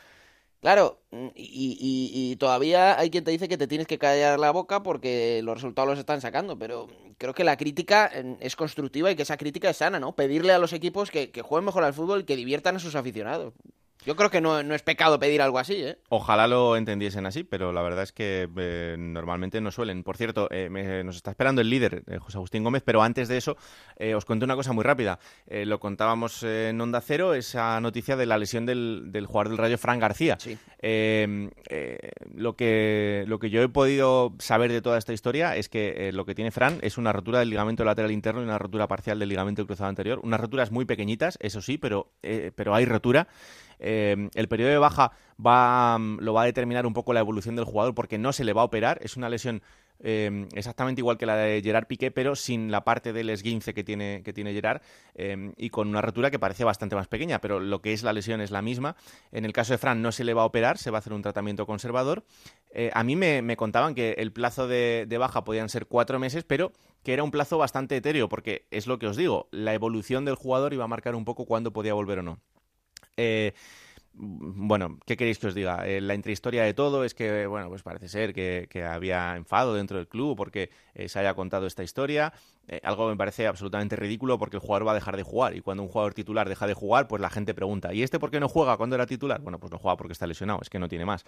Claro, 0.61 1.01
mm, 1.09 1.29
y, 1.33 2.11
y, 2.13 2.35
todavía 2.35 2.97
hay 2.99 3.09
quien 3.09 3.23
te 3.23 3.31
dice 3.31 3.47
que 3.47 3.57
te 3.57 3.67
tienes 3.67 3.87
que 3.87 3.97
callar 3.97 4.39
la 4.39 4.51
boca 4.51 4.83
porque 4.83 5.41
los 5.43 5.55
resultados 5.55 5.89
los 5.89 5.99
están 5.99 6.21
sacando, 6.21 6.57
pero 6.57 6.87
creo 7.17 7.33
que 7.33 7.43
la 7.43 7.57
crítica 7.57 8.11
es 8.39 8.55
constructiva 8.55 9.09
y 9.09 9.15
que 9.15 9.23
esa 9.23 9.37
crítica 9.37 9.71
es 9.71 9.77
sana, 9.77 9.99
¿no? 9.99 10.15
Pedirle 10.15 10.53
a 10.53 10.59
los 10.59 10.73
equipos 10.73 11.09
que, 11.09 11.31
que 11.31 11.41
jueguen 11.41 11.65
mejor 11.65 11.83
al 11.83 11.95
fútbol 11.95 12.21
y 12.21 12.23
que 12.25 12.35
diviertan 12.35 12.75
a 12.75 12.79
sus 12.79 12.93
aficionados. 12.95 13.53
Yo 14.05 14.15
creo 14.15 14.31
que 14.31 14.41
no, 14.41 14.59
es 14.59 14.81
pecado 14.81 15.19
pedir 15.19 15.41
algo 15.41 15.59
así, 15.59 15.75
¿eh? 15.75 15.97
Ojalá 16.09 16.47
lo 16.47 16.75
entendiesen 16.75 17.27
así, 17.27 17.43
pero 17.43 17.71
la 17.71 17.83
verdad 17.83 18.03
es 18.03 18.11
que 18.11 18.49
eh, 18.57 18.95
normalmente 18.97 19.61
no 19.61 19.69
suelen. 19.69 20.03
Por 20.03 20.17
cierto, 20.17 20.47
eh, 20.49 20.69
nos 21.05 21.17
está 21.17 21.29
esperando 21.31 21.61
el 21.61 21.69
líder, 21.69 22.03
eh, 22.07 22.17
José 22.17 22.37
Agustín 22.37 22.63
Gómez, 22.63 22.81
pero 22.83 23.03
antes 23.03 23.27
de 23.27 23.37
eso 23.37 23.57
os 24.15 24.25
cuento 24.25 24.45
una 24.45 24.55
cosa 24.55 24.73
muy 24.73 24.83
rápida. 24.83 25.19
lo 25.47 25.79
contábamos 25.79 26.41
en 26.41 26.81
Onda 26.81 27.01
Cero, 27.01 27.35
esa 27.35 27.79
noticia 27.79 28.15
de 28.15 28.25
la 28.25 28.39
lesión 28.39 28.65
del, 28.65 29.11
del 29.11 29.27
jugador 29.27 29.49
del 29.49 29.57
Rayo, 29.59 29.77
Fran 29.77 29.99
García. 29.99 30.37
Sí. 30.39 30.57
lo, 32.33 32.55
que, 32.55 33.23
lo 33.27 33.37
que 33.37 33.49
yo 33.51 33.61
he 33.61 33.69
podido 33.69 34.33
saber 34.39 34.71
de 34.71 34.81
toda 34.81 34.97
esta 34.97 35.13
historia 35.13 35.55
es 35.55 35.69
que 35.69 36.11
lo 36.13 36.25
que 36.25 36.33
tiene 36.33 36.49
Fran 36.49 36.79
es 36.81 36.97
una 36.97 37.13
rotura 37.13 37.39
del 37.39 37.51
ligamento 37.51 37.83
lateral 37.83 38.11
interno 38.11 38.41
y 38.41 38.45
una 38.45 38.57
rotura 38.57 38.87
parcial 38.87 39.19
del 39.19 39.29
ligamento 39.29 39.65
cruzado 39.67 39.89
anterior. 39.89 40.19
Unas 40.23 40.39
roturas 40.39 40.71
muy 40.71 40.85
pequeñitas, 40.85 41.37
eso 41.39 41.61
sí, 41.61 41.77
pero, 41.77 42.11
pero 42.55 42.73
hay 42.73 42.85
rotura. 42.85 43.27
Eh, 43.81 44.29
el 44.35 44.47
periodo 44.47 44.71
de 44.71 44.77
baja 44.77 45.11
va, 45.43 45.97
mm, 45.97 46.19
lo 46.19 46.33
va 46.33 46.43
a 46.43 46.45
determinar 46.45 46.85
un 46.85 46.93
poco 46.93 47.13
la 47.13 47.19
evolución 47.19 47.55
del 47.55 47.65
jugador 47.65 47.95
porque 47.95 48.17
no 48.17 48.31
se 48.31 48.43
le 48.45 48.53
va 48.53 48.61
a 48.61 48.65
operar. 48.65 48.99
Es 49.01 49.17
una 49.17 49.27
lesión 49.27 49.61
eh, 50.03 50.47
exactamente 50.53 51.01
igual 51.01 51.17
que 51.17 51.25
la 51.25 51.35
de 51.35 51.61
Gerard 51.61 51.87
Piqué, 51.87 52.11
pero 52.11 52.35
sin 52.35 52.71
la 52.71 52.83
parte 52.83 53.13
del 53.13 53.29
esguince 53.29 53.73
que 53.73 53.83
tiene, 53.83 54.21
que 54.23 54.33
tiene 54.33 54.53
Gerard 54.53 54.81
eh, 55.15 55.53
y 55.57 55.69
con 55.69 55.87
una 55.89 56.01
rotura 56.01 56.31
que 56.31 56.39
parece 56.39 56.63
bastante 56.63 56.95
más 56.95 57.07
pequeña, 57.07 57.39
pero 57.39 57.59
lo 57.59 57.81
que 57.81 57.93
es 57.93 58.03
la 58.03 58.13
lesión 58.13 58.41
es 58.41 58.51
la 58.51 58.61
misma. 58.61 58.95
En 59.31 59.45
el 59.45 59.53
caso 59.53 59.73
de 59.73 59.77
Fran 59.77 60.01
no 60.01 60.11
se 60.11 60.23
le 60.23 60.33
va 60.33 60.43
a 60.43 60.45
operar, 60.45 60.77
se 60.77 60.91
va 60.91 60.97
a 60.97 60.99
hacer 60.99 61.13
un 61.13 61.21
tratamiento 61.21 61.65
conservador. 61.65 62.23
a 62.93 63.03
mí 63.03 63.15
me, 63.15 63.55
contaban 63.57 63.95
que 63.95 64.13
el 64.17 64.31
plazo 64.31 64.67
de, 64.67 65.05
de 65.07 65.17
baja 65.17 65.43
podían 65.43 65.69
ser 65.69 65.85
cuatro 65.87 66.19
meses, 66.19 66.43
pero 66.45 66.71
que 67.03 67.13
era 67.13 67.23
un 67.23 67.31
plazo 67.31 67.57
bastante 67.57 67.97
etéreo, 67.97 68.29
porque 68.29 68.65
es 68.71 68.87
lo 68.87 68.99
que 68.99 69.07
os 69.07 69.17
digo, 69.17 69.49
la 69.51 69.73
evolución 69.73 70.25
del 70.25 70.35
jugador 70.35 70.73
iba 70.73 70.85
a 70.85 70.87
marcar 70.87 71.15
un 71.15 71.25
poco 71.25 71.45
cuándo 71.45 71.73
podía 71.73 71.93
volver 71.93 72.19
o 72.19 72.23
no. 72.23 72.39
Eh, 73.17 73.53
bueno, 74.13 74.99
¿qué 75.05 75.15
queréis 75.15 75.39
que 75.39 75.47
os 75.47 75.55
diga? 75.55 75.87
Eh, 75.87 76.01
la 76.01 76.15
intrahistoria 76.15 76.63
de 76.63 76.73
todo 76.73 77.05
es 77.05 77.13
que, 77.13 77.47
bueno, 77.47 77.69
pues 77.69 77.81
parece 77.81 78.09
ser 78.09 78.33
que, 78.33 78.83
había 78.83 79.35
enfado 79.37 79.73
dentro 79.73 79.97
del 79.97 80.07
club 80.07 80.35
porque 80.35 80.69
eh, 80.93 81.07
se 81.07 81.19
haya 81.19 81.33
contado 81.33 81.65
esta 81.65 81.83
historia. 81.83 82.33
algo 82.83 83.07
me 83.09 83.15
parece 83.15 83.47
absolutamente 83.47 83.95
ridículo 83.95 84.37
porque 84.37 84.57
el 84.57 84.61
jugador 84.61 84.87
va 84.87 84.91
a 84.91 84.95
dejar 84.95 85.15
de 85.17 85.23
jugar 85.23 85.55
y 85.55 85.61
cuando 85.61 85.83
un 85.83 85.89
jugador 85.89 86.13
titular 86.13 86.49
deja 86.49 86.67
de 86.67 86.73
jugar, 86.73 87.07
pues 87.07 87.21
la 87.21 87.29
gente 87.29 87.53
pregunta, 87.53 87.93
¿y 87.93 88.03
este 88.03 88.19
por 88.19 88.31
qué 88.31 88.39
no 88.39 88.49
juega 88.49 88.77
cuando 88.77 88.95
era 88.95 89.05
titular? 89.05 89.41
Bueno, 89.41 89.59
pues 89.59 89.71
no 89.71 89.77
juega 89.77 89.97
porque 89.97 90.13
está 90.13 90.27
lesionado, 90.27 90.59
es 90.61 90.69
que 90.69 90.79
no 90.79 90.89
tiene 90.89 91.05
más. 91.05 91.25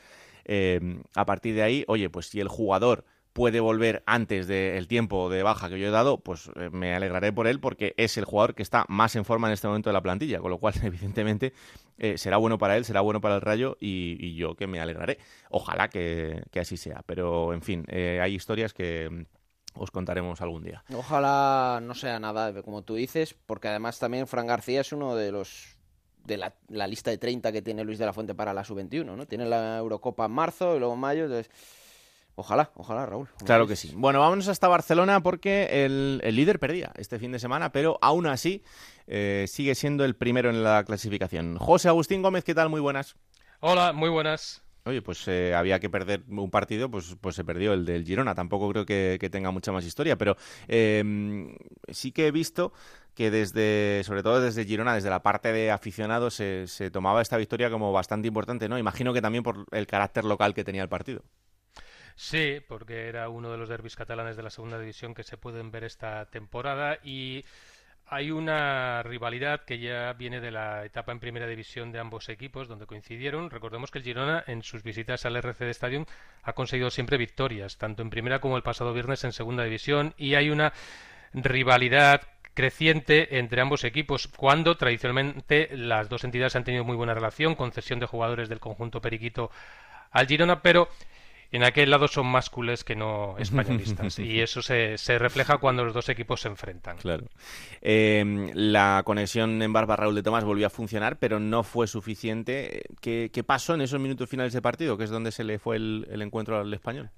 a 1.16 1.25
partir 1.25 1.56
de 1.56 1.63
ahí, 1.63 1.86
oye, 1.88 2.10
pues 2.10 2.28
si 2.28 2.40
el 2.42 2.50
jugador 2.50 3.06
puede 3.34 3.60
volver 3.60 4.04
antes 4.06 4.48
del 4.48 4.88
tiempo 4.88 5.30
de 5.30 5.44
baja 5.44 5.68
que 5.68 5.80
yo 5.80 5.88
he 5.88 5.92
dado, 5.92 6.20
pues 6.20 6.50
eh, 6.56 6.70
me 6.72 6.96
alegraré 6.96 7.34
por 7.34 7.48
él 7.48 7.60
porque 7.60 7.96
es 7.98 8.16
el 8.18 8.25
jugador 8.25 8.54
que 8.54 8.62
está 8.62 8.86
más 8.88 9.16
en 9.16 9.25
forma 9.25 9.48
en 9.48 9.54
este 9.54 9.68
momento 9.68 9.90
de 9.90 9.94
la 9.94 10.02
plantilla, 10.02 10.40
con 10.40 10.52
lo 10.52 10.60
cual 10.60 10.75
evidentemente 10.84 11.54
eh, 11.98 12.18
será 12.18 12.38
bueno 12.38 12.58
para 12.60 12.78
él, 12.78 12.86
será 12.86 13.02
bueno 13.02 13.22
para 13.22 13.36
el 13.36 13.42
Rayo 13.42 13.75
y, 13.80 14.36
yo 14.36 14.56
que 14.56 14.68
me 14.68 14.80
alegraré. 14.80 15.18
Ojalá 15.50 15.90
que, 15.90 16.44
así 16.60 16.78
sea, 16.78 17.04
pero 17.06 17.54
en 17.54 17.62
fin, 17.62 17.86
eh, 17.88 18.20
hay 18.22 18.36
historias 18.36 18.74
que 18.74 19.10
mm, 19.10 19.80
os 19.80 19.90
contaremos 19.90 20.42
algún 20.42 20.63
día. 20.63 20.84
Ojalá 20.96 21.80
no 21.82 21.96
sea 21.96 22.20
nada, 22.20 22.62
como 22.62 22.84
tú 22.84 22.96
dices, 22.96 23.36
porque 23.46 23.68
además 23.68 23.98
también 24.00 24.28
Fran 24.28 24.48
García 24.48 24.82
es 24.82 24.92
uno 24.92 25.16
de 25.16 25.32
los 25.32 25.78
de 26.24 26.38
la, 26.38 26.54
la 26.70 26.88
lista 26.88 27.12
de 27.12 27.18
30 27.18 27.52
que 27.52 27.62
tiene 27.62 27.84
Luis 27.84 28.00
de 28.00 28.06
la 28.06 28.13
Fuente 28.13 28.34
para 28.34 28.54
la 28.54 28.63
sub-21, 28.63 29.04
¿no? 29.04 29.25
Tiene 29.25 29.46
la 29.46 29.78
Eurocopa 29.78 30.25
en 30.25 30.32
marzo 30.32 30.74
y 30.74 30.80
luego 30.80 30.94
en 30.94 31.00
mayo, 31.02 31.24
entonces 31.25 31.52
Ojalá, 32.36 32.72
ojalá, 32.75 33.06
Raúl. 33.06 33.30
Claro 33.46 33.68
que 33.68 33.75
sí. 33.75 33.94
Bueno, 33.96 34.20
vámonos 34.20 34.48
hasta 34.48 34.68
Barcelona 34.68 35.22
porque 35.22 35.86
el, 35.86 36.20
líder 36.36 36.60
perdía 36.60 36.92
este 36.96 37.20
fin 37.20 37.32
de 37.32 37.40
semana, 37.40 37.72
pero 37.72 38.00
aún 38.02 38.25
así 38.25 38.63
eh, 39.06 39.46
sigue 39.48 39.75
siendo 39.75 40.04
el 40.04 40.15
primero 40.15 40.50
en 40.50 40.63
la 40.63 40.84
clasificación. 40.84 41.58
José 41.58 41.89
Agustín 41.89 42.24
Gómez, 42.24 42.43
¿qué 42.43 42.56
tal? 42.56 42.69
Muy 42.69 42.82
buenas. 42.82 43.15
Hola, 43.60 43.93
muy 43.93 44.10
buenas. 44.10 44.63
Oye, 44.86 45.02
pues 45.02 45.26
eh, 45.30 45.56
había 45.56 45.80
que 45.80 45.89
perder 45.89 46.24
un 46.28 46.50
partido, 46.50 46.91
pues, 46.91 47.15
pues 47.22 47.36
se 47.36 47.46
perdió 47.46 47.72
el 47.72 47.86
del 47.86 48.04
Girona. 48.04 48.36
Tampoco 48.36 48.69
creo 48.69 48.86
que, 48.86 49.30
tenga 49.32 49.52
mucha 49.52 49.72
más 49.72 49.86
historia, 49.86 50.17
pero 50.17 50.36
em, 50.67 51.56
sí 51.88 52.12
que 52.12 52.28
he 52.28 52.32
visto 52.32 52.74
que 53.13 53.32
desde, 53.32 54.02
sobre 54.04 54.24
todo 54.24 54.41
desde 54.41 54.65
Girona, 54.65 54.96
desde 54.96 55.10
la 55.10 55.22
parte 55.22 55.54
de 55.54 55.72
aficionados, 55.72 56.34
se, 56.34 56.67
se 56.67 56.91
tomaba 56.91 57.22
esta 57.22 57.38
victoria 57.38 57.69
como 57.69 57.93
bastante 57.93 58.28
importante, 58.28 58.67
¿no? 58.67 58.78
Imagino 58.78 59.13
que 59.13 59.22
también 59.22 59.43
por 59.43 59.65
el 59.72 59.88
carácter 59.88 60.26
local 60.26 60.54
que 60.54 60.63
tenía 60.65 60.82
el 60.82 60.89
partido. 60.89 61.24
Sí, 62.15 62.62
porque 62.67 63.08
era 63.08 63.30
uno 63.30 63.52
de 63.52 63.58
los 63.58 63.69
derbis 63.69 63.95
catalanes 63.95 64.38
de 64.38 64.43
la 64.43 64.49
segunda 64.49 64.80
división 64.80 65.13
que 65.13 65.23
se 65.23 65.38
pueden 65.38 65.71
ver 65.71 65.84
esta 65.84 66.26
temporada. 66.28 66.99
Y 67.04 67.43
hay 68.08 68.32
una 68.32 69.02
rivalidad 69.04 69.62
que 69.65 69.80
ya 69.80 70.13
viene 70.13 70.39
de 70.39 70.52
la 70.52 70.86
etapa 70.86 71.12
en 71.12 71.19
primera 71.19 71.47
división 71.47 71.91
de 71.91 71.99
ambos 71.99 72.30
equipos 72.30 72.67
donde 72.67 72.86
coincidieron. 72.86 73.49
Recordemos 73.49 73.89
que 73.89 73.99
el 73.99 74.04
Girona 74.04 74.43
en 74.45 74.62
sus 74.62 74.84
visitas 74.84 75.26
al 75.26 75.36
RC 75.36 75.65
de 75.65 75.71
Stadium 75.71 76.06
ha 76.43 76.54
conseguido 76.54 76.91
siempre 76.91 77.17
victorias, 77.17 77.78
tanto 77.78 78.04
en 78.04 78.10
primera 78.10 78.39
como 78.39 78.58
el 78.58 78.63
pasado 78.63 78.93
viernes 78.93 79.23
en 79.23 79.32
segunda 79.32 79.63
división. 79.63 80.13
Y 80.17 80.36
hay 80.36 80.49
una 80.49 80.73
rivalidad 81.34 82.21
creciente 82.54 83.39
entre 83.39 83.62
ambos 83.62 83.84
equipos, 83.84 84.28
cuando 84.28 84.78
tradicionalmente 84.78 85.69
las 85.76 86.08
dos 86.08 86.23
entidades 86.23 86.56
han 86.56 86.63
tenido 86.63 86.84
muy 86.84 86.95
buena 86.95 87.15
relación, 87.15 87.56
concesión 87.56 87.99
de 87.99 88.06
jugadores 88.06 88.47
del 88.47 88.60
conjunto 88.60 89.02
periquito 89.02 89.49
al 90.12 90.28
Girona, 90.28 90.62
pero 90.62 90.88
en 91.54 91.63
aquel 91.63 91.89
lado 91.92 92.08
son 92.08 92.28
más 92.28 92.50
culés 92.50 92.84
que 92.84 92.96
no 92.96 93.36
españolistas. 93.39 94.20
y 94.20 94.42
eso 94.42 94.62
se, 94.62 94.98
refleja 95.20 95.60
cuando 95.60 95.86
los 95.86 95.94
dos 95.94 96.10
equipos 96.10 96.42
se 96.42 96.48
enfrentan. 96.50 96.98
Claro. 96.98 97.28
Em, 97.82 98.52
la 98.54 99.04
conexión 99.06 99.62
en 99.62 99.72
Barba 99.72 99.96
Raúl 99.96 100.16
de 100.16 100.24
Tomás 100.24 100.44
volvió 100.44 100.68
a 100.68 100.70
funcionar, 100.70 101.18
pero 101.18 101.39
no 101.39 101.63
fue 101.63 101.88
suficiente. 101.88 102.84
¿Qué, 103.00 103.44
pasó 103.46 103.76
en 103.76 103.82
esos 103.82 104.00
minutos 104.00 104.30
finales 104.30 104.54
de 104.54 104.62
partido, 104.62 104.98
que 104.98 105.04
es 105.04 105.10
donde 105.10 105.32
se 105.32 105.44
le 105.44 105.60
fue 105.60 105.76
el, 105.76 106.08
el 106.10 106.22
encuentro 106.22 106.60
al 106.60 106.74
español? 106.74 107.12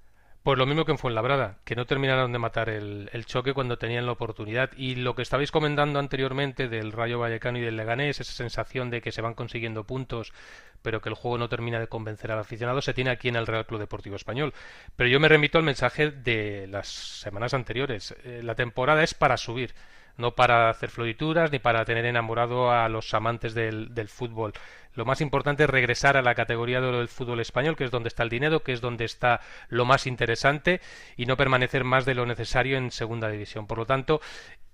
Pues 0.46 0.58
lo 0.58 0.66
mismo 0.66 0.84
que 0.84 0.92
en 0.92 0.98
Fuenlabrada, 0.98 1.58
que 1.64 1.74
no 1.74 1.86
terminaron 1.86 2.30
de 2.30 2.38
matar 2.38 2.68
el, 2.68 3.26
choque 3.26 3.52
cuando 3.52 3.78
tenían 3.78 4.06
la 4.06 4.12
oportunidad. 4.12 4.70
Y 4.76 4.94
lo 4.94 5.16
que 5.16 5.22
estabais 5.22 5.50
comentando 5.50 5.98
anteriormente 5.98 6.68
del 6.68 6.92
Rayo 6.92 7.18
Vallecano 7.18 7.58
y 7.58 7.62
del 7.62 7.76
Leganés, 7.76 8.20
esa 8.20 8.30
sensación 8.30 8.88
de 8.88 9.00
que 9.02 9.10
se 9.10 9.22
van 9.22 9.34
consiguiendo 9.34 9.82
puntos, 9.82 10.32
pero 10.82 11.00
que 11.00 11.08
el 11.08 11.16
juego 11.16 11.36
no 11.36 11.48
termina 11.48 11.80
de 11.80 11.88
convencer 11.88 12.30
al 12.30 12.38
aficionado, 12.38 12.80
se 12.80 12.94
tiene 12.94 13.10
aquí 13.10 13.26
en 13.26 13.34
el 13.34 13.48
Real 13.48 13.66
Club 13.66 13.80
Deportivo 13.80 14.14
Español. 14.14 14.54
Pero 14.94 15.10
yo 15.10 15.18
me 15.18 15.26
remito 15.26 15.58
al 15.58 15.64
mensaje 15.64 16.12
de 16.12 16.68
las 16.68 16.86
semanas 16.86 17.52
anteriores. 17.52 18.14
Eh, 18.22 18.42
la 18.44 18.54
temporada 18.54 19.02
es 19.02 19.14
para 19.14 19.36
subir 19.38 19.74
no 20.16 20.34
para 20.34 20.70
hacer 20.70 20.90
florituras 20.90 21.52
ni 21.52 21.58
para 21.58 21.84
tener 21.84 22.04
enamorado 22.04 22.70
a 22.70 22.88
los 22.88 23.12
amantes 23.14 23.54
del, 23.54 24.08
fútbol. 24.08 24.52
Lo 24.94 25.04
más 25.04 25.20
importante 25.20 25.64
es 25.64 25.70
regresar 25.70 26.16
a 26.16 26.22
la 26.22 26.34
categoría 26.34 26.80
de 26.80 26.90
del 26.90 27.08
fútbol 27.08 27.40
español, 27.40 27.76
que 27.76 27.84
es 27.84 27.90
donde 27.90 28.08
está 28.08 28.22
el 28.22 28.30
dinero, 28.30 28.60
que 28.60 28.72
es 28.72 28.80
donde 28.80 29.04
está 29.04 29.40
lo 29.68 29.84
más 29.84 30.06
interesante, 30.06 30.80
y 31.16 31.26
no 31.26 31.36
permanecer 31.36 31.84
más 31.84 32.06
de 32.06 32.14
lo 32.14 32.24
necesario 32.24 32.78
en 32.78 32.90
segunda 32.90 33.28
división. 33.28 33.66
Por 33.66 33.78
lo 33.78 33.86
tanto, 33.86 34.20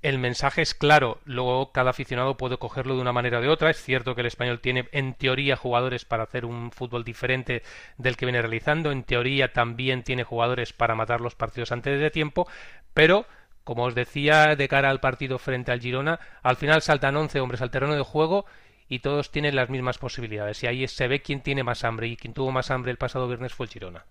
el 0.03 0.19
mensaje 0.19 0.63
es 0.63 0.75
claro, 0.75 1.21
luego 1.25 1.71
cada 1.71 1.91
aficionado 1.91 2.37
puede 2.37 2.59
cogerlo 2.59 2.97
de 2.97 3.01
una 3.01 3.13
manera 3.13 3.39
o 3.39 3.41
de 3.41 3.49
otra. 3.49 3.71
Es 3.71 3.81
cierto 3.83 4.15
que 4.15 4.23
el 4.23 4.27
español 4.27 4.61
tiene 4.61 4.89
en 4.91 5.15
teoría 5.15 5.57
jugadores 5.57 6.05
para 6.05 6.25
hacer 6.25 6.45
un 6.45 6.73
fútbol 6.73 7.05
diferente 7.05 7.63
del 7.99 8.17
que 8.17 8.27
viene 8.27 8.43
realizando, 8.43 8.91
en 8.91 9.05
teoría 9.05 9.53
también 9.53 10.03
tiene 10.03 10.25
jugadores 10.25 10.73
para 10.73 10.97
matar 10.97 11.21
los 11.21 11.37
partidos 11.37 11.71
antes 11.71 12.01
de 12.01 12.11
tiempo, 12.11 12.49
pero 12.95 13.27
como 13.65 13.85
os 13.85 13.95
decía, 13.95 14.57
de 14.57 14.69
cara 14.69 14.91
al 14.91 15.01
partido 15.01 15.39
frente 15.39 15.73
al 15.73 15.81
Girona, 15.81 16.19
al 16.43 16.57
final 16.57 16.83
saltan 16.83 17.17
11 17.17 17.41
hombres 17.41 17.63
al 17.63 17.71
terreno 17.71 17.95
de 17.95 18.03
juego 18.03 18.45
y 18.89 18.99
todos 18.99 19.31
tienen 19.31 19.57
las 19.57 19.71
mismas 19.71 19.99
posibilidades. 19.99 20.63
Y 20.63 20.67
ahí 20.67 20.87
se 20.87 21.09
ve 21.09 21.23
quién 21.23 21.41
tiene 21.43 21.63
más 21.65 21.85
hambre. 21.85 22.09
Y 22.09 22.17
quien 22.17 22.35
tuvo 22.35 22.53
más 22.53 22.71
hambre 22.71 22.91
el 22.91 22.99
pasado 22.99 23.27
viernes 23.27 23.55
fue 23.55 23.67
el 23.67 23.73
Girona. 23.73 24.05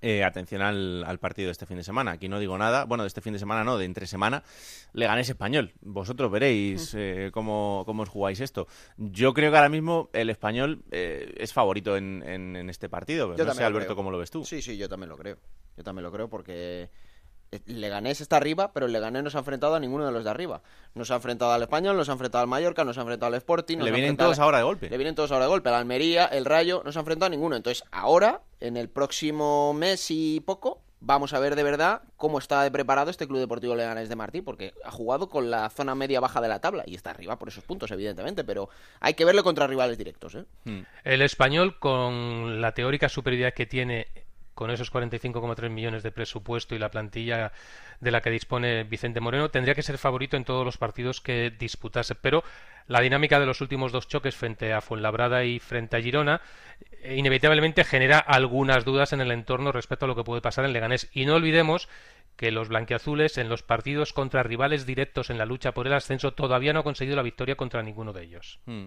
Eh, 0.00 0.24
atención 0.24 0.60
al, 0.62 1.18
partido 1.20 1.46
de 1.46 1.52
este 1.52 1.66
fin 1.66 1.76
de 1.76 1.84
semana. 1.84 2.12
Aquí 2.12 2.28
no 2.28 2.40
digo 2.40 2.58
nada. 2.58 2.84
Bueno, 2.84 3.04
de 3.04 3.08
este 3.08 3.20
fin 3.20 3.32
de 3.32 3.38
semana 3.38 3.62
no, 3.64 3.78
de 3.78 3.84
entre 3.84 4.06
semana. 4.06 4.42
Le 4.92 5.06
ganéis 5.06 5.28
español. 5.28 5.72
Vosotros 5.82 6.30
veréis 6.30 6.94
eh, 6.98 7.30
cómo, 7.32 7.84
cómo, 7.86 8.02
os 8.02 8.08
jugáis 8.08 8.40
esto. 8.40 8.66
Yo 8.96 9.34
creo 9.34 9.50
que 9.50 9.56
ahora 9.56 9.68
mismo 9.68 10.10
el 10.12 10.30
español 10.30 10.82
eh, 10.90 11.32
es 11.36 11.52
favorito 11.52 11.96
en, 11.96 12.22
en, 12.26 12.68
este 12.68 12.88
partido. 12.88 13.36
no 13.36 13.54
sé, 13.54 13.64
Alberto, 13.64 13.94
cómo 13.94 14.10
lo 14.10 14.18
ves 14.18 14.30
tú. 14.30 14.44
Sí, 14.44 14.62
sí, 14.62 14.76
yo 14.76 14.88
también 14.88 15.10
lo 15.10 15.16
creo. 15.16 15.36
Yo 15.76 15.82
también 15.82 16.04
lo 16.04 16.12
creo 16.12 16.28
porque 16.28 16.54
eh, 16.82 16.90
Leganés 17.66 18.20
está 18.20 18.36
arriba, 18.36 18.72
pero 18.72 18.86
el 18.86 18.92
Leganés 18.92 19.22
no 19.22 19.30
se 19.30 19.36
ha 19.36 19.40
enfrentado 19.40 19.74
a 19.74 19.80
ninguno 19.80 20.06
de 20.06 20.12
los 20.12 20.24
de 20.24 20.30
arriba. 20.30 20.62
No 20.94 21.04
se 21.04 21.12
ha 21.12 21.16
enfrentado 21.16 21.52
al 21.52 21.62
Español, 21.62 21.96
no 21.96 22.04
se 22.04 22.10
ha 22.10 22.14
enfrentado 22.14 22.42
al 22.42 22.48
Mallorca, 22.48 22.84
no 22.84 22.92
se 22.92 23.00
ha 23.00 23.02
enfrentado 23.02 23.28
al 23.28 23.34
Sporting. 23.34 23.78
Le 23.78 23.90
vienen 23.90 24.16
todos 24.16 24.38
ahora 24.38 24.58
de 24.58 24.64
golpe. 24.64 24.90
Le 24.90 24.96
vienen 24.96 25.14
todos 25.14 25.32
ahora 25.32 25.44
de 25.44 25.50
golpe. 25.50 25.68
El 25.68 25.74
Almería, 25.74 26.26
el 26.26 26.44
Rayo, 26.44 26.82
no 26.84 26.92
se 26.92 26.98
ha 26.98 27.00
enfrentado 27.00 27.26
a 27.26 27.30
ninguno. 27.30 27.56
Entonces, 27.56 27.84
ahora, 27.90 28.42
en 28.60 28.76
el 28.76 28.88
próximo 28.88 29.72
mes 29.74 30.10
y 30.10 30.40
poco, 30.40 30.82
vamos 31.04 31.32
a 31.34 31.38
ver 31.38 31.54
de 31.54 31.62
verdad 31.62 32.02
cómo 32.16 32.38
está 32.38 32.70
preparado 32.70 33.10
este 33.10 33.26
Club 33.26 33.38
Deportivo 33.38 33.74
Leganés 33.74 34.08
de 34.08 34.16
Martí, 34.16 34.40
porque 34.40 34.72
ha 34.84 34.90
jugado 34.90 35.28
con 35.28 35.50
la 35.50 35.68
zona 35.70 35.94
media-baja 35.94 36.40
de 36.40 36.48
la 36.48 36.60
tabla 36.60 36.84
y 36.86 36.94
está 36.94 37.10
arriba 37.10 37.38
por 37.38 37.48
esos 37.48 37.64
puntos, 37.64 37.90
evidentemente, 37.90 38.44
pero 38.44 38.68
hay 39.00 39.14
que 39.14 39.24
verlo 39.24 39.44
contra 39.44 39.66
rivales 39.66 39.98
directos. 39.98 40.34
¿eh? 40.34 40.44
Hmm. 40.64 40.80
El 41.04 41.22
español, 41.22 41.78
con 41.78 42.60
la 42.60 42.72
teórica 42.72 43.08
superioridad 43.08 43.54
que 43.54 43.66
tiene 43.66 44.06
con 44.54 44.70
esos 44.70 44.92
45,3 44.92 45.68
millones 45.70 46.02
de 46.02 46.12
presupuesto 46.12 46.74
y 46.74 46.78
la 46.78 46.90
plantilla 46.90 47.52
de 48.00 48.10
la 48.10 48.20
que 48.20 48.30
dispone 48.30 48.84
Vicente 48.84 49.20
Moreno, 49.20 49.50
tendría 49.50 49.74
que 49.74 49.82
ser 49.82 49.98
favorito 49.98 50.36
en 50.36 50.44
todos 50.44 50.64
los 50.64 50.78
partidos 50.78 51.20
que 51.20 51.50
disputase. 51.50 52.14
Pero 52.14 52.44
la 52.86 53.00
dinámica 53.00 53.40
de 53.40 53.46
los 53.46 53.60
últimos 53.60 53.92
dos 53.92 54.08
choques 54.08 54.36
frente 54.36 54.72
a 54.72 54.80
Fuenlabrada 54.80 55.44
y 55.44 55.58
frente 55.58 55.96
a 55.96 56.00
Girona 56.00 56.40
eh, 57.02 57.16
inevitablemente 57.16 57.84
genera 57.84 58.18
algunas 58.18 58.84
dudas 58.84 59.12
en 59.12 59.20
el 59.20 59.30
entorno 59.30 59.72
respecto 59.72 60.04
a 60.04 60.08
lo 60.08 60.16
que 60.16 60.24
puede 60.24 60.42
pasar 60.42 60.64
en 60.64 60.72
Leganés. 60.72 61.08
Y 61.12 61.26
no 61.26 61.34
olvidemos 61.34 61.88
que 62.36 62.50
los 62.50 62.68
blanquiazules 62.68 63.38
en 63.38 63.48
los 63.48 63.62
partidos 63.62 64.12
contra 64.12 64.42
rivales 64.42 64.86
directos 64.86 65.30
en 65.30 65.38
la 65.38 65.46
lucha 65.46 65.72
por 65.72 65.86
el 65.86 65.92
ascenso 65.92 66.34
todavía 66.34 66.72
no 66.72 66.80
han 66.80 66.84
conseguido 66.84 67.16
la 67.16 67.22
victoria 67.22 67.56
contra 67.56 67.82
ninguno 67.82 68.12
de 68.12 68.24
ellos. 68.24 68.60
Hmm. 68.66 68.86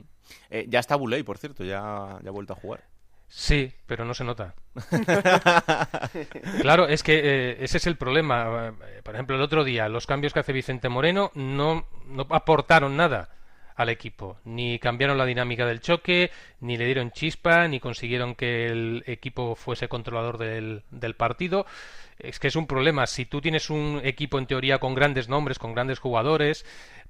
Eh, 0.49 0.65
ya 0.67 0.79
está 0.79 0.95
Buley, 0.95 1.23
por 1.23 1.37
cierto, 1.37 1.63
ya, 1.63 2.19
ya 2.21 2.29
ha 2.29 2.31
vuelto 2.31 2.53
a 2.53 2.57
jugar. 2.57 2.83
Sí, 3.27 3.73
pero 3.85 4.05
no 4.05 4.13
se 4.13 4.23
nota. 4.23 4.55
claro, 6.61 6.87
es 6.87 7.03
que 7.03 7.19
eh, 7.23 7.57
ese 7.59 7.77
es 7.77 7.87
el 7.87 7.97
problema. 7.97 8.73
Por 9.03 9.15
ejemplo, 9.15 9.35
el 9.35 9.41
otro 9.41 9.63
día, 9.63 9.89
los 9.89 10.07
cambios 10.07 10.33
que 10.33 10.39
hace 10.39 10.53
Vicente 10.53 10.89
Moreno 10.89 11.31
no, 11.35 11.87
no 12.07 12.25
aportaron 12.29 12.95
nada 12.95 13.29
al 13.75 13.89
equipo. 13.89 14.37
Ni 14.45 14.79
cambiaron 14.79 15.17
la 15.17 15.25
dinámica 15.25 15.65
del 15.65 15.81
choque, 15.81 16.31
ni 16.61 16.77
le 16.77 16.85
dieron 16.85 17.11
chispa, 17.11 17.67
ni 17.67 17.79
consiguieron 17.79 18.33
que 18.33 18.65
el 18.67 19.03
equipo 19.05 19.55
fuese 19.55 19.87
controlador 19.87 20.37
del, 20.37 20.83
del 20.89 21.15
partido. 21.15 21.65
Es 22.17 22.39
que 22.39 22.47
es 22.47 22.55
un 22.55 22.65
problema. 22.65 23.05
Si 23.07 23.25
tú 23.25 23.41
tienes 23.41 23.69
un 23.69 24.01
equipo 24.03 24.39
en 24.39 24.47
teoría 24.47 24.79
con 24.79 24.95
grandes 24.95 25.29
nombres, 25.29 25.59
con 25.59 25.73
grandes 25.73 25.99
jugadores, 25.99 26.65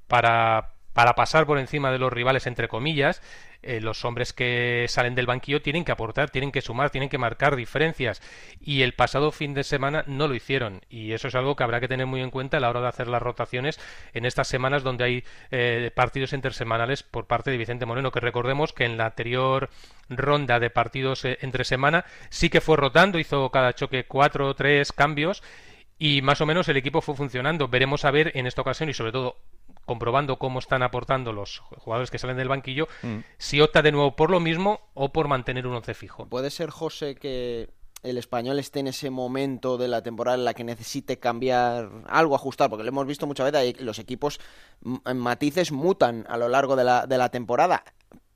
para, 0.08 0.72
para 0.98 1.14
pasar 1.14 1.46
por 1.46 1.60
encima 1.60 1.92
de 1.92 2.00
los 2.00 2.12
rivales, 2.12 2.48
entre 2.48 2.68
comillas, 2.68 3.22
eh, 3.62 3.80
los 3.82 4.04
hombres 4.04 4.34
que 4.34 4.88
salen 4.90 5.14
del 5.14 5.28
banquillo 5.28 5.62
tienen 5.62 5.86
que 5.86 5.92
aportar, 5.92 6.32
tienen 6.32 6.52
que 6.52 6.62
sumar, 6.62 6.90
tienen 6.90 7.08
que 7.08 7.20
marcar 7.20 7.56
diferencias. 7.56 8.20
Y 8.60 8.82
el 8.82 8.96
pasado 8.96 9.32
fin 9.32 9.54
de 9.54 9.64
semana 9.64 10.04
no 10.08 10.28
lo 10.28 10.34
hicieron. 10.34 10.82
Y 10.90 11.12
eso 11.12 11.28
es 11.28 11.36
algo 11.36 11.56
que 11.56 11.64
habrá 11.64 11.80
que 11.80 11.88
tener 11.88 12.08
muy 12.08 12.22
en 12.22 12.32
cuenta 12.32 12.58
a 12.58 12.60
la 12.62 12.72
hora 12.72 12.82
de 12.82 12.88
hacer 12.88 13.08
las 13.10 13.22
rotaciones 13.22 13.80
en 14.16 14.26
estas 14.26 14.48
semanas 14.48 14.82
donde 14.82 15.04
hay 15.04 15.24
eh, 15.52 15.92
partidos 15.94 16.34
intersemanales 16.34 17.04
por 17.04 17.28
parte 17.28 17.52
de 17.52 17.58
Vicente 17.58 17.86
Moreno, 17.86 18.12
que 18.12 18.20
recordemos 18.20 18.74
que 18.74 18.86
en 18.86 18.98
la 18.98 19.06
anterior 19.06 19.70
ronda 20.10 20.60
de 20.60 20.72
partidos 20.72 21.26
eh, 21.26 21.38
entre 21.42 21.64
semana 21.64 22.06
sí 22.30 22.50
que 22.50 22.60
fue 22.60 22.76
rotando, 22.76 23.20
hizo 23.20 23.52
cada 23.52 23.74
choque 23.74 24.06
cuatro 24.06 24.48
o 24.48 24.56
tres 24.56 24.92
cambios 24.94 25.44
y 26.00 26.24
más 26.24 26.42
o 26.42 26.48
menos 26.48 26.68
el 26.70 26.78
equipo 26.78 27.02
fue 27.02 27.16
funcionando. 27.16 27.68
Veremos 27.68 28.04
a 28.04 28.10
ver 28.10 28.32
en 28.34 28.48
esta 28.48 28.62
ocasión 28.62 28.90
y 28.90 28.96
sobre 28.96 29.12
todo 29.12 29.38
comprobando 29.88 30.38
cómo 30.38 30.60
están 30.60 30.84
aportando 30.84 31.34
los 31.34 31.60
jugadores 31.60 32.12
que 32.12 32.20
salen 32.20 32.38
del 32.38 32.50
banquillo, 32.50 32.88
mm. 33.02 33.20
si 33.40 33.62
opta 33.62 33.82
de 33.82 33.92
nuevo 33.92 34.16
por 34.16 34.30
lo 34.30 34.40
mismo 34.40 34.82
o 34.94 35.12
por 35.12 35.28
mantener 35.28 35.66
un 35.66 35.74
once 35.74 35.96
fijo. 35.96 36.28
¿Puede 36.28 36.52
ser, 36.52 36.70
José, 36.70 37.16
que 37.16 37.70
el 38.04 38.18
español 38.18 38.60
esté 38.60 38.82
en 38.82 38.88
ese 38.88 39.10
momento 39.10 39.78
de 39.78 39.88
la 39.88 40.04
temporada 40.04 40.38
en 40.38 40.46
la 40.46 40.54
que 40.54 40.66
necesite 40.66 41.20
cambiar 41.20 41.90
algo, 42.06 42.36
ajustar? 42.36 42.70
Porque 42.70 42.84
lo 42.84 42.90
hemos 42.90 43.08
visto 43.08 43.26
muchas 43.26 43.50
veces, 43.50 43.82
los 43.82 43.98
equipos 43.98 44.40
en 45.06 45.18
matices 45.18 45.72
mutan 45.72 46.26
a 46.30 46.38
lo 46.38 46.50
largo 46.50 46.76
de 46.76 46.84
la, 46.84 47.08
de 47.08 47.18
la 47.18 47.30
temporada. 47.30 47.84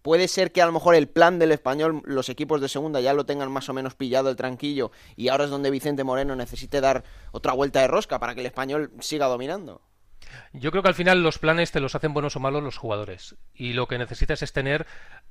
Puede 0.02 0.28
ser 0.30 0.52
que 0.52 0.62
a 0.62 0.66
lo 0.66 0.72
mejor 0.72 0.96
el 0.96 1.10
plan 1.10 1.38
del 1.38 1.52
español, 1.52 2.02
los 2.06 2.30
equipos 2.30 2.60
de 2.62 2.70
segunda 2.70 3.02
ya 3.02 3.14
lo 3.14 3.26
tengan 3.26 3.52
más 3.52 3.68
o 3.70 3.74
menos 3.74 3.94
pillado 3.94 4.30
el 4.30 4.36
tranquillo 4.36 4.92
y 5.16 5.28
ahora 5.28 5.44
es 5.44 5.52
donde 5.52 5.70
Vicente 5.70 6.04
Moreno 6.04 6.36
necesite 6.36 6.82
dar 6.82 7.04
otra 7.34 7.54
vuelta 7.54 7.82
de 7.82 7.88
rosca 7.88 8.20
para 8.20 8.34
que 8.34 8.40
el 8.40 8.48
español 8.48 8.92
siga 9.00 9.28
dominando. 9.28 9.82
Yo 10.54 10.72
creo 10.72 10.84
que 10.84 10.89
al 10.89 10.96
final 10.96 11.24
los 11.24 11.39
planes 11.39 11.72
te 11.72 11.80
los 11.80 11.96
hacen 11.96 12.13
buenos 12.13 12.36
o 12.36 12.39
malos 12.39 12.63
los 12.63 12.78
jugadores. 12.78 13.36
Y 13.54 13.74
lo 13.74 13.88
que 13.88 13.98
necesitas 13.98 14.41
es 14.41 14.54
tener 14.54 14.86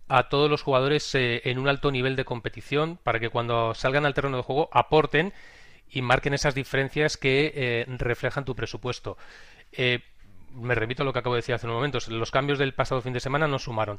a 0.09 0.29
todos 0.29 0.51
los 0.51 0.63
jugadores 0.63 1.15
eh, 1.15 1.43
en 1.45 1.59
un 1.59 1.69
alto 1.69 1.91
nivel 1.91 2.17
de 2.17 2.25
competición 2.25 2.99
para 3.03 3.21
que 3.21 3.29
cuando 3.29 3.75
salgan 3.75 4.07
al 4.07 4.15
terreno 4.15 4.37
de 4.37 4.43
juego 4.43 4.69
aporten 4.73 5.33
y 5.89 6.03
marquen 6.03 6.35
esas 6.35 6.55
diferencias 6.55 7.17
que 7.17 7.53
eh, 7.55 7.85
reflejan 7.89 8.45
tu 8.45 8.55
presupuesto. 8.55 9.17
Eh, 9.73 10.01
me 10.53 10.75
repito 10.75 11.03
a 11.03 11.07
lo 11.07 11.13
que 11.13 11.19
acabo 11.21 11.35
de 11.35 11.41
decir 11.41 11.55
hace 11.55 11.67
unos 11.67 11.77
momentos. 11.77 12.09
Los 12.09 12.31
cambios 12.31 12.59
del 12.59 12.75
pasado 12.75 13.03
fin 13.03 13.13
de 13.13 13.21
semana 13.21 13.47
no 13.47 13.59
sumaron. 13.59 13.99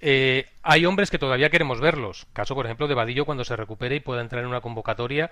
Hay 0.00 0.86
hombres 0.86 1.10
que 1.10 1.18
todavía 1.18 1.50
queremos 1.50 1.80
verlos. 1.80 2.26
Caso, 2.32 2.54
por 2.54 2.66
ejemplo, 2.66 2.88
de 2.88 2.94
Vadillo 2.94 3.24
cuando 3.24 3.44
se 3.44 3.56
recupere 3.56 3.96
y 3.96 4.00
pueda 4.00 4.20
entrar 4.20 4.42
en 4.42 4.48
una 4.48 4.60
convocatoria 4.60 5.30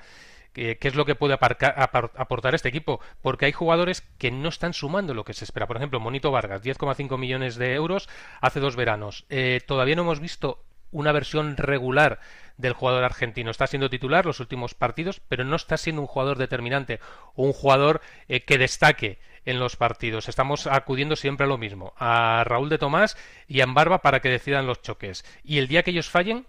qué 0.54 0.78
es 0.80 0.94
lo 0.94 1.04
que 1.04 1.16
puede 1.16 1.34
aportar 1.34 2.54
este 2.54 2.68
equipo, 2.68 3.00
porque 3.22 3.46
hay 3.46 3.52
jugadores 3.52 4.02
que 4.18 4.30
no 4.30 4.48
están 4.48 4.72
sumando 4.72 5.12
lo 5.12 5.24
que 5.24 5.34
se 5.34 5.44
espera. 5.44 5.66
Por 5.66 5.76
ejemplo, 5.76 6.00
Monito 6.00 6.30
Vargas, 6.30 6.62
10,5 6.62 7.18
millones 7.18 7.56
de 7.56 7.74
euros 7.74 8.08
hace 8.40 8.60
dos 8.60 8.76
veranos. 8.76 9.26
Eh, 9.28 9.60
todavía 9.66 9.96
no 9.96 10.02
hemos 10.02 10.20
visto 10.20 10.62
una 10.94 11.12
versión 11.12 11.56
regular 11.56 12.20
del 12.56 12.72
jugador 12.72 13.04
argentino. 13.04 13.50
Está 13.50 13.66
siendo 13.66 13.90
titular 13.90 14.24
los 14.24 14.40
últimos 14.40 14.74
partidos, 14.74 15.20
pero 15.28 15.44
no 15.44 15.56
está 15.56 15.76
siendo 15.76 16.00
un 16.00 16.06
jugador 16.06 16.38
determinante 16.38 17.00
un 17.34 17.52
jugador 17.52 18.00
eh, 18.28 18.40
que 18.40 18.58
destaque 18.58 19.18
en 19.44 19.58
los 19.58 19.76
partidos. 19.76 20.28
Estamos 20.28 20.66
acudiendo 20.66 21.16
siempre 21.16 21.44
a 21.44 21.48
lo 21.48 21.58
mismo, 21.58 21.92
a 21.98 22.44
Raúl 22.44 22.68
de 22.70 22.78
Tomás 22.78 23.16
y 23.48 23.60
a 23.60 23.66
Barba 23.66 23.98
para 23.98 24.20
que 24.20 24.30
decidan 24.30 24.66
los 24.66 24.80
choques. 24.80 25.24
Y 25.42 25.58
el 25.58 25.68
día 25.68 25.82
que 25.82 25.90
ellos 25.90 26.08
fallen... 26.08 26.46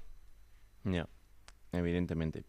Ya, 0.83 1.07
evidentemente. 1.71 2.43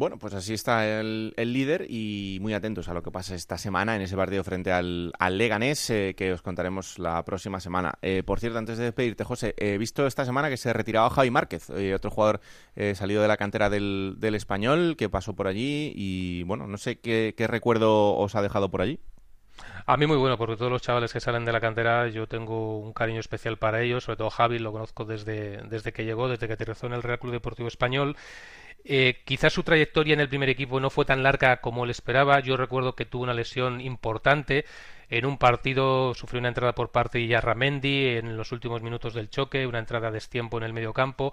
Bueno, 0.00 0.16
pues 0.16 0.32
así 0.32 0.54
está 0.54 0.98
el, 0.98 1.34
líder 1.36 1.84
y 1.90 2.38
muy 2.40 2.54
atentos 2.54 2.88
a 2.88 2.94
lo 2.94 3.02
que 3.02 3.10
pasa 3.10 3.34
esta 3.34 3.58
semana 3.58 3.94
en 3.94 4.00
ese 4.00 4.16
partido 4.16 4.42
frente 4.42 4.72
al, 4.72 5.12
Leganés 5.32 5.90
eh, 5.90 6.14
que 6.16 6.32
os 6.32 6.40
contaremos 6.40 6.98
la 6.98 7.22
próxima 7.22 7.60
semana. 7.60 7.92
Eh, 8.00 8.22
por 8.24 8.40
cierto, 8.40 8.56
antes 8.56 8.78
de 8.78 8.84
despedirte, 8.84 9.24
José, 9.24 9.54
he 9.58 9.76
visto 9.76 10.06
esta 10.06 10.24
semana 10.24 10.48
que 10.48 10.56
se 10.56 10.72
retiraba 10.72 11.10
Javi 11.10 11.30
Márquez, 11.30 11.68
eh, 11.68 11.92
otro 11.92 12.10
jugador 12.10 12.40
salido 12.94 13.20
de 13.20 13.28
la 13.28 13.36
cantera 13.36 13.68
del, 13.68 14.16
español 14.22 14.96
que 14.96 15.10
pasó 15.10 15.36
por 15.36 15.46
allí 15.46 15.92
y 15.94 16.44
bueno, 16.44 16.66
no 16.66 16.78
sé 16.78 16.98
qué, 16.98 17.34
recuerdo 17.46 18.16
os 18.16 18.34
ha 18.36 18.40
dejado 18.40 18.70
por 18.70 18.80
allí. 18.80 19.00
A 19.86 19.96
mí 19.96 20.06
muy 20.06 20.16
bueno, 20.16 20.36
porque 20.38 20.56
todos 20.56 20.70
los 20.70 20.82
chavales 20.82 21.12
que 21.12 21.20
salen 21.20 21.44
de 21.44 21.52
la 21.52 21.60
cantera 21.60 22.08
yo 22.08 22.26
tengo 22.26 22.78
un 22.78 22.92
cariño 22.92 23.20
especial 23.20 23.56
para 23.56 23.82
ellos, 23.82 24.04
sobre 24.04 24.18
todo 24.18 24.30
Javi, 24.30 24.58
lo 24.58 24.72
conozco 24.72 25.04
desde, 25.04 25.62
desde 25.68 25.92
que 25.92 26.04
llegó, 26.04 26.28
desde 26.28 26.46
que 26.46 26.52
aterrizó 26.54 26.86
en 26.86 26.92
el 26.92 27.02
Real 27.02 27.18
Club 27.18 27.32
Deportivo 27.32 27.68
Español 27.68 28.16
eh, 28.84 29.20
quizás 29.24 29.52
su 29.52 29.62
trayectoria 29.62 30.14
en 30.14 30.20
el 30.20 30.28
primer 30.28 30.48
equipo 30.48 30.80
no 30.80 30.90
fue 30.90 31.04
tan 31.04 31.22
larga 31.22 31.60
como 31.60 31.84
él 31.84 31.90
esperaba. 31.90 32.40
Yo 32.40 32.56
recuerdo 32.56 32.94
que 32.94 33.04
tuvo 33.04 33.24
una 33.24 33.34
lesión 33.34 33.80
importante. 33.80 34.64
En 35.08 35.26
un 35.26 35.38
partido 35.38 36.14
sufrió 36.14 36.38
una 36.38 36.48
entrada 36.48 36.74
por 36.74 36.90
parte 36.90 37.18
de 37.18 37.26
Yarramendi 37.26 38.08
en 38.16 38.36
los 38.36 38.52
últimos 38.52 38.82
minutos 38.82 39.14
del 39.14 39.28
choque, 39.28 39.66
una 39.66 39.80
entrada 39.80 40.08
a 40.08 40.12
destiempo 40.12 40.56
en 40.58 40.64
el 40.64 40.72
medio 40.72 40.92
campo, 40.92 41.32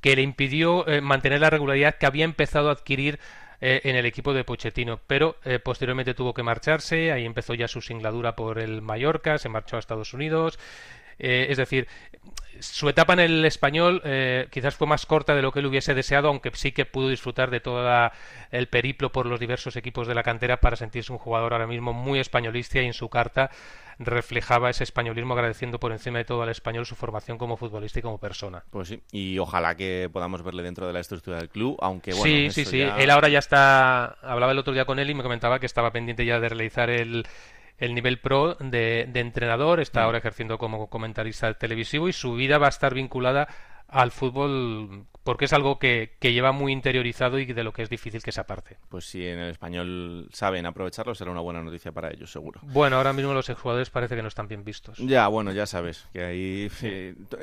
que 0.00 0.16
le 0.16 0.22
impidió 0.22 0.88
eh, 0.88 1.00
mantener 1.00 1.40
la 1.40 1.50
regularidad 1.50 1.96
que 1.96 2.06
había 2.06 2.24
empezado 2.24 2.70
a 2.70 2.72
adquirir 2.72 3.20
eh, 3.60 3.80
en 3.84 3.96
el 3.96 4.06
equipo 4.06 4.32
de 4.32 4.44
Pochettino, 4.44 5.00
pero 5.06 5.36
posteriormente 5.64 6.14
tuvo 6.14 6.34
que 6.34 6.42
marcharse, 6.42 7.12
ahí 7.12 7.24
empezó 7.24 7.54
ya 7.54 7.68
su 7.68 7.80
singladura 7.80 8.36
por 8.36 8.58
el 8.58 8.82
Mallorca, 8.82 9.38
se 9.38 9.48
marchó 9.48 9.76
a 9.76 9.80
Estados 9.80 10.14
Unidos, 10.14 10.58
es 11.18 11.58
decir, 11.58 11.86
su 12.60 12.88
etapa 12.88 13.14
en 13.14 13.20
el 13.20 13.44
español 13.44 14.02
eh, 14.04 14.46
quizás 14.50 14.74
fue 14.74 14.86
más 14.86 15.06
corta 15.06 15.34
de 15.34 15.42
lo 15.42 15.52
que 15.52 15.60
él 15.60 15.66
hubiese 15.66 15.94
deseado, 15.94 16.28
aunque 16.28 16.50
sí 16.54 16.72
que 16.72 16.84
pudo 16.84 17.08
disfrutar 17.08 17.50
de 17.50 17.60
todo 17.60 18.10
el 18.50 18.68
periplo 18.68 19.10
por 19.10 19.26
los 19.26 19.40
diversos 19.40 19.76
equipos 19.76 20.06
de 20.06 20.14
la 20.14 20.22
cantera 20.22 20.60
para 20.60 20.76
sentirse 20.76 21.12
un 21.12 21.18
jugador 21.18 21.52
ahora 21.52 21.66
mismo 21.66 21.92
muy 21.92 22.20
españolista 22.20 22.80
y 22.80 22.86
en 22.86 22.92
su 22.92 23.08
carta 23.08 23.50
reflejaba 23.98 24.70
ese 24.70 24.82
españolismo 24.84 25.34
agradeciendo 25.34 25.78
por 25.78 25.92
encima 25.92 26.18
de 26.18 26.24
todo 26.24 26.42
al 26.42 26.48
español 26.48 26.86
su 26.86 26.96
formación 26.96 27.36
como 27.36 27.58
futbolista 27.58 27.98
y 27.98 28.02
como 28.02 28.18
persona. 28.18 28.64
Pues 28.70 28.88
sí, 28.88 29.02
y 29.12 29.38
ojalá 29.38 29.76
que 29.76 30.08
podamos 30.10 30.42
verle 30.42 30.62
dentro 30.62 30.86
de 30.86 30.94
la 30.94 31.00
estructura 31.00 31.36
del 31.36 31.50
club, 31.50 31.76
aunque 31.80 32.12
bueno... 32.12 32.24
Sí, 32.24 32.50
sí, 32.50 32.64
sí, 32.64 32.80
él 32.80 33.10
ahora 33.10 33.28
ya 33.28 33.38
está... 33.38 34.16
Hablaba 34.22 34.52
el 34.52 34.58
otro 34.58 34.72
día 34.72 34.86
con 34.86 34.98
él 34.98 35.10
y 35.10 35.14
me 35.14 35.22
comentaba 35.22 35.58
que 35.58 35.66
estaba 35.66 35.92
pendiente 35.92 36.24
ya 36.24 36.40
de 36.40 36.48
realizar 36.48 36.88
el 36.88 37.26
el 37.80 37.94
nivel 37.94 38.20
pro 38.20 38.54
de, 38.60 39.10
entrenador, 39.14 39.80
está 39.80 40.00
mm. 40.00 40.04
ahora 40.04 40.18
ejerciendo 40.18 40.58
como 40.58 40.88
comentarista 40.88 41.52
televisivo 41.54 42.08
y 42.08 42.12
su 42.12 42.34
vida 42.34 42.58
va 42.58 42.66
a 42.66 42.70
estar 42.70 42.94
vinculada 42.94 43.48
al 43.88 44.12
fútbol 44.12 45.06
porque 45.24 45.44
es 45.44 45.52
algo 45.52 45.78
que, 45.78 46.16
lleva 46.20 46.52
muy 46.52 46.72
interiorizado 46.72 47.38
y 47.38 47.44
de 47.44 47.62
lo 47.62 47.72
que 47.72 47.82
es 47.82 47.90
difícil 47.90 48.22
que 48.22 48.32
se 48.32 48.40
aparte. 48.40 48.78
Pues 48.88 49.04
si 49.04 49.26
en 49.26 49.38
el 49.38 49.50
español 49.50 50.28
saben 50.32 50.64
aprovecharlo, 50.64 51.14
será 51.14 51.30
una 51.30 51.40
buena 51.40 51.62
noticia 51.62 51.92
para 51.92 52.10
ellos, 52.10 52.32
seguro. 52.32 52.60
Bueno, 52.62 52.96
ahora 52.96 53.12
mismo 53.12 53.34
los 53.34 53.48
exjugadores 53.48 53.90
parece 53.90 54.16
que 54.16 54.22
no 54.22 54.28
están 54.28 54.48
bien 54.48 54.64
vistos. 54.64 54.98
Ya, 54.98 55.28
bueno, 55.28 55.52
ya 55.52 55.66
sabes, 55.66 56.06
que 56.12 56.24
ahí... 56.24 56.70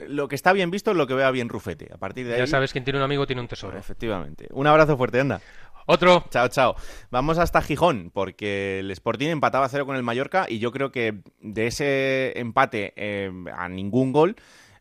lo 0.07 0.27
que 0.27 0.35
está 0.35 0.53
bien 0.53 0.71
visto 0.71 0.91
es 0.91 0.97
lo 0.97 1.05
que 1.05 1.13
vea 1.13 1.29
bien 1.31 1.49
Rufete. 1.49 1.89
A 1.93 1.97
partir 1.97 2.25
de 2.25 2.33
ahí... 2.33 2.39
Ya 2.39 2.47
sabes, 2.47 2.71
quien 2.71 2.83
tiene 2.83 2.97
un 2.99 3.05
amigo 3.05 3.27
tiene 3.27 3.41
un 3.41 3.47
tesoro. 3.47 3.77
Efectivamente. 3.77 4.47
Un 4.51 4.67
abrazo 4.67 4.97
fuerte, 4.97 5.19
anda. 5.19 5.41
Otro. 5.87 6.25
Chao, 6.29 6.47
chao. 6.49 6.75
Vamos 7.09 7.39
hasta 7.39 7.61
Gijón, 7.61 8.11
porque 8.13 8.79
el 8.79 8.91
Sporting 8.91 9.29
empataba 9.29 9.65
a 9.65 9.69
cero 9.69 9.85
con 9.85 9.95
el 9.95 10.03
Mallorca 10.03 10.45
y 10.47 10.59
yo 10.59 10.71
creo 10.71 10.91
que 10.91 11.21
de 11.39 11.67
ese 11.67 12.39
empate 12.39 12.93
eh, 12.95 13.31
a 13.55 13.67
ningún 13.67 14.11
gol 14.11 14.35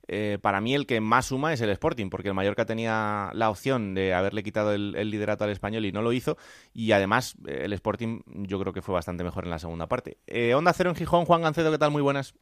eh, 0.09 0.39
para 0.41 0.61
mí 0.61 0.75
el 0.75 0.87
que 0.87 1.01
más 1.01 1.27
suma 1.27 1.53
es 1.53 1.61
el 1.61 1.71
Sporting, 1.71 2.11
porque 2.11 2.29
el 2.29 2.35
Mallorca 2.35 2.65
tenía 2.65 3.31
la 3.33 3.51
opción 3.51 3.95
de 3.95 4.15
haberle 4.15 4.43
quitado 4.43 4.73
el, 4.73 4.93
liderato 5.11 5.45
al 5.45 5.51
español 5.51 5.85
y 5.85 5.93
no 5.93 6.03
lo 6.03 6.13
hizo. 6.13 6.37
Y 6.73 6.93
además, 6.93 7.37
eh, 7.47 7.63
el 7.65 7.73
Sporting 7.73 8.21
yo 8.27 8.61
creo 8.61 8.73
que 8.73 8.83
fue 8.83 8.95
bastante 8.95 9.25
mejor 9.25 9.45
en 9.45 9.51
la 9.51 9.59
segunda 9.59 9.87
parte. 9.87 10.19
Eh, 10.27 10.55
Onda 10.55 10.73
Cero 10.73 10.91
en 10.91 10.97
Gijón, 10.97 11.25
Juan 11.25 11.43
Gancedo, 11.43 11.73
¿qué 11.73 11.79
tal? 11.79 11.91
Muy 11.91 12.03
buenas. 12.03 12.35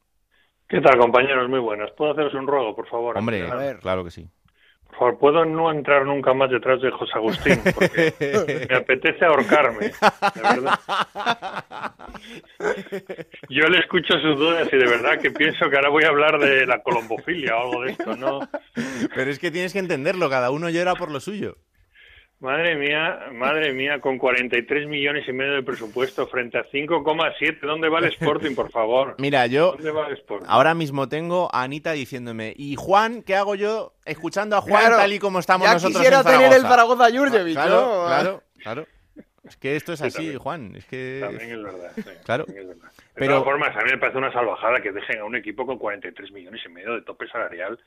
¿Qué 0.68 0.80
tal, 0.80 0.98
compañeros? 0.98 1.48
Muy 1.48 1.60
buenas. 1.60 1.90
¿Puedo 1.92 2.12
haceros 2.12 2.34
un 2.34 2.46
ruego, 2.46 2.74
por 2.74 2.88
favor? 2.88 3.16
Hombre, 3.16 3.46
claro 3.80 4.04
que 4.04 4.10
sí. 4.10 4.28
Por 4.94 4.98
favor, 4.98 5.18
puedo 5.18 5.44
no 5.44 5.72
entrar 5.72 6.06
nunca 6.06 6.32
más 6.34 6.50
detrás 6.50 6.80
de 6.80 6.90
José 6.92 7.12
Agustín, 7.16 7.60
porque 7.74 8.14
me 8.70 8.76
apetece 8.76 9.24
ahorcarme, 9.24 9.90
de 10.34 10.42
verdad. 10.42 10.78
Yo 13.48 13.64
le 13.66 13.78
escucho 13.78 14.14
sus 14.20 14.38
dudas 14.38 14.68
y 14.72 14.76
de 14.76 14.86
verdad 14.86 15.18
que 15.20 15.32
pienso 15.32 15.68
que 15.68 15.76
ahora 15.76 15.88
voy 15.88 16.04
a 16.04 16.08
hablar 16.08 16.38
de 16.38 16.64
la 16.64 16.80
colombofilia 16.80 17.56
o 17.56 17.62
algo 17.62 17.82
de 17.82 17.90
esto, 17.90 18.16
¿no? 18.16 18.40
Pero 19.14 19.30
es 19.30 19.40
que 19.40 19.50
tienes 19.50 19.72
que 19.72 19.80
entenderlo, 19.80 20.30
cada 20.30 20.52
uno 20.52 20.70
llora 20.70 20.94
por 20.94 21.10
lo 21.10 21.18
suyo. 21.18 21.56
Madre 22.40 22.76
mía, 22.76 23.28
madre 23.32 23.72
mía, 23.72 24.00
con 24.00 24.18
43 24.18 24.86
millones 24.86 25.26
y 25.26 25.32
medio 25.32 25.54
de 25.54 25.62
presupuesto 25.62 26.26
frente 26.26 26.58
a 26.58 26.64
5,7, 26.64 27.60
¿dónde 27.62 27.88
va 27.88 28.00
el 28.00 28.06
Sporting, 28.06 28.54
por 28.54 28.70
favor? 28.70 29.14
Mira, 29.18 29.46
yo 29.46 29.76
ahora 30.46 30.74
mismo 30.74 31.08
tengo 31.08 31.48
a 31.52 31.62
Anita 31.62 31.92
diciéndome, 31.92 32.52
¿y 32.56 32.76
Juan, 32.76 33.22
qué 33.22 33.34
hago 33.36 33.54
yo 33.54 33.94
escuchando 34.04 34.56
a 34.56 34.60
Juan 34.60 34.90
tal 34.90 35.12
y 35.12 35.18
como 35.18 35.38
estamos 35.38 35.66
ya 35.66 35.74
nosotros 35.74 35.96
quisiera 35.96 36.18
en 36.18 36.26
tener 36.26 36.52
el 36.52 36.62
Zaragoza 36.62 37.10
Jurjevic, 37.10 37.54
claro, 37.54 37.80
¿no? 37.80 38.06
Claro, 38.06 38.42
claro. 38.58 38.86
Es 39.44 39.56
que 39.56 39.76
esto 39.76 39.92
es 39.92 40.02
así, 40.02 40.36
Juan. 40.36 40.74
Es 40.74 40.86
que... 40.86 41.20
También 41.22 41.50
es 41.50 41.62
verdad. 41.62 41.92
Claro. 42.24 42.44
Es 42.48 42.54
verdad. 42.54 42.90
De 43.14 43.20
pero... 43.20 43.32
todas 43.34 43.44
formas, 43.44 43.76
a 43.76 43.84
mí 43.84 43.90
me 43.90 43.98
parece 43.98 44.18
una 44.18 44.32
salvajada 44.32 44.80
que 44.80 44.90
dejen 44.90 45.20
a 45.20 45.24
un 45.24 45.36
equipo 45.36 45.64
con 45.64 45.78
43 45.78 46.32
millones 46.32 46.60
y 46.66 46.68
medio 46.68 46.94
de 46.94 47.02
tope 47.02 47.28
salarial 47.28 47.78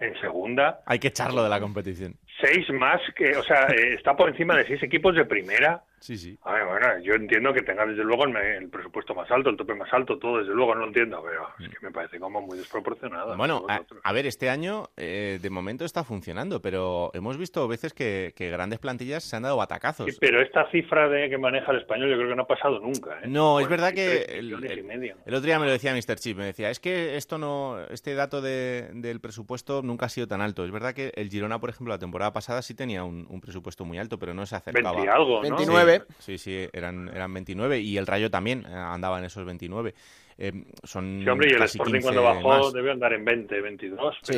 en 0.00 0.20
segunda. 0.20 0.80
Hay 0.86 0.98
que 0.98 1.08
echarlo 1.08 1.44
de 1.44 1.48
la 1.48 1.60
competición. 1.60 2.16
Seis 2.40 2.68
más 2.70 3.00
que, 3.14 3.36
o 3.36 3.44
sea, 3.44 3.68
eh, 3.68 3.94
está 3.94 4.16
por 4.16 4.28
encima 4.28 4.56
de 4.56 4.66
seis 4.66 4.82
equipos 4.82 5.14
de 5.14 5.24
primera. 5.24 5.84
Sí, 6.02 6.18
sí. 6.18 6.36
A 6.42 6.54
ver, 6.54 6.66
bueno, 6.66 6.98
yo 6.98 7.14
entiendo 7.14 7.52
que 7.52 7.62
tenga 7.62 7.86
desde 7.86 8.02
luego 8.02 8.24
el, 8.24 8.68
presupuesto 8.68 9.14
más 9.14 9.30
alto, 9.30 9.50
el 9.50 9.56
tope 9.56 9.72
más 9.76 9.92
alto, 9.92 10.18
todo 10.18 10.38
desde 10.38 10.52
luego 10.52 10.74
no 10.74 10.80
lo 10.80 10.86
entiendo, 10.88 11.22
pero 11.22 11.48
es 11.60 11.78
que 11.78 11.86
me 11.86 11.92
parece 11.92 12.18
como 12.18 12.40
muy 12.40 12.58
desproporcionado. 12.58 13.36
Bueno, 13.36 13.64
a, 14.02 14.12
ver, 14.12 14.26
este 14.26 14.50
año 14.50 14.88
eh, 14.96 15.38
de 15.40 15.50
momento 15.50 15.84
está 15.84 16.02
funcionando, 16.02 16.60
pero 16.60 17.12
hemos 17.14 17.38
visto 17.38 17.68
veces 17.68 17.94
que, 17.94 18.34
grandes 18.36 18.80
plantillas 18.80 19.22
se 19.22 19.36
han 19.36 19.44
dado 19.44 19.56
batacazos. 19.56 20.06
Sí, 20.10 20.18
pero 20.20 20.42
esta 20.42 20.68
cifra 20.72 21.08
de 21.08 21.30
que 21.30 21.38
maneja 21.38 21.70
el 21.70 21.78
español 21.78 22.10
yo 22.10 22.16
creo 22.16 22.30
que 22.30 22.34
no 22.34 22.42
ha 22.42 22.48
pasado 22.48 22.80
nunca. 22.80 23.20
¿eh? 23.22 23.28
No, 23.28 23.60
es 23.60 23.68
verdad 23.68 23.92
que 23.94 24.24
el, 24.38 24.52
otro 24.52 25.40
día 25.40 25.60
me 25.60 25.66
lo 25.66 25.70
decía 25.70 25.94
Mr. 25.94 26.16
Chip, 26.16 26.36
me 26.36 26.46
decía, 26.46 26.68
es 26.70 26.80
que 26.80 27.16
esto 27.16 27.38
no, 27.38 27.78
este 27.90 28.16
dato 28.16 28.42
de, 28.42 28.90
del 28.94 29.20
presupuesto 29.20 29.82
nunca 29.82 30.06
ha 30.06 30.08
sido 30.08 30.26
tan 30.26 30.40
alto. 30.40 30.64
Es 30.64 30.72
verdad 30.72 30.94
que 30.94 31.12
el 31.14 31.30
Girona, 31.30 31.60
por 31.60 31.70
ejemplo, 31.70 31.94
la 31.94 32.00
temporada 32.00 32.32
pasada 32.32 32.60
sí 32.60 32.74
tenía 32.74 33.04
un, 33.04 33.40
presupuesto 33.40 33.84
muy 33.84 33.98
alto, 33.98 34.18
pero 34.18 34.34
no 34.34 34.44
se 34.46 34.56
acercaba. 34.56 34.96
20 34.96 35.10
algo, 35.10 35.40
29. 35.40 35.91
Sí, 36.18 36.38
sí, 36.38 36.68
eran, 36.72 37.08
eran 37.08 37.32
29 37.32 37.80
y 37.80 37.96
el 37.96 38.06
Rayo 38.06 38.30
también 38.30 38.64
eh, 38.68 38.74
andaba 38.74 39.18
en 39.18 39.24
esos 39.24 39.44
29. 39.44 39.94
Eh, 40.38 40.52
son 40.82 41.20
sí, 41.22 41.28
hombre, 41.28 41.48
y 41.50 41.54
el 41.54 41.62
Sporting 41.62 42.00
cuando 42.00 42.22
bajó 42.22 42.70
debe 42.72 42.90
andar 42.90 43.12
en 43.12 43.24
20, 43.24 43.60
22. 43.60 44.16
Sí. 44.22 44.36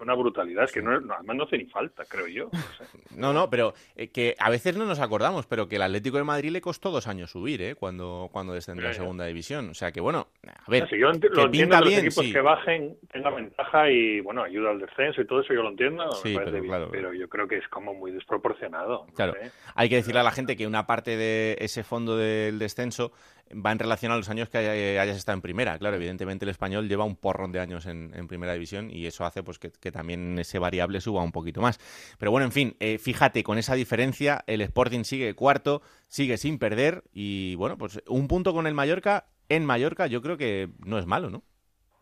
una 0.00 0.14
brutalidad, 0.14 0.64
es 0.64 0.72
que 0.72 0.82
no, 0.82 0.92
además 0.92 1.36
no 1.36 1.44
hace 1.44 1.58
ni 1.58 1.66
falta, 1.66 2.04
creo 2.04 2.26
yo. 2.26 2.50
No, 3.16 3.32
no, 3.32 3.50
pero 3.50 3.74
eh, 3.96 4.08
que 4.08 4.36
a 4.38 4.48
veces 4.48 4.76
no 4.76 4.84
nos 4.84 5.00
acordamos, 5.00 5.46
pero 5.46 5.66
que 5.66 5.76
el 5.76 5.82
Atlético 5.82 6.18
de 6.18 6.24
Madrid 6.24 6.50
le 6.50 6.60
costó 6.60 6.90
dos 6.90 7.08
años 7.08 7.30
subir, 7.30 7.60
¿eh? 7.62 7.74
Cuando, 7.74 8.28
cuando 8.30 8.52
descendió 8.52 8.88
a 8.88 8.92
segunda 8.92 9.24
división. 9.24 9.70
O 9.70 9.74
sea 9.74 9.90
que, 9.90 10.00
bueno, 10.00 10.28
a 10.46 10.70
ver. 10.70 10.88
yo 10.88 11.08
ent 11.08 11.24
lo 11.24 11.46
entiendo 11.46 11.78
que 11.78 11.84
los 11.84 11.94
equipos 11.94 12.32
que 12.32 12.40
bajen 12.40 12.96
tengan 13.10 13.34
ventaja 13.34 13.90
y, 13.90 14.20
bueno, 14.20 14.44
ayuda 14.44 14.70
al 14.70 14.78
descenso 14.78 15.20
y 15.20 15.26
todo 15.26 15.40
eso, 15.40 15.52
yo 15.52 15.62
lo 15.62 15.70
entiendo. 15.70 16.12
Sí, 16.12 16.36
pero, 16.36 16.62
claro. 16.62 16.88
pero, 16.92 17.12
yo 17.12 17.28
creo 17.28 17.48
que 17.48 17.56
es 17.56 17.68
como 17.68 17.94
muy 17.94 18.12
desproporcionado. 18.12 19.06
Claro. 19.14 19.34
Hay 19.74 19.88
que 19.88 19.96
decirle 19.96 20.20
a 20.20 20.24
la 20.24 20.30
gente 20.30 20.56
que 20.56 20.66
una 20.66 20.86
parte 20.86 21.16
de 21.16 21.56
ese 21.60 21.82
fondo 21.82 22.16
del 22.16 22.58
descenso 22.58 23.12
va 23.54 23.72
en 23.72 23.78
relación 23.78 24.12
a 24.12 24.16
los 24.16 24.28
años 24.28 24.48
que 24.48 24.98
hayas 24.98 25.16
estado 25.16 25.36
en 25.36 25.42
primera. 25.42 25.78
Claro, 25.78 25.96
evidentemente 25.96 26.44
el 26.44 26.50
español 26.50 26.88
lleva 26.88 27.04
un 27.04 27.16
porrón 27.16 27.52
de 27.52 27.60
años 27.60 27.86
en, 27.86 28.10
primera 28.28 28.52
división 28.52 28.90
y 28.90 29.06
eso 29.06 29.24
hace 29.24 29.42
pues 29.42 29.58
que, 29.58 29.92
también 29.92 30.38
ese 30.38 30.58
variable 30.58 31.00
suba 31.00 31.22
un 31.22 31.32
poquito 31.32 31.60
más. 31.60 31.78
Pero 32.18 32.30
bueno, 32.30 32.44
en 32.44 32.52
fin, 32.52 32.76
eh, 32.80 32.98
fíjate, 32.98 33.42
con 33.42 33.58
esa 33.58 33.74
diferencia 33.74 34.44
el 34.46 34.60
Sporting 34.60 35.04
sigue 35.04 35.34
cuarto, 35.34 35.82
sigue 36.08 36.36
sin 36.36 36.58
perder 36.58 37.04
y 37.12 37.54
bueno, 37.56 37.78
pues 37.78 38.02
un 38.06 38.28
punto 38.28 38.52
con 38.52 38.66
el 38.66 38.74
Mallorca 38.74 39.26
en 39.48 39.64
Mallorca 39.64 40.06
yo 40.06 40.20
creo 40.20 40.36
que 40.36 40.68
no 40.84 40.98
es 40.98 41.06
malo, 41.06 41.30
¿no? 41.30 41.42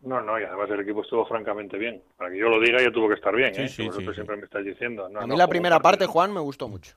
No, 0.01 0.21
no, 0.21 0.39
y 0.39 0.43
además 0.43 0.69
el 0.69 0.81
equipo 0.81 1.01
estuvo 1.01 1.25
francamente 1.25 1.77
bien. 1.77 2.01
Para 2.17 2.29
que 2.29 2.37
yo 2.37 2.49
lo 2.49 2.59
diga, 2.59 2.79
ya 2.79 2.91
tuvo 2.91 3.07
que 3.07 3.15
estar 3.15 3.35
bien, 3.35 3.49
¿eh? 3.49 3.67
Sí, 3.67 3.89
sí, 3.91 4.13
siempre 4.13 4.37
me 4.37 4.43
estás 4.43 4.63
diciendo. 4.63 5.05
a 5.05 5.27
mí 5.27 5.35
la 5.35 5.47
primera 5.47 5.79
parte, 5.79 6.05
Juan, 6.05 6.33
me 6.33 6.39
gustó 6.39 6.67
mucho. 6.67 6.95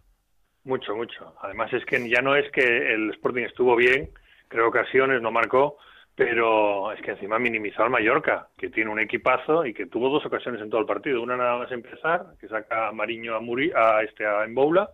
Mucho, 0.65 0.95
mucho. 0.95 1.35
Además 1.41 1.73
es 1.73 1.85
que 1.87 2.09
ya 2.09 2.21
no 2.21 2.37
es 2.37 2.51
que 2.53 2.63
el 2.63 3.11
Sporting 3.11 3.45
estuvo 3.45 3.75
bien, 3.77 4.11
creo 4.51 4.69
ocasiones, 4.69 5.23
no 5.23 5.31
marcó, 5.31 5.79
pero 6.15 6.93
es 6.93 7.01
que 7.01 7.13
encima 7.13 7.39
minimizó 7.39 7.85
al 7.85 7.91
Mallorca, 7.91 8.49
que 8.59 8.69
tiene 8.69 8.91
un 8.91 9.01
equipazo 9.01 9.65
y 9.65 9.73
que 9.73 9.87
tuvo 9.87 10.11
dos 10.11 10.27
ocasiones 10.27 10.61
en 10.61 10.69
todo 10.69 10.81
el 10.81 10.87
partido. 10.87 11.23
Una 11.23 11.37
nada 11.37 11.57
más 11.57 11.73
empezar, 11.73 12.35
que 12.39 12.49
saca 12.49 12.89
a 12.89 12.93
Mariño 12.93 13.35
a, 13.35 13.41
Muri, 13.41 13.73
a, 13.75 14.03
este, 14.03 14.27
a 14.27 14.45
Emboula, 14.45 14.91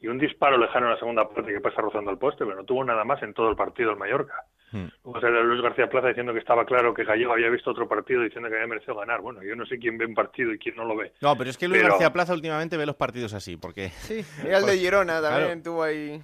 y 0.00 0.06
un 0.06 0.18
disparo 0.18 0.56
lejano 0.56 0.86
en 0.86 0.92
la 0.92 0.98
segunda 0.98 1.28
parte 1.28 1.52
que 1.52 1.60
pasa 1.60 1.82
rozando 1.82 2.10
el 2.10 2.18
poste, 2.18 2.44
pero 2.44 2.56
no 2.56 2.64
tuvo 2.64 2.84
nada 2.84 3.04
más 3.04 3.22
en 3.22 3.34
todo 3.34 3.50
el 3.50 3.56
partido 3.56 3.90
el 3.90 3.98
Mallorca. 3.98 4.34
Hmm. 4.70 4.86
Luego 5.04 5.20
sale 5.20 5.44
Luis 5.44 5.62
García 5.62 5.88
Plaza 5.88 6.08
diciendo 6.08 6.32
que 6.32 6.38
estaba 6.38 6.64
claro 6.64 6.94
que 6.94 7.04
Gallego 7.04 7.32
había 7.32 7.48
visto 7.48 7.70
otro 7.70 7.88
partido 7.88 8.22
diciendo 8.22 8.48
que 8.48 8.56
había 8.56 8.66
merecido 8.66 8.96
ganar. 8.96 9.20
Bueno, 9.20 9.42
yo 9.42 9.54
no 9.56 9.66
sé 9.66 9.78
quién 9.78 9.98
ve 9.98 10.06
un 10.06 10.14
partido 10.14 10.52
y 10.52 10.58
quién 10.58 10.76
no 10.76 10.84
lo 10.84 10.96
ve. 10.96 11.12
No, 11.20 11.36
pero 11.36 11.50
es 11.50 11.58
que 11.58 11.68
Luis 11.68 11.82
García 11.82 12.12
Plaza 12.12 12.32
últimamente 12.32 12.76
ve 12.76 12.86
los 12.86 12.96
partidos 12.96 13.34
así, 13.34 13.56
porque... 13.56 13.90
Sí, 13.90 14.24
el 14.46 14.64
de 14.64 14.78
Girona 14.78 15.20
también 15.20 15.62
tuvo 15.62 15.82
ahí... 15.82 16.22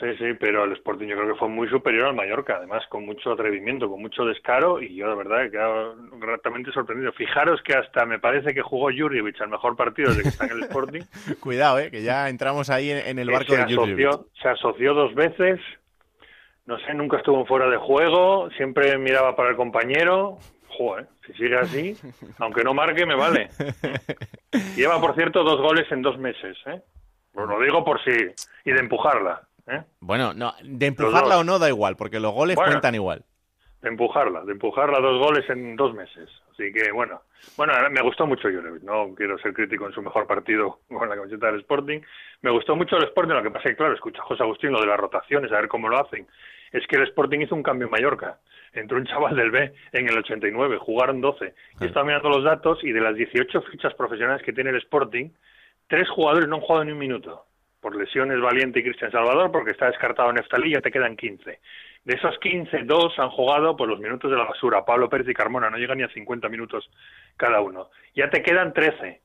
Sí, 0.00 0.06
sí, 0.16 0.24
pero 0.40 0.64
el 0.64 0.72
Sporting 0.72 1.08
yo 1.08 1.16
creo 1.16 1.34
que 1.34 1.38
fue 1.38 1.48
muy 1.48 1.68
superior 1.68 2.06
al 2.06 2.14
Mallorca, 2.14 2.56
además 2.56 2.82
con 2.88 3.04
mucho 3.04 3.32
atrevimiento, 3.32 3.90
con 3.90 4.00
mucho 4.00 4.24
descaro 4.24 4.80
y 4.80 4.94
yo 4.94 5.10
de 5.10 5.14
verdad 5.14 5.44
he 5.44 5.50
quedado 5.50 5.94
gratamente 6.18 6.72
sorprendido. 6.72 7.12
Fijaros 7.12 7.60
que 7.62 7.74
hasta 7.74 8.06
me 8.06 8.18
parece 8.18 8.54
que 8.54 8.62
jugó 8.62 8.88
Jurjevic 8.96 9.38
al 9.42 9.50
mejor 9.50 9.76
partido 9.76 10.08
desde 10.08 10.22
que 10.22 10.28
está 10.30 10.46
en 10.46 10.52
el 10.52 10.62
Sporting. 10.62 11.02
Cuidado, 11.40 11.78
eh, 11.78 11.90
que 11.90 12.02
ya 12.02 12.30
entramos 12.30 12.70
ahí 12.70 12.90
en, 12.90 13.18
el 13.18 13.30
barco 13.30 13.54
de 13.54 13.74
Jurjevic. 13.74 14.20
Se 14.40 14.48
asoció 14.48 14.94
dos 14.94 15.14
veces, 15.14 15.60
no 16.64 16.78
sé, 16.78 16.94
nunca 16.94 17.18
estuvo 17.18 17.38
en 17.38 17.46
fuera 17.46 17.68
de 17.68 17.76
juego, 17.76 18.48
siempre 18.56 18.96
miraba 18.96 19.36
para 19.36 19.50
el 19.50 19.56
compañero. 19.56 20.38
Joder, 20.68 21.08
si 21.26 21.34
sigue 21.34 21.58
así, 21.58 21.94
aunque 22.38 22.64
no 22.64 22.72
marque, 22.72 23.04
me 23.04 23.16
vale. 23.16 23.50
Lleva, 24.76 24.98
por 24.98 25.14
cierto, 25.14 25.44
dos 25.44 25.60
goles 25.60 25.92
en 25.92 26.00
dos 26.00 26.16
meses, 26.16 26.56
¿eh? 26.64 26.80
Lo 27.34 27.60
digo 27.60 27.84
por 27.84 28.02
si... 28.02 28.10
y 28.64 28.72
de 28.72 28.80
empujarla. 28.80 29.42
¿Eh? 29.70 29.84
Bueno, 30.00 30.34
no, 30.34 30.52
de 30.64 30.86
empujarla 30.86 31.38
o 31.38 31.44
no 31.44 31.60
da 31.60 31.68
igual, 31.68 31.96
porque 31.96 32.18
los 32.18 32.32
goles 32.32 32.56
cuentan 32.56 32.96
igual. 32.96 33.24
De 33.80 33.88
empujarla, 33.88 34.44
de 34.44 34.52
empujarla 34.52 34.98
dos 34.98 35.24
goles 35.24 35.48
en 35.48 35.76
dos 35.76 35.94
meses. 35.94 36.28
Así 36.50 36.72
que 36.72 36.90
bueno, 36.90 37.22
bueno, 37.56 37.72
me 37.90 38.02
gustó 38.02 38.26
mucho 38.26 38.48
Jurevich, 38.50 38.82
no 38.82 39.14
quiero 39.14 39.38
ser 39.38 39.54
crítico 39.54 39.86
en 39.86 39.92
su 39.92 40.02
mejor 40.02 40.26
partido 40.26 40.80
con 40.88 41.08
la 41.08 41.14
camiseta 41.16 41.46
del 41.46 41.60
Sporting. 41.60 42.00
Me 42.42 42.50
gustó 42.50 42.74
mucho 42.74 42.96
el 42.96 43.04
Sporting, 43.04 43.34
lo 43.34 43.42
que 43.44 43.50
pasa 43.50 43.68
es 43.68 43.72
que, 43.72 43.76
claro, 43.76 43.94
escucha 43.94 44.22
José 44.22 44.42
Agustín 44.42 44.72
lo 44.72 44.80
de 44.80 44.86
las 44.86 44.98
rotaciones, 44.98 45.52
a 45.52 45.56
ver 45.56 45.68
cómo 45.68 45.88
lo 45.88 46.00
hacen. 46.00 46.26
Es 46.72 46.86
que 46.88 46.96
el 46.96 47.04
Sporting 47.04 47.40
hizo 47.40 47.54
un 47.54 47.62
cambio 47.62 47.86
en 47.86 47.92
Mallorca. 47.92 48.38
Entró 48.72 48.98
un 48.98 49.06
chaval 49.06 49.34
del 49.34 49.50
B 49.50 49.72
en 49.92 50.08
el 50.08 50.18
89, 50.18 50.78
jugaron 50.78 51.20
12. 51.20 51.54
Y 51.80 51.84
estaba 51.84 52.06
mirando 52.06 52.28
los 52.28 52.44
datos 52.44 52.78
y 52.82 52.92
de 52.92 53.00
las 53.00 53.14
18 53.14 53.62
fichas 53.62 53.94
profesionales 53.94 54.42
que 54.44 54.52
tiene 54.52 54.70
el 54.70 54.76
Sporting, 54.76 55.30
tres 55.88 56.08
jugadores 56.08 56.48
no 56.48 56.56
han 56.56 56.62
jugado 56.62 56.84
ni 56.84 56.92
un 56.92 56.98
minuto 56.98 57.46
por 57.80 57.96
lesiones 57.96 58.40
Valiente 58.40 58.80
y 58.80 58.82
Cristian 58.82 59.10
Salvador, 59.10 59.50
porque 59.50 59.72
está 59.72 59.86
descartado 59.86 60.32
Neftalí, 60.32 60.72
ya 60.72 60.80
te 60.80 60.90
quedan 60.90 61.16
15. 61.16 61.60
De 62.04 62.14
esos 62.14 62.38
15, 62.38 62.84
dos 62.84 63.18
han 63.18 63.30
jugado 63.30 63.76
por 63.76 63.88
los 63.88 64.00
minutos 64.00 64.30
de 64.30 64.36
la 64.36 64.44
basura. 64.44 64.84
Pablo 64.84 65.08
Pérez 65.08 65.28
y 65.28 65.34
Carmona 65.34 65.70
no 65.70 65.76
llegan 65.76 65.98
ni 65.98 66.04
a 66.04 66.08
50 66.08 66.48
minutos 66.48 66.90
cada 67.36 67.60
uno. 67.60 67.90
Ya 68.14 68.30
te 68.30 68.42
quedan 68.42 68.72
13. 68.72 69.20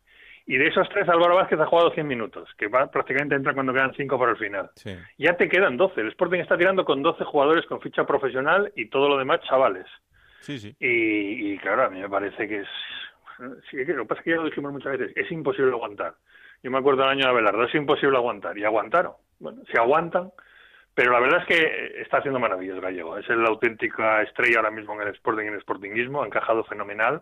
Y 0.48 0.58
de 0.58 0.68
esos 0.68 0.88
tres, 0.90 1.10
Álvaro 1.10 1.36
Vázquez 1.36 1.60
ha 1.60 1.66
jugado 1.66 1.92
100 1.92 2.06
minutos, 2.06 2.48
que 2.58 2.68
va, 2.68 2.92
prácticamente 2.92 3.34
entra 3.34 3.56
cuando 3.56 3.74
quedan 3.74 3.96
5 3.96 4.20
para 4.20 4.32
el 4.32 4.38
final. 4.38 4.70
Ya 5.18 5.36
te 5.36 5.50
quedan 5.50 5.76
12. 5.76 6.02
El 6.02 6.10
Sporting 6.10 6.40
está 6.40 6.56
tirando 6.58 6.86
con 6.86 7.02
12 7.02 7.24
jugadores 7.24 7.66
con 7.66 7.82
ficha 7.82 8.06
profesional 8.06 8.72
y 8.76 8.90
todo 8.90 9.10
lo 9.10 9.18
demás 9.18 9.40
chavales. 9.42 9.88
Sí, 10.42 10.60
sí. 10.60 10.76
Y, 10.80 11.54
y 11.54 11.58
claro, 11.58 11.86
a 11.86 11.90
mí 11.90 12.00
me 12.00 12.10
parece 12.10 12.48
que 12.48 12.60
es... 12.60 12.68
Sí, 13.70 13.78
lo 13.78 14.04
que 14.04 14.08
pasa 14.08 14.22
es 14.22 14.26
que 14.26 14.32
ya 14.32 14.38
lo 14.38 14.46
dijimos 14.46 14.72
muchas 14.72 14.98
veces, 14.98 15.18
es 15.18 15.30
imposible 15.32 15.72
aguantar. 15.72 16.14
Yo 16.66 16.72
me 16.72 16.80
acuerdo 16.80 17.04
del 17.04 17.12
año 17.12 17.26
de 17.26 17.30
Abelardo, 17.30 17.64
es 17.66 17.76
imposible 17.76 18.18
aguantar, 18.18 18.58
y 18.58 18.64
aguantaron. 18.64 19.12
Bueno, 19.38 19.62
si 19.72 19.78
aguantan, 19.78 20.32
pero 20.96 21.12
la 21.12 21.20
verdad 21.20 21.42
es 21.42 21.46
que 21.46 22.02
está 22.02 22.18
haciendo 22.18 22.40
maravillas 22.40 22.82
Gallego. 22.82 23.20
Es 23.20 23.30
la 23.30 23.50
auténtica 23.50 24.24
estrella 24.24 24.58
ahora 24.58 24.72
mismo 24.72 25.00
en 25.00 25.08
el 25.08 25.14
Sporting 25.14 25.44
y 25.44 25.48
en 25.50 25.54
el 25.54 25.62
Sportingismo, 25.62 26.24
ha 26.24 26.26
encajado 26.26 26.64
fenomenal. 26.64 27.22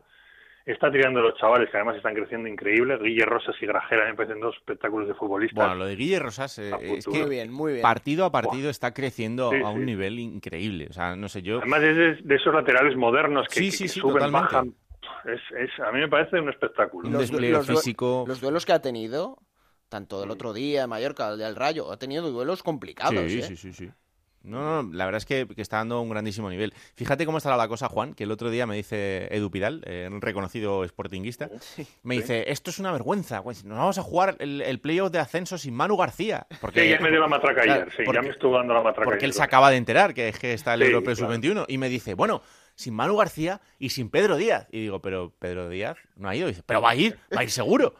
Está 0.65 0.89
tirando 0.89 1.19
los 1.19 1.38
chavales 1.38 1.69
que 1.69 1.75
además 1.75 1.97
están 1.97 2.15
creciendo 2.15 2.47
increíble. 2.47 2.97
Guille 2.97 3.25
Rosas 3.25 3.53
y 3.62 3.65
Grajera 3.65 4.06
me 4.06 4.15
parecen 4.15 4.39
dos 4.39 4.56
espectáculos 4.56 5.10
de 5.10 5.13
futbolistas. 5.13 5.58
Bueno, 5.62 5.75
lo 5.75 5.88
de 5.88 5.97
Guille 5.97 6.19
Rosas 6.19 6.58
eh, 6.60 6.71
es 6.82 7.06
que 7.06 7.25
bien, 7.25 7.51
muy 7.51 7.73
bien. 7.73 7.82
partido 7.82 8.23
a 8.23 8.32
partido 8.32 8.69
está 8.69 8.93
creciendo 8.93 9.51
a 9.51 9.71
un 9.71 9.86
nivel 9.86 10.19
increíble. 10.19 10.88
O 10.89 10.93
sea, 10.93 11.17
no 11.17 11.27
sé 11.27 11.41
yo. 11.41 11.58
Además 11.58 11.84
es 11.84 12.25
de, 12.25 12.36
esos 12.36 12.53
laterales 12.53 12.95
modernos 12.95 13.49
que, 13.49 13.69
suben, 13.71 14.32
bajan 14.32 14.73
es, 15.25 15.41
es, 15.57 15.69
a 15.79 15.91
mí 15.91 15.99
me 15.99 16.07
parece 16.07 16.39
un 16.39 16.49
espectáculo. 16.49 17.07
Un 17.07 17.17
despliegue 17.17 17.61
físico. 17.63 18.25
Los 18.27 18.41
duelos 18.41 18.65
que 18.65 18.73
ha 18.73 18.81
tenido, 18.81 19.39
tanto 19.89 20.19
del 20.21 20.31
otro 20.31 20.53
día, 20.53 20.87
Mallorca, 20.87 21.29
el 21.29 21.37
del 21.37 21.55
Rayo, 21.55 21.91
ha 21.91 21.97
tenido 21.97 22.29
duelos 22.31 22.63
complicados. 22.63 23.31
Sí, 23.31 23.39
¿eh? 23.39 23.43
sí, 23.43 23.55
sí, 23.57 23.73
sí. 23.73 23.91
No, 24.43 24.83
no, 24.83 24.93
la 24.93 25.05
verdad 25.05 25.19
es 25.19 25.25
que, 25.25 25.47
que, 25.47 25.61
está 25.61 25.77
dando 25.77 26.01
un 26.01 26.09
grandísimo 26.09 26.49
nivel. 26.49 26.73
Fíjate 26.95 27.25
cómo 27.25 27.37
estará 27.37 27.55
la 27.55 27.69
cosa, 27.69 27.87
Juan, 27.87 28.13
que 28.13 28.25
el 28.25 28.31
otro 28.31 28.49
día 28.49 28.67
me 28.67 28.75
dice 28.75 29.33
Edu 29.33 29.49
Pidal, 29.49 29.81
eh, 29.85 30.09
un 30.11 30.21
reconocido 30.21 30.85
sportinguista, 30.85 31.49
me 32.03 32.15
dice, 32.15 32.51
esto 32.51 32.69
es 32.69 32.77
una 32.79 32.91
vergüenza, 32.91 33.41
pues 33.41 33.63
nos 33.63 33.77
vamos 33.77 33.97
a 33.97 34.03
jugar 34.03 34.35
el, 34.39 34.61
el 34.61 34.81
playoff 34.81 35.11
de 35.11 35.19
ascenso 35.19 35.57
sin 35.57 35.73
Manu 35.73 35.95
García. 35.95 36.45
Porque, 36.59 36.81
sí, 36.81 36.89
ya 36.89 36.99
me 36.99 37.09
dio 37.09 37.21
la 37.21 37.27
matraca 37.27 37.61
claro, 37.61 37.81
ayer, 37.83 37.93
sí, 37.95 38.03
porque, 38.03 38.17
ya 38.17 38.21
me 38.21 38.29
estuvo 38.33 38.57
dando 38.57 38.73
la 38.73 38.81
matraca 38.81 39.05
Porque 39.05 39.25
ayer, 39.25 39.29
él 39.29 39.33
se 39.33 39.43
acaba 39.43 39.69
de 39.69 39.77
enterar 39.77 40.13
que, 40.13 40.33
que 40.33 40.51
está 40.51 40.73
el 40.73 40.81
Sí, 40.81 40.87
Europeo 40.87 41.15
claro. 41.15 41.33
Sub-21 41.33 41.65
y 41.69 41.77
me 41.77 41.87
dice, 41.87 42.13
bueno, 42.13 42.41
sin 42.75 42.93
Manu 42.95 43.15
García 43.17 43.62
y 43.79 43.89
sin 43.89 44.09
Pedro 44.09 44.38
Díaz. 44.38 44.67
Y 44.71 44.81
digo, 44.81 45.01
pero 45.01 45.31
Pedro 45.39 45.69
Díaz 45.69 45.97
no 46.15 46.29
ha 46.29 46.36
ido. 46.36 46.47
Y 46.47 46.51
dice, 46.51 46.63
pero 46.65 46.81
va 46.81 46.91
a 46.91 46.95
ir, 46.95 47.17
va 47.36 47.41
a 47.41 47.43
ir 47.43 47.49
seguro. 47.51 47.95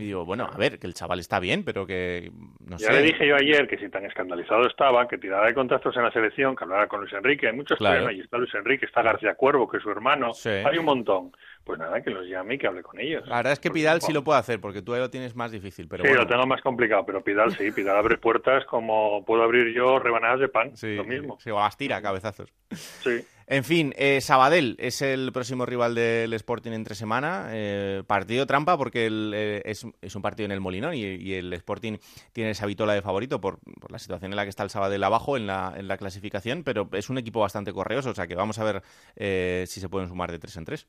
Y 0.00 0.04
digo, 0.04 0.24
bueno, 0.24 0.48
a 0.52 0.56
ver, 0.56 0.78
que 0.78 0.86
el 0.86 0.94
chaval 0.94 1.18
está 1.18 1.40
bien, 1.40 1.64
pero 1.64 1.84
que 1.84 2.30
no 2.60 2.76
Ya 2.78 2.86
sé. 2.86 2.92
le 2.92 3.02
dije 3.02 3.26
yo 3.26 3.34
ayer 3.34 3.66
que 3.66 3.76
si 3.78 3.88
tan 3.88 4.04
escandalizado 4.04 4.64
estaba, 4.68 5.08
que 5.08 5.18
tirara 5.18 5.48
de 5.48 5.54
contactos 5.54 5.96
en 5.96 6.04
la 6.04 6.12
selección, 6.12 6.54
que 6.54 6.62
hablara 6.62 6.86
con 6.86 7.00
Luis 7.00 7.12
Enrique. 7.14 7.48
Hay 7.48 7.56
muchos 7.56 7.78
Claro. 7.78 8.06
que 8.06 8.12
ahí 8.12 8.20
está 8.20 8.38
Luis 8.38 8.54
Enrique, 8.54 8.86
está 8.86 9.02
García 9.02 9.34
Cuervo, 9.34 9.68
que 9.68 9.78
es 9.78 9.82
su 9.82 9.90
hermano. 9.90 10.32
Sí. 10.34 10.50
Hay 10.50 10.78
un 10.78 10.84
montón. 10.84 11.32
Pues 11.64 11.78
nada, 11.78 12.00
que 12.02 12.10
los 12.10 12.26
llame 12.26 12.54
y 12.54 12.58
que 12.58 12.66
hable 12.66 12.82
con 12.82 12.98
ellos. 12.98 13.26
La 13.26 13.36
verdad 13.36 13.52
es 13.52 13.60
que 13.60 13.70
Pidal 13.70 14.00
sí 14.00 14.12
lo 14.12 14.24
puede 14.24 14.38
hacer, 14.38 14.60
porque 14.60 14.80
tú 14.80 14.94
ahí 14.94 15.00
lo 15.00 15.10
tienes 15.10 15.36
más 15.36 15.52
difícil. 15.52 15.86
Pero 15.88 16.02
sí, 16.02 16.08
bueno. 16.08 16.22
lo 16.22 16.28
tengo 16.28 16.46
más 16.46 16.62
complicado, 16.62 17.04
pero 17.04 17.22
Pidal 17.22 17.54
sí, 17.54 17.70
Pidal 17.72 17.96
abre 17.96 18.16
puertas 18.16 18.64
como 18.64 19.24
puedo 19.24 19.42
abrir 19.42 19.74
yo 19.74 19.98
rebanadas 19.98 20.40
de 20.40 20.48
pan, 20.48 20.76
Sí, 20.76 20.96
lo 20.96 21.04
mismo. 21.04 21.38
Sí, 21.40 21.50
o 21.50 21.58
las 21.58 21.76
tira 21.76 22.00
cabezazos. 22.00 22.52
Sí. 22.70 23.24
En 23.50 23.64
fin, 23.64 23.94
eh, 23.96 24.20
Sabadell 24.20 24.76
es 24.78 25.00
el 25.00 25.32
próximo 25.32 25.64
rival 25.64 25.94
del 25.94 26.34
Sporting 26.34 26.72
entre 26.72 26.94
semana. 26.94 27.46
Eh, 27.50 28.02
partido 28.06 28.46
trampa 28.46 28.76
porque 28.76 29.06
el, 29.06 29.32
eh, 29.34 29.62
es, 29.64 29.86
es 30.02 30.14
un 30.14 30.20
partido 30.20 30.44
en 30.44 30.52
el 30.52 30.60
Molinón 30.60 30.94
y, 30.94 31.00
y 31.00 31.32
el 31.32 31.50
Sporting 31.54 31.96
tiene 32.32 32.50
esa 32.50 32.66
vitola 32.66 32.92
de 32.92 33.00
favorito 33.00 33.40
por, 33.40 33.58
por 33.80 33.90
la 33.90 33.98
situación 33.98 34.32
en 34.32 34.36
la 34.36 34.42
que 34.42 34.50
está 34.50 34.64
el 34.64 34.70
Sabadell 34.70 35.02
abajo 35.02 35.38
en 35.38 35.46
la, 35.46 35.72
en 35.74 35.88
la 35.88 35.96
clasificación, 35.96 36.62
pero 36.62 36.90
es 36.92 37.08
un 37.08 37.16
equipo 37.16 37.40
bastante 37.40 37.72
correoso, 37.72 38.10
o 38.10 38.14
sea 38.14 38.26
que 38.26 38.34
vamos 38.34 38.58
a 38.58 38.64
ver 38.64 38.82
eh, 39.16 39.64
si 39.66 39.80
se 39.80 39.88
pueden 39.88 40.08
sumar 40.08 40.30
de 40.30 40.38
tres 40.38 40.54
en 40.58 40.66
tres. 40.66 40.86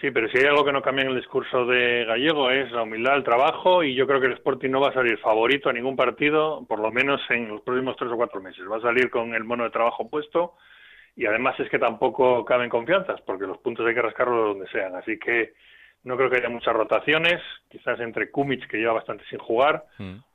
Sí, 0.00 0.10
pero 0.10 0.28
si 0.28 0.38
hay 0.38 0.44
algo 0.44 0.64
que 0.64 0.72
no 0.72 0.82
cambia 0.82 1.02
en 1.04 1.10
el 1.10 1.16
discurso 1.16 1.64
de 1.66 2.04
Gallego 2.04 2.50
es 2.50 2.70
la 2.72 2.82
humildad, 2.82 3.16
el 3.16 3.24
trabajo 3.24 3.84
y 3.84 3.94
yo 3.94 4.06
creo 4.06 4.20
que 4.20 4.26
el 4.26 4.32
Sporting 4.34 4.70
no 4.70 4.80
va 4.80 4.88
a 4.88 4.94
salir 4.94 5.18
favorito 5.18 5.68
a 5.68 5.72
ningún 5.72 5.96
partido, 5.96 6.66
por 6.66 6.80
lo 6.80 6.90
menos 6.90 7.20
en 7.30 7.48
los 7.48 7.60
próximos 7.62 7.96
tres 7.96 8.10
o 8.10 8.16
cuatro 8.16 8.40
meses. 8.40 8.64
Va 8.70 8.78
a 8.78 8.82
salir 8.82 9.08
con 9.08 9.34
el 9.34 9.44
mono 9.44 9.64
de 9.64 9.70
trabajo 9.70 10.10
puesto 10.10 10.54
y 11.16 11.26
además 11.26 11.58
es 11.60 11.70
que 11.70 11.78
tampoco 11.78 12.44
caben 12.44 12.70
confianzas 12.70 13.20
porque 13.22 13.46
los 13.46 13.58
puntos 13.58 13.86
hay 13.86 13.94
que 13.94 14.02
rascarlos 14.02 14.56
donde 14.56 14.68
sean. 14.70 14.96
Así 14.96 15.16
que 15.18 15.54
no 16.02 16.16
creo 16.16 16.28
que 16.28 16.36
haya 16.36 16.50
muchas 16.50 16.74
rotaciones, 16.74 17.40
quizás 17.70 17.98
entre 18.00 18.30
Kumic, 18.30 18.68
que 18.68 18.76
lleva 18.76 18.92
bastante 18.92 19.24
sin 19.30 19.38
jugar, 19.38 19.84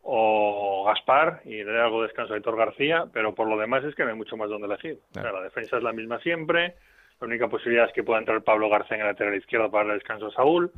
o 0.02 0.84
Gaspar 0.88 1.42
y 1.46 1.64
le 1.64 1.72
dé 1.72 1.80
algo 1.80 2.02
de 2.02 2.08
descanso 2.08 2.34
a 2.34 2.38
Héctor 2.38 2.58
García, 2.58 3.06
pero 3.14 3.36
por 3.36 3.48
lo 3.48 3.56
demás 3.56 3.84
es 3.84 3.94
que 3.94 4.04
no 4.04 4.10
hay 4.10 4.16
mucho 4.16 4.36
más 4.36 4.50
donde 4.50 4.66
elegir. 4.66 5.00
O 5.12 5.14
sea, 5.14 5.32
la 5.32 5.42
defensa 5.42 5.78
es 5.78 5.84
la 5.84 5.94
misma 5.94 6.20
siempre, 6.20 6.74
la 7.20 7.28
única 7.28 7.48
posibilidad 7.50 7.88
es 7.88 7.94
que 7.94 8.04
pueda 8.04 8.20
entrar 8.20 8.44
Pablo 8.44 8.70
García 8.70 8.96
en 8.96 9.02
el 9.02 9.08
lateral 9.08 9.36
izquierdo 9.36 9.70
para 9.70 9.84
darle 9.84 9.96
descanso 9.96 10.28
a 10.28 10.32
Saúl. 10.32 10.72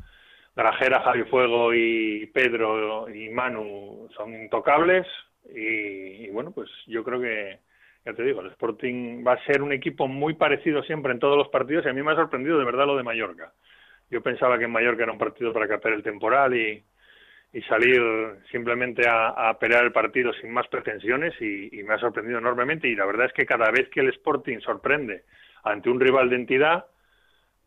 Grajera, 0.55 1.01
Javi 1.01 1.23
Fuego 1.23 1.73
y 1.73 2.25
Pedro 2.33 3.07
y 3.09 3.29
Manu 3.29 4.09
son 4.15 4.33
intocables 4.33 5.07
y, 5.53 6.25
y 6.25 6.29
bueno, 6.29 6.51
pues 6.51 6.69
yo 6.87 7.03
creo 7.03 7.21
que, 7.21 7.59
ya 8.05 8.13
te 8.13 8.23
digo, 8.23 8.41
el 8.41 8.47
Sporting 8.47 9.23
va 9.25 9.33
a 9.33 9.45
ser 9.45 9.61
un 9.61 9.71
equipo 9.71 10.07
muy 10.07 10.33
parecido 10.33 10.83
siempre 10.83 11.13
en 11.13 11.19
todos 11.19 11.37
los 11.37 11.47
partidos 11.49 11.85
y 11.85 11.89
a 11.89 11.93
mí 11.93 12.01
me 12.01 12.11
ha 12.11 12.15
sorprendido 12.15 12.57
de 12.57 12.65
verdad 12.65 12.85
lo 12.85 12.97
de 12.97 13.03
Mallorca. 13.03 13.53
Yo 14.09 14.21
pensaba 14.21 14.57
que 14.57 14.65
en 14.65 14.71
Mallorca 14.71 15.03
era 15.03 15.11
un 15.11 15.17
partido 15.17 15.53
para 15.53 15.69
captar 15.69 15.93
el 15.93 16.03
temporal 16.03 16.53
y, 16.53 16.83
y 17.53 17.61
salir 17.61 18.01
simplemente 18.51 19.03
a, 19.07 19.55
pelear 19.59 19.85
el 19.85 19.93
partido 19.93 20.33
sin 20.33 20.51
más 20.51 20.67
pretensiones 20.67 21.33
y 21.39 21.81
me 21.83 21.93
ha 21.93 21.99
sorprendido 21.99 22.39
enormemente 22.39 22.89
y 22.89 22.95
la 22.95 23.05
verdad 23.05 23.27
es 23.27 23.33
que 23.33 23.45
cada 23.45 23.71
vez 23.71 23.87
que 23.89 24.01
el 24.01 24.09
Sporting 24.09 24.59
sorprende 24.59 25.23
ante 25.63 25.89
un 25.89 25.99
rival 25.99 26.29
de 26.29 26.35
entidad, 26.35 26.85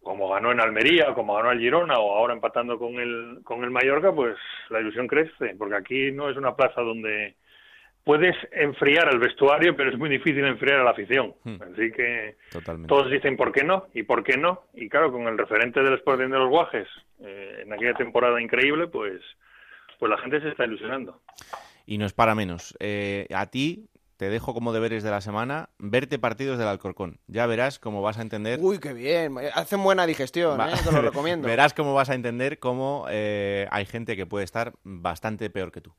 como 0.02 0.28
ganó 0.28 0.52
en 0.52 0.60
Almería, 0.60 1.14
como 1.14 1.34
ganó 1.34 1.50
el 1.50 1.60
Girona 1.60 1.98
o 1.98 2.16
ahora 2.16 2.34
empatando 2.34 2.78
con 2.78 2.94
el, 3.00 3.40
con 3.42 3.64
el 3.64 3.70
Mallorca, 3.70 4.12
pues 4.12 4.36
la 4.68 4.80
ilusión 4.80 5.06
crece, 5.06 5.54
porque 5.58 5.76
aquí 5.76 6.12
no 6.12 6.30
es 6.30 6.36
una 6.36 6.54
plaza 6.54 6.82
donde 6.82 7.34
puedes 8.04 8.36
enfriar 8.52 9.08
al 9.08 9.18
vestuario, 9.18 9.74
pero 9.74 9.90
es 9.90 9.98
muy 9.98 10.10
difícil 10.10 10.44
enfriar 10.44 10.80
a 10.80 10.84
la 10.84 10.90
afición. 10.90 11.34
Así 11.44 11.90
que 11.90 12.36
Totalmente. 12.52 12.88
todos 12.88 13.10
dicen 13.10 13.36
por 13.36 13.50
qué 13.50 13.64
no 13.64 13.86
y 13.94 14.02
por 14.02 14.22
qué 14.22 14.36
no. 14.36 14.64
Y 14.74 14.88
claro, 14.88 15.10
con 15.10 15.26
el 15.26 15.38
referente 15.38 15.82
del 15.82 15.94
Sporting 15.94 16.28
de 16.28 16.38
los 16.38 16.50
Guajes 16.50 16.86
eh, 17.22 17.62
en 17.62 17.72
aquella 17.72 17.94
temporada 17.94 18.40
increíble, 18.40 18.88
pues, 18.88 19.22
pues 19.98 20.10
la 20.10 20.18
gente 20.18 20.40
se 20.42 20.50
está 20.50 20.66
ilusionando. 20.66 21.20
Y 21.86 21.96
no 21.96 22.04
es 22.04 22.12
para 22.12 22.34
menos. 22.34 22.76
Eh, 22.78 23.26
a 23.34 23.46
ti 23.46 23.86
te 24.16 24.28
dejo 24.30 24.54
como 24.54 24.72
deberes 24.72 25.02
de 25.02 25.10
la 25.10 25.20
semana 25.20 25.70
verte 25.78 26.18
partidos 26.18 26.58
del 26.58 26.68
Alcorcón. 26.68 27.20
Ya 27.26 27.46
verás 27.46 27.78
cómo 27.78 28.02
vas 28.02 28.18
a 28.18 28.22
entender. 28.22 28.60
Uy, 28.62 28.78
qué 28.78 28.92
bien. 28.92 29.34
Hacen 29.54 29.82
buena 29.82 30.06
digestión, 30.06 30.58
Va- 30.58 30.70
¿eh? 30.72 30.76
Te 30.84 30.92
lo 30.92 31.02
recomiendo. 31.02 31.46
Verás 31.48 31.74
cómo 31.74 31.94
vas 31.94 32.10
a 32.10 32.14
entender 32.14 32.58
cómo 32.58 33.06
eh, 33.10 33.66
hay 33.70 33.86
gente 33.86 34.16
que 34.16 34.26
puede 34.26 34.44
estar 34.44 34.72
bastante 34.84 35.50
peor 35.50 35.72
que 35.72 35.80
tú. 35.80 35.94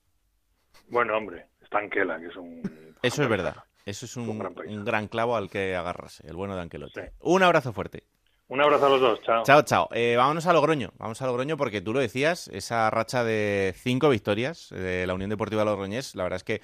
Bueno, 0.88 1.18
hombre, 1.18 1.48
está 1.62 1.80
Anquela, 1.80 2.20
que 2.20 2.28
es 2.28 2.36
un... 2.36 2.62
Eso 3.02 3.24
es 3.24 3.30
verdad. 3.30 3.56
Eso 3.86 4.06
es 4.06 4.16
un, 4.18 4.30
Un 4.30 4.40
gran 4.40 4.54
país. 4.54 4.72
un 4.72 4.84
gran 4.86 5.08
clavo 5.08 5.36
al 5.36 5.50
que 5.50 5.76
agarrarse, 5.76 6.26
el 6.28 6.36
bueno 6.36 6.56
de 6.56 6.62
Ancelotti. 6.62 7.02
Un 7.20 7.44
abrazo 7.44 7.72
fuerte. 7.74 8.04
Un 8.48 8.62
abrazo 8.62 8.86
a 8.86 8.90
los 8.90 9.02
dos, 9.02 9.20
chao. 9.24 9.44
Chao, 9.44 9.62
chao. 9.64 9.90
Eh, 9.92 10.16
vámonos 10.18 10.46
a 10.46 10.54
Logroño. 10.54 10.92
Vamos 11.00 11.20
a 11.22 11.26
Logroño 11.26 11.58
porque 11.58 11.82
tú 11.82 11.94
lo 11.94 12.00
decías, 12.00 12.48
esa 12.50 12.90
racha 12.92 13.24
de 13.24 13.74
cinco 13.76 14.10
victorias 14.10 14.70
de 14.70 15.08
la 15.08 15.16
Unión 15.16 15.32
Deportiva 15.32 15.66
Logroñés, 15.66 16.14
la 16.16 16.24
verdad 16.24 16.38
es 16.38 16.44
que 16.44 16.62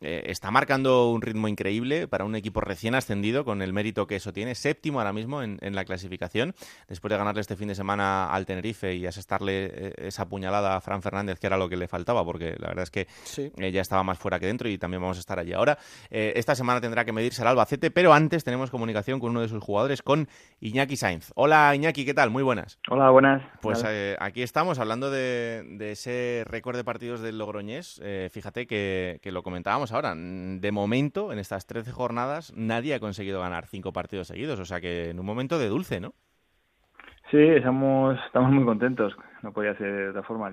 eh, 0.00 0.22
está 0.26 0.50
marcando 0.50 1.10
un 1.10 1.22
ritmo 1.22 1.48
increíble 1.48 2.08
para 2.08 2.24
un 2.24 2.34
equipo 2.34 2.60
recién 2.60 2.94
ascendido 2.94 3.44
con 3.44 3.62
el 3.62 3.72
mérito 3.72 4.06
que 4.06 4.16
eso 4.16 4.32
tiene. 4.32 4.54
Séptimo 4.54 5.00
ahora 5.00 5.12
mismo 5.12 5.42
en, 5.42 5.58
en 5.60 5.74
la 5.74 5.84
clasificación, 5.84 6.54
después 6.88 7.10
de 7.10 7.18
ganarle 7.18 7.40
este 7.40 7.56
fin 7.56 7.68
de 7.68 7.74
semana 7.74 8.30
al 8.30 8.46
Tenerife 8.46 8.94
y 8.94 9.06
asestarle 9.06 9.66
eh, 9.72 9.92
esa 9.98 10.28
puñalada 10.28 10.76
a 10.76 10.80
Fran 10.80 11.02
Fernández, 11.02 11.38
que 11.38 11.46
era 11.46 11.56
lo 11.56 11.68
que 11.68 11.76
le 11.76 11.88
faltaba, 11.88 12.24
porque 12.24 12.56
la 12.58 12.68
verdad 12.68 12.84
es 12.84 12.90
que 12.90 13.06
eh, 13.36 13.72
ya 13.72 13.80
estaba 13.80 14.02
más 14.02 14.18
fuera 14.18 14.38
que 14.38 14.46
dentro 14.46 14.68
y 14.68 14.78
también 14.78 15.00
vamos 15.02 15.16
a 15.16 15.20
estar 15.20 15.38
allí 15.38 15.52
ahora. 15.52 15.78
Eh, 16.10 16.32
esta 16.36 16.54
semana 16.54 16.80
tendrá 16.80 17.04
que 17.04 17.12
medirse 17.12 17.42
el 17.42 17.48
Albacete, 17.48 17.90
pero 17.90 18.12
antes 18.12 18.44
tenemos 18.44 18.70
comunicación 18.70 19.20
con 19.20 19.30
uno 19.30 19.40
de 19.40 19.48
sus 19.48 19.62
jugadores, 19.62 20.02
con 20.02 20.28
Iñaki 20.60 20.96
Sainz. 20.96 21.32
Hola 21.34 21.74
Iñaki, 21.74 22.04
¿qué 22.04 22.14
tal? 22.14 22.30
Muy 22.30 22.42
buenas. 22.42 22.78
Hola, 22.88 23.10
buenas. 23.10 23.42
Pues 23.60 23.84
eh, 23.86 24.16
aquí 24.20 24.42
estamos 24.42 24.78
hablando 24.78 25.10
de, 25.10 25.64
de 25.66 25.92
ese 25.92 26.44
récord 26.46 26.76
de 26.76 26.84
partidos 26.84 27.20
del 27.20 27.38
Logroñés. 27.38 28.00
Eh, 28.02 28.28
fíjate 28.32 28.66
que, 28.66 29.20
que 29.22 29.32
lo 29.32 29.42
comentábamos 29.42 29.89
ahora. 29.92 30.14
De 30.14 30.72
momento, 30.72 31.32
en 31.32 31.38
estas 31.38 31.66
13 31.66 31.92
jornadas, 31.92 32.52
nadie 32.56 32.94
ha 32.94 33.00
conseguido 33.00 33.40
ganar 33.40 33.66
cinco 33.66 33.92
partidos 33.92 34.28
seguidos. 34.28 34.58
O 34.60 34.64
sea 34.64 34.80
que 34.80 35.10
en 35.10 35.20
un 35.20 35.26
momento 35.26 35.58
de 35.58 35.68
dulce, 35.68 36.00
¿no? 36.00 36.14
Sí, 37.30 37.38
estamos, 37.38 38.18
estamos 38.26 38.50
muy 38.50 38.64
contentos, 38.64 39.14
no 39.42 39.52
podía 39.52 39.76
ser 39.76 39.92
de 39.92 40.08
otra 40.10 40.22
forma. 40.22 40.50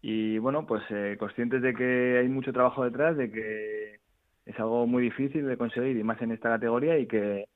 Y, 0.00 0.38
bueno, 0.38 0.66
pues 0.66 0.82
eh, 0.90 1.16
conscientes 1.18 1.62
de 1.62 1.74
que 1.74 2.18
hay 2.18 2.28
mucho 2.28 2.52
trabajo 2.52 2.84
detrás, 2.84 3.16
de 3.16 3.30
que 3.30 4.00
es 4.46 4.58
algo 4.58 4.86
muy 4.86 5.02
difícil 5.02 5.46
de 5.46 5.56
conseguir 5.56 5.96
y 5.96 6.04
más 6.04 6.20
en 6.22 6.32
esta 6.32 6.50
categoría 6.50 6.98
y 6.98 7.06
que, 7.06 7.46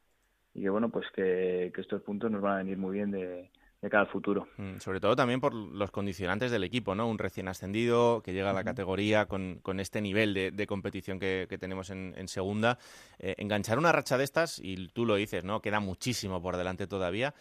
bueno, 0.55 0.89
pues 0.91 1.07
que 1.15 1.73
estos 1.77 2.03
puntos 2.03 2.31
nos 2.31 2.43
van 2.43 2.55
a 2.55 2.59
venir 2.59 2.79
muy 2.79 2.95
bien 2.95 3.11
de, 3.11 3.51
de 3.83 3.91
cara 3.91 4.03
al 4.03 4.09
futuro. 4.09 4.49
Mm, 4.57 4.79
Sobre 4.79 5.01
todo 5.01 5.15
también 5.15 5.41
por 5.41 5.55
los 5.55 5.91
condicionantes 5.91 6.51
del 6.51 6.65
equipo, 6.65 6.95
¿no? 6.95 7.09
Un 7.09 7.19
recién 7.19 7.49
ascendido 7.49 8.23
que 8.23 8.33
llega 8.33 8.51
a 8.51 8.55
la 8.55 8.65
categoría 8.65 9.27
con, 9.27 9.61
con 9.63 9.81
este 9.81 10.01
nivel 10.01 10.35
de, 10.35 10.51
de 10.51 10.67
competición 10.67 11.19
que, 11.19 11.47
que 11.49 11.59
tenemos 11.59 11.91
en, 11.91 12.15
en 12.17 12.29
segunda. 12.29 12.79
Eh, 13.19 13.35
enganchar 13.39 13.79
una 13.79 13.93
racha 13.93 14.17
de 14.17 14.25
estas, 14.25 14.59
y 14.59 14.89
tú 14.89 15.05
lo 15.05 15.17
dices, 15.17 15.45
¿no? 15.45 15.61
Queda 15.61 15.81
muchísimo 15.81 16.41
por 16.41 16.57
delante 16.57 16.87
todavía. 16.87 17.35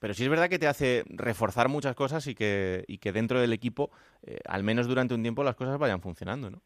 Pero 0.00 0.14
sí 0.14 0.24
es 0.24 0.30
verdad 0.30 0.48
que 0.48 0.58
te 0.58 0.68
hace 0.68 1.04
reforzar 1.08 1.68
muchas 1.68 1.94
cosas 1.94 2.26
y 2.26 2.34
que, 2.34 2.84
y 2.86 2.98
que 2.98 3.12
dentro 3.12 3.40
del 3.40 3.52
equipo, 3.52 3.90
eh, 4.22 4.38
al 4.46 4.62
menos 4.62 4.86
durante 4.86 5.14
un 5.14 5.22
tiempo, 5.22 5.42
las 5.42 5.56
cosas 5.56 5.78
vayan 5.78 6.00
funcionando, 6.00 6.50
¿no? 6.50 6.62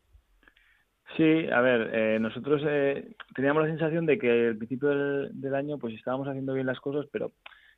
Sí, 1.16 1.46
a 1.52 1.60
ver, 1.60 1.90
eh, 1.92 2.18
nosotros 2.18 2.62
eh, 2.66 3.14
teníamos 3.34 3.62
la 3.62 3.68
sensación 3.68 4.06
de 4.06 4.18
que 4.18 4.48
al 4.48 4.56
principio 4.56 4.88
del, 4.88 5.30
del 5.40 5.54
año 5.54 5.78
pues 5.78 5.94
estábamos 5.94 6.26
haciendo 6.26 6.54
bien 6.54 6.66
las 6.66 6.80
cosas, 6.80 7.06
pero 7.12 7.32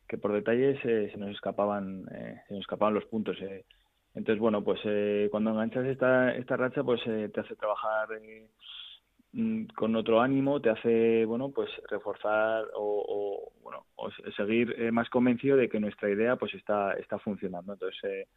que 0.08 0.18
por 0.18 0.32
detalles 0.32 0.78
eh, 0.84 1.08
se 1.12 1.18
nos 1.18 1.30
escapaban 1.30 2.04
eh, 2.14 2.40
se 2.48 2.54
nos 2.54 2.62
escapaban 2.62 2.94
los 2.94 3.04
puntos. 3.06 3.36
eh. 3.42 3.64
Entonces, 4.14 4.40
bueno, 4.40 4.62
pues 4.62 4.80
eh, 4.84 5.28
cuando 5.30 5.50
enganchas 5.50 5.86
esta, 5.86 6.34
esta 6.36 6.56
racha, 6.56 6.82
pues 6.84 7.00
eh, 7.06 7.30
te 7.34 7.40
hace 7.40 7.56
trabajar 7.56 8.08
eh, 8.22 8.48
mm, 9.32 9.66
con 9.76 9.96
otro 9.96 10.20
ánimo, 10.20 10.60
te 10.60 10.70
hace, 10.70 11.24
bueno, 11.24 11.50
pues 11.50 11.70
reforzar 11.90 12.64
o, 12.74 13.52
bueno, 13.62 13.86
o 13.96 14.10
se- 14.12 14.32
seguir 14.32 14.92
más 14.92 15.08
convencido 15.10 15.56
de 15.56 15.68
que 15.68 15.80
nuestra 15.80 16.10
idea 16.10 16.36
pues 16.36 16.54
está, 16.54 16.92
está 16.94 17.18
funcionando. 17.18 17.72
Entonces, 17.72 18.28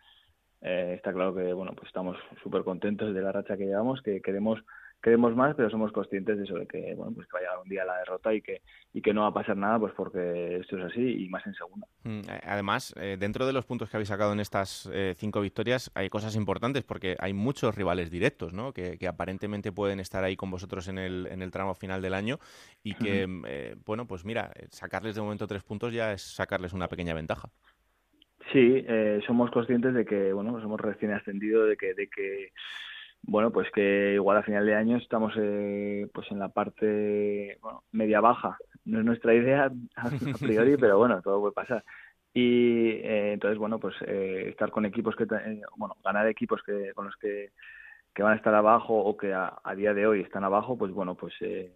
está 0.61 1.13
claro 1.13 1.35
que, 1.35 1.53
bueno, 1.53 1.73
pues 1.75 1.87
estamos 1.87 2.17
súper 2.43 2.63
contentos 2.63 3.13
de 3.13 3.21
la 3.21 3.31
racha 3.31 3.57
que 3.57 3.65
llevamos, 3.65 4.01
que 4.01 4.21
queremos 4.21 4.59
queremos 5.01 5.35
más, 5.35 5.55
pero 5.55 5.69
somos 5.69 5.91
conscientes 5.91 6.37
de 6.37 6.43
eso, 6.43 6.55
de 6.55 6.65
que, 6.65 6.93
bueno, 6.95 7.13
pues 7.13 7.27
que 7.27 7.33
va 7.33 7.39
a 7.39 7.41
llegar 7.41 7.57
un 7.63 7.69
día 7.69 7.85
la 7.85 7.97
derrota 7.99 8.33
y 8.33 8.41
que, 8.41 8.61
y 8.93 9.01
que 9.01 9.13
no 9.13 9.21
va 9.21 9.27
a 9.27 9.33
pasar 9.33 9.55
nada, 9.55 9.79
pues 9.79 9.93
porque 9.95 10.57
esto 10.57 10.77
es 10.77 10.85
así 10.85 11.25
y 11.25 11.29
más 11.29 11.45
en 11.45 11.53
segunda. 11.53 11.87
Mm, 12.03 12.21
eh, 12.29 12.41
además, 12.43 12.93
eh, 12.99 13.17
dentro 13.19 13.45
de 13.45 13.53
los 13.53 13.65
puntos 13.65 13.89
que 13.89 13.97
habéis 13.97 14.09
sacado 14.09 14.33
en 14.33 14.39
estas 14.39 14.89
eh, 14.91 15.13
cinco 15.15 15.41
victorias, 15.41 15.91
hay 15.93 16.09
cosas 16.09 16.35
importantes 16.35 16.83
porque 16.83 17.15
hay 17.19 17.33
muchos 17.33 17.75
rivales 17.75 18.09
directos, 18.09 18.53
¿no? 18.53 18.73
Que, 18.73 18.97
aparentemente 19.07 19.71
pueden 19.71 20.01
estar 20.01 20.23
ahí 20.23 20.35
con 20.35 20.51
vosotros 20.51 20.87
en 20.89 20.97
el, 20.97 21.27
en 21.31 21.41
el 21.41 21.51
tramo 21.51 21.73
final 21.75 22.01
del 22.01 22.13
año 22.13 22.39
y 22.83 22.93
que, 22.93 23.25
bueno, 23.85 24.05
pues 24.05 24.25
mira, 24.25 24.51
sacarles 24.69 25.15
de 25.15 25.21
momento 25.21 25.47
tres 25.47 25.63
puntos 25.63 25.93
ya 25.93 26.11
es 26.11 26.21
sacarles 26.21 26.73
una 26.73 26.89
pequeña 26.89 27.13
ventaja. 27.13 27.49
Sí, 28.51 28.85
somos 29.25 29.49
conscientes 29.51 29.93
de 29.93 30.03
que, 30.05 30.33
bueno, 30.33 30.59
somos 30.61 30.81
recién 30.81 31.13
ascendidos, 31.13 31.69
de 31.69 31.77
que, 31.77 31.93
de 31.93 32.07
que 32.09 32.51
bueno, 33.27 33.51
pues 33.51 33.69
que 33.71 34.13
igual 34.13 34.37
a 34.37 34.43
final 34.43 34.65
de 34.65 34.73
año 34.73 34.95
estamos 34.95 35.33
eh, 35.37 36.07
pues 36.13 36.31
en 36.31 36.39
la 36.39 36.47
parte 36.47 37.57
bueno, 37.61 37.83
media 37.91 38.21
baja. 38.21 38.57
No 38.85 38.99
es 38.99 39.05
nuestra 39.05 39.33
idea 39.33 39.69
a 39.97 40.09
priori, 40.39 40.77
pero 40.77 40.97
bueno, 40.97 41.21
todo 41.21 41.41
puede 41.41 41.53
pasar. 41.53 41.83
Y 42.33 42.91
eh, 43.03 43.33
entonces, 43.33 43.57
bueno, 43.59 43.79
pues 43.79 43.95
eh, 44.05 44.45
estar 44.47 44.71
con 44.71 44.85
equipos 44.85 45.15
que, 45.15 45.25
bueno, 45.75 45.97
ganar 46.03 46.27
equipos 46.27 46.63
que 46.63 46.93
con 46.93 47.05
los 47.07 47.17
que, 47.17 47.51
que 48.13 48.23
van 48.23 48.33
a 48.33 48.37
estar 48.37 48.55
abajo 48.55 48.95
o 48.95 49.17
que 49.17 49.33
a, 49.33 49.59
día 49.75 49.93
de 49.93 50.07
hoy 50.07 50.21
están 50.21 50.45
abajo, 50.45 50.77
pues 50.77 50.93
bueno, 50.93 51.15
pues 51.15 51.33
sí, 51.39 51.69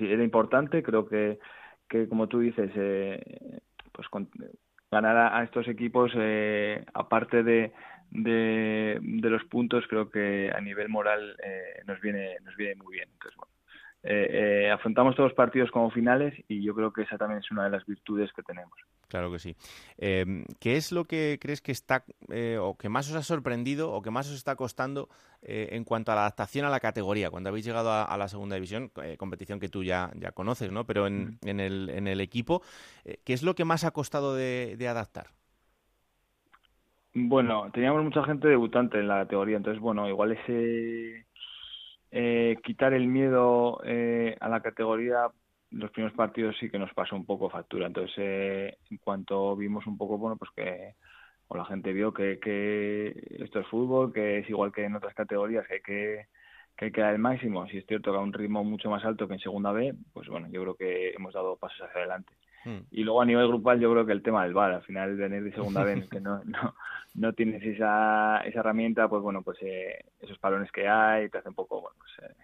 era 0.00 0.24
importante. 0.24 0.82
Creo 0.82 1.06
que, 1.06 1.38
que 1.86 2.08
como 2.08 2.28
tú 2.28 2.40
dices, 2.40 2.70
pues 3.92 4.08
ganar 4.90 5.34
a 5.34 5.42
estos 5.42 5.68
equipos, 5.68 6.12
aparte 6.94 7.42
de 7.42 7.72
de, 8.10 8.98
de 9.00 9.30
los 9.30 9.44
puntos 9.44 9.84
creo 9.88 10.10
que 10.10 10.50
a 10.54 10.60
nivel 10.60 10.88
moral 10.88 11.36
eh, 11.42 11.82
nos 11.86 12.00
viene 12.00 12.36
nos 12.44 12.56
viene 12.56 12.74
muy 12.76 12.96
bien 12.96 13.08
entonces 13.12 13.36
bueno 13.36 13.52
eh, 14.08 14.66
eh, 14.66 14.70
afrontamos 14.70 15.16
todos 15.16 15.30
los 15.30 15.36
partidos 15.36 15.70
como 15.72 15.90
finales 15.90 16.32
y 16.46 16.62
yo 16.62 16.76
creo 16.76 16.92
que 16.92 17.02
esa 17.02 17.18
también 17.18 17.40
es 17.40 17.50
una 17.50 17.64
de 17.64 17.70
las 17.70 17.84
virtudes 17.86 18.30
que 18.36 18.42
tenemos. 18.42 18.78
Claro 19.08 19.32
que 19.32 19.40
sí. 19.40 19.56
Em, 19.98 20.44
¿Qué 20.60 20.76
es 20.76 20.92
lo 20.92 21.06
que 21.06 21.38
crees 21.40 21.60
que 21.60 21.72
está 21.72 22.04
o 22.60 22.76
que 22.78 22.88
más 22.88 23.10
os 23.10 23.16
ha 23.16 23.22
sorprendido 23.22 23.90
o 23.90 24.02
que 24.02 24.12
más 24.12 24.28
os 24.28 24.36
está 24.36 24.54
costando 24.54 25.08
en 25.42 25.82
cuanto 25.82 26.12
a 26.12 26.14
la 26.14 26.20
adaptación 26.20 26.66
a 26.66 26.70
la 26.70 26.78
categoría 26.78 27.30
cuando 27.30 27.48
habéis 27.48 27.64
llegado 27.64 27.90
a, 27.90 28.16
la 28.16 28.28
segunda 28.28 28.54
división, 28.54 28.92
competición 29.16 29.58
que 29.58 29.68
tú 29.68 29.82
ya, 29.82 30.10
ya 30.14 30.30
conoces, 30.30 30.70
¿no? 30.70 30.86
Pero 30.86 31.06
en, 31.06 31.38
en, 31.44 31.58
el, 31.58 31.88
en 31.90 32.06
el 32.06 32.20
equipo, 32.20 32.62
¿qué 33.24 33.32
es 33.32 33.42
lo 33.42 33.54
que 33.54 33.64
más 33.64 33.82
ha 33.84 33.90
costado 33.90 34.36
de 34.36 34.88
adaptar? 34.88 35.30
Bueno, 37.18 37.70
teníamos 37.72 38.04
mucha 38.04 38.22
gente 38.24 38.46
debutante 38.46 38.98
en 38.98 39.08
la 39.08 39.22
categoría, 39.22 39.56
entonces, 39.56 39.80
bueno, 39.80 40.06
igual 40.06 40.32
ese 40.32 41.26
eh, 42.10 42.56
quitar 42.62 42.92
el 42.92 43.08
miedo 43.08 43.80
eh, 43.84 44.36
a 44.40 44.48
la 44.50 44.60
categoría, 44.60 45.28
los 45.70 45.90
primeros 45.92 46.14
partidos 46.16 46.56
sí 46.60 46.68
que 46.70 46.78
nos 46.78 46.92
pasó 46.94 47.16
un 47.16 47.24
poco 47.26 47.48
factura. 47.50 47.86
Entonces, 47.86 48.14
eh, 48.18 48.76
en 48.90 48.98
cuanto 48.98 49.56
vimos 49.56 49.86
un 49.86 49.96
poco, 49.96 50.18
bueno, 50.18 50.36
pues 50.36 50.50
que 50.54 50.94
o 51.48 51.56
la 51.56 51.64
gente 51.66 51.92
vio 51.94 52.12
que, 52.12 52.38
que 52.40 53.14
esto 53.42 53.60
es 53.60 53.66
fútbol, 53.68 54.12
que 54.12 54.38
es 54.40 54.50
igual 54.50 54.72
que 54.72 54.84
en 54.84 54.96
otras 54.96 55.14
categorías, 55.14 55.66
que 55.66 55.74
hay 55.74 55.80
que, 55.82 56.26
que 56.76 56.84
hay 56.86 56.92
que 56.92 57.00
dar 57.00 57.14
el 57.14 57.20
máximo. 57.20 57.66
Si 57.68 57.78
es 57.78 57.86
cierto 57.86 58.12
que 58.12 58.18
a 58.18 58.20
un 58.20 58.32
ritmo 58.34 58.62
mucho 58.64 58.90
más 58.90 59.04
alto 59.06 59.26
que 59.28 59.34
en 59.34 59.40
segunda 59.40 59.72
B, 59.72 59.94
pues 60.12 60.28
bueno, 60.28 60.48
yo 60.50 60.62
creo 60.62 60.76
que 60.76 61.10
hemos 61.14 61.32
dado 61.34 61.56
pasos 61.56 61.80
hacia 61.82 62.00
adelante. 62.00 62.34
Hmm. 62.66 62.80
Y 62.90 63.04
luego 63.04 63.22
a 63.22 63.24
nivel 63.24 63.46
grupal 63.46 63.78
yo 63.78 63.92
creo 63.92 64.04
que 64.04 64.12
el 64.12 64.24
tema 64.24 64.42
del 64.42 64.52
VAR, 64.52 64.72
al 64.72 64.82
final 64.82 65.16
venir 65.16 65.44
de 65.44 65.52
segunda 65.52 65.84
vez 65.84 66.08
que 66.08 66.20
no, 66.20 66.42
no, 66.44 66.74
no 67.14 67.32
tienes 67.32 67.62
esa, 67.62 68.40
esa 68.40 68.58
herramienta, 68.58 69.08
pues 69.08 69.22
bueno, 69.22 69.42
pues 69.42 69.56
eh, 69.62 70.04
esos 70.20 70.36
palones 70.38 70.72
que 70.72 70.88
hay 70.88 71.28
te 71.28 71.38
hace 71.38 71.48
un 71.48 71.54
poco, 71.54 71.80
bueno, 71.80 71.96
pues 71.96 72.28
eh, 72.28 72.34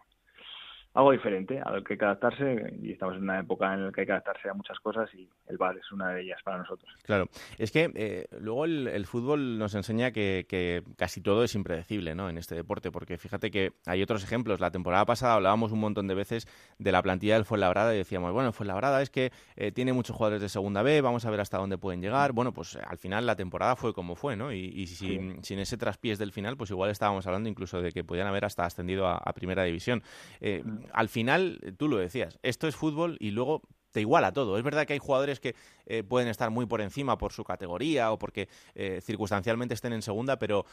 algo 0.95 1.13
diferente 1.13 1.61
a 1.61 1.71
lo 1.71 1.83
que 1.83 1.95
hay 1.95 1.99
que 1.99 2.05
adaptarse 2.05 2.75
y 2.81 2.93
estamos 2.93 3.17
en 3.17 3.23
una 3.23 3.41
época 3.41 3.73
en 3.73 3.87
la 3.87 3.93
que 3.93 4.03
hay 4.03 4.07
que 4.07 4.13
adaptarse 4.13 4.49
a 4.51 4.55
muchas 4.55 4.79
cosas 4.81 5.09
y 5.15 5.29
el 5.47 5.57
bar 5.57 5.77
es 5.77 5.91
una 5.91 6.11
de 6.11 6.23
ellas 6.23 6.41
para 6.45 6.59
nosotros. 6.59 6.91
Claro, 7.05 7.29
es 7.59 7.71
que 7.71 7.91
eh, 7.95 8.27
luego 8.41 8.67
el, 8.67 9.07
fútbol 9.07 9.59
nos 9.59 9.75
enseña 9.75 10.11
que, 10.11 10.47
que, 10.49 10.83
casi 10.97 11.21
todo 11.21 11.45
es 11.45 11.55
impredecible 11.55 12.15
¿no? 12.15 12.29
en 12.29 12.39
este 12.39 12.55
deporte, 12.55 12.91
porque 12.91 13.17
fíjate 13.17 13.51
que 13.51 13.73
hay 13.87 14.03
otros 14.03 14.23
ejemplos. 14.23 14.61
La 14.61 14.71
temporada 14.71 15.05
pasada 15.07 15.35
hablábamos 15.35 15.73
un 15.73 15.81
montón 15.81 16.07
de 16.07 16.15
veces 16.15 16.47
de 16.79 16.93
la 16.93 17.03
plantilla 17.03 17.35
del 17.35 17.45
Fuenlabrada 17.45 17.95
y 17.95 17.99
decíamos, 17.99 18.33
bueno, 18.33 18.49
el 18.49 18.55
Fuenlabrada 18.55 19.01
es 19.03 19.11
que 19.11 19.33
eh, 19.57 19.73
tiene 19.73 19.93
muchos 19.93 20.17
jugadores 20.17 20.43
de 20.43 20.49
segunda 20.49 20.83
B, 20.83 21.01
vamos 21.01 21.25
a 21.25 21.31
ver 21.31 21.41
hasta 21.41 21.59
dónde 21.59 21.79
pueden 21.79 22.03
llegar. 22.03 22.33
Bueno, 22.33 22.53
pues 22.53 22.77
al 22.77 22.99
final 22.99 23.27
la 23.27 23.37
temporada 23.37 23.77
fue 23.77 23.95
como 23.95 24.15
fue, 24.15 24.37
¿no? 24.37 24.53
Y, 24.53 24.87
sin, 24.87 25.41
ese 25.43 25.77
traspiés 25.77 26.19
del 26.19 26.33
final, 26.33 26.57
pues 26.57 26.71
igual 26.71 26.91
estábamos 26.91 27.27
hablando 27.27 27.49
incluso 27.49 27.81
de 27.81 27.93
que 27.93 28.05
podían 28.05 28.27
haber 28.27 28.45
hasta 28.45 28.65
ascendido 28.65 29.09
a, 29.09 29.33
primera 29.33 29.65
división. 29.65 30.03
Eh, 30.41 30.63
al 30.93 31.09
final, 31.09 31.59
tú 31.79 31.89
lo 31.89 31.99
decías, 31.99 32.39
esto 32.43 32.67
es 32.69 32.77
fútbol 32.77 33.17
y 33.21 33.31
luego 33.31 33.63
te 33.93 34.01
iguala 34.01 34.33
todo. 34.33 34.59
Es 34.59 34.65
verdad 34.65 34.87
que 34.87 34.95
hay 34.95 34.99
jugadores 34.99 35.39
que 35.39 35.55
eh, 35.87 36.03
pueden 36.03 36.29
estar 36.29 36.51
muy 36.51 36.67
por 36.67 36.81
encima 36.81 37.19
por 37.19 37.33
su 37.33 37.45
categoría 37.45 38.11
o 38.11 38.19
porque 38.19 38.49
eh, 38.75 39.01
circunstancialmente 39.01 39.75
estén 39.75 39.93
en 39.93 40.03
segunda, 40.03 40.39
pero, 40.39 40.65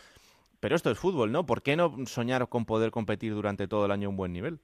pero 0.59 0.75
esto 0.75 0.89
es 0.89 0.97
fútbol, 0.97 1.31
¿no? 1.31 1.45
¿Por 1.45 1.61
qué 1.61 1.75
no 1.75 1.93
soñar 2.05 2.47
con 2.47 2.65
poder 2.65 2.91
competir 2.91 3.33
durante 3.33 3.67
todo 3.67 3.85
el 3.85 3.91
año 3.91 4.07
a 4.07 4.09
un 4.09 4.17
buen 4.17 4.33
nivel? 4.33 4.59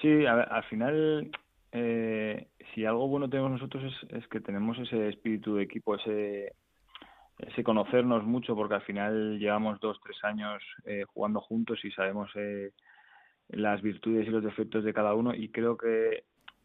Sí, 0.00 0.24
al 0.24 0.64
final, 0.64 1.30
eh, 1.72 2.48
si 2.74 2.86
algo 2.86 3.06
bueno 3.06 3.28
tenemos 3.28 3.50
nosotros 3.50 3.84
es, 3.84 4.16
es, 4.16 4.26
que 4.28 4.40
tenemos 4.40 4.78
ese 4.78 5.10
espíritu 5.10 5.56
de 5.56 5.64
equipo, 5.64 5.94
ese, 5.94 6.54
ese 7.36 7.62
conocernos 7.62 8.24
mucho, 8.24 8.56
porque 8.56 8.76
al 8.76 8.82
final 8.82 9.38
llevamos 9.38 9.78
dos, 9.78 10.00
tres 10.02 10.16
años 10.24 10.62
jugando 11.08 11.42
juntos 11.42 11.84
y 11.84 11.90
sabemos 11.90 12.30
las 13.52 13.82
virtudes 13.82 14.26
y 14.26 14.30
los 14.30 14.44
defectos 14.44 14.84
de 14.84 14.94
cada 14.94 15.14
uno 15.14 15.34
y 15.34 15.48
creo 15.48 15.76
que 15.76 16.24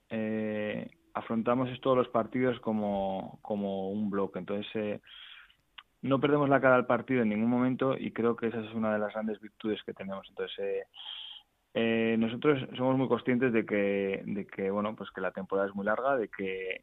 eh, 0.10 0.90
afrontamos 1.14 1.70
todos 1.82 1.98
los 1.98 2.10
partidos 2.10 2.60
como, 2.60 3.40
como 3.42 3.90
un 3.90 4.10
bloque. 4.10 4.40
Entonces, 4.40 4.68
eh, 4.76 5.00
no 6.02 6.20
perdemos 6.20 6.50
la 6.50 6.62
cara 6.62 6.76
al 6.76 6.86
partido 6.86 7.24
en 7.24 7.30
ningún 7.30 7.50
momento 7.50 7.98
y 7.98 8.12
creo 8.12 8.36
que 8.36 8.48
esa 8.48 8.60
es 8.60 8.74
una 8.74 8.94
de 8.94 9.00
las 9.00 9.14
grandes 9.14 9.40
virtudes 9.40 9.82
que 9.84 9.94
tenemos. 9.94 10.28
Entonces, 10.30 10.58
eh, 10.60 10.84
eh, 11.74 12.16
nosotros 12.20 12.62
somos 12.78 12.98
muy 12.98 13.08
conscientes 13.08 13.52
de 13.52 13.66
que, 13.66 14.22
de 14.26 14.46
que, 14.46 14.70
bueno, 14.70 14.96
pues 14.96 15.10
que 15.12 15.22
la 15.22 15.32
temporada 15.32 15.68
es 15.68 15.76
muy 15.76 15.86
larga, 15.86 16.16
de 16.16 16.28
que 16.28 16.82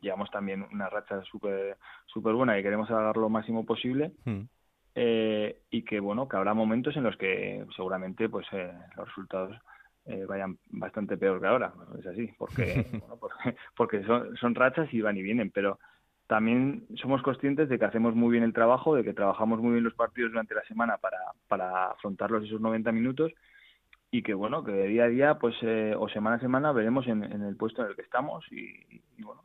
llevamos 0.00 0.30
también 0.30 0.66
una 0.72 0.88
racha 0.90 1.22
súper 1.24 1.78
super 2.06 2.34
buena 2.34 2.58
y 2.58 2.62
queremos 2.62 2.88
dar 2.88 3.16
lo 3.16 3.28
máximo 3.28 3.64
posible. 3.64 4.12
Hmm. 4.24 4.42
Eh, 4.96 5.58
y 5.70 5.82
que 5.82 5.98
bueno 5.98 6.28
que 6.28 6.36
habrá 6.36 6.54
momentos 6.54 6.96
en 6.96 7.02
los 7.02 7.16
que 7.16 7.66
seguramente 7.74 8.28
pues 8.28 8.46
eh, 8.52 8.70
los 8.96 9.08
resultados 9.08 9.56
eh, 10.06 10.24
vayan 10.24 10.56
bastante 10.70 11.16
peor 11.16 11.40
que 11.40 11.48
ahora 11.48 11.72
es 11.98 12.06
así 12.06 12.30
porque 12.38 12.86
porque, 13.76 14.04
son, 14.04 14.36
son, 14.36 14.54
rachas 14.54 14.94
y 14.94 15.00
van 15.00 15.16
y 15.16 15.22
vienen 15.22 15.50
pero 15.50 15.80
también 16.28 16.86
somos 16.94 17.22
conscientes 17.22 17.68
de 17.68 17.76
que 17.76 17.84
hacemos 17.86 18.14
muy 18.14 18.30
bien 18.30 18.44
el 18.44 18.52
trabajo 18.52 18.94
de 18.94 19.02
que 19.02 19.14
trabajamos 19.14 19.58
muy 19.58 19.72
bien 19.72 19.82
los 19.82 19.94
partidos 19.94 20.30
durante 20.30 20.54
la 20.54 20.62
semana 20.62 20.96
para 20.98 21.18
para 21.48 21.86
afrontarlos 21.86 22.44
esos 22.44 22.60
90 22.60 22.92
minutos 22.92 23.32
y 24.12 24.22
que 24.22 24.34
bueno 24.34 24.62
que 24.62 24.70
de 24.70 24.86
día 24.86 25.04
a 25.04 25.08
día 25.08 25.38
pues 25.40 25.56
o 25.98 26.08
semana 26.08 26.36
a 26.36 26.40
semana 26.40 26.70
veremos 26.70 27.08
en, 27.08 27.24
el 27.24 27.56
puesto 27.56 27.82
en 27.82 27.88
el 27.88 27.96
que 27.96 28.02
estamos 28.02 28.44
y, 28.52 29.02
y 29.18 29.22
bueno 29.24 29.42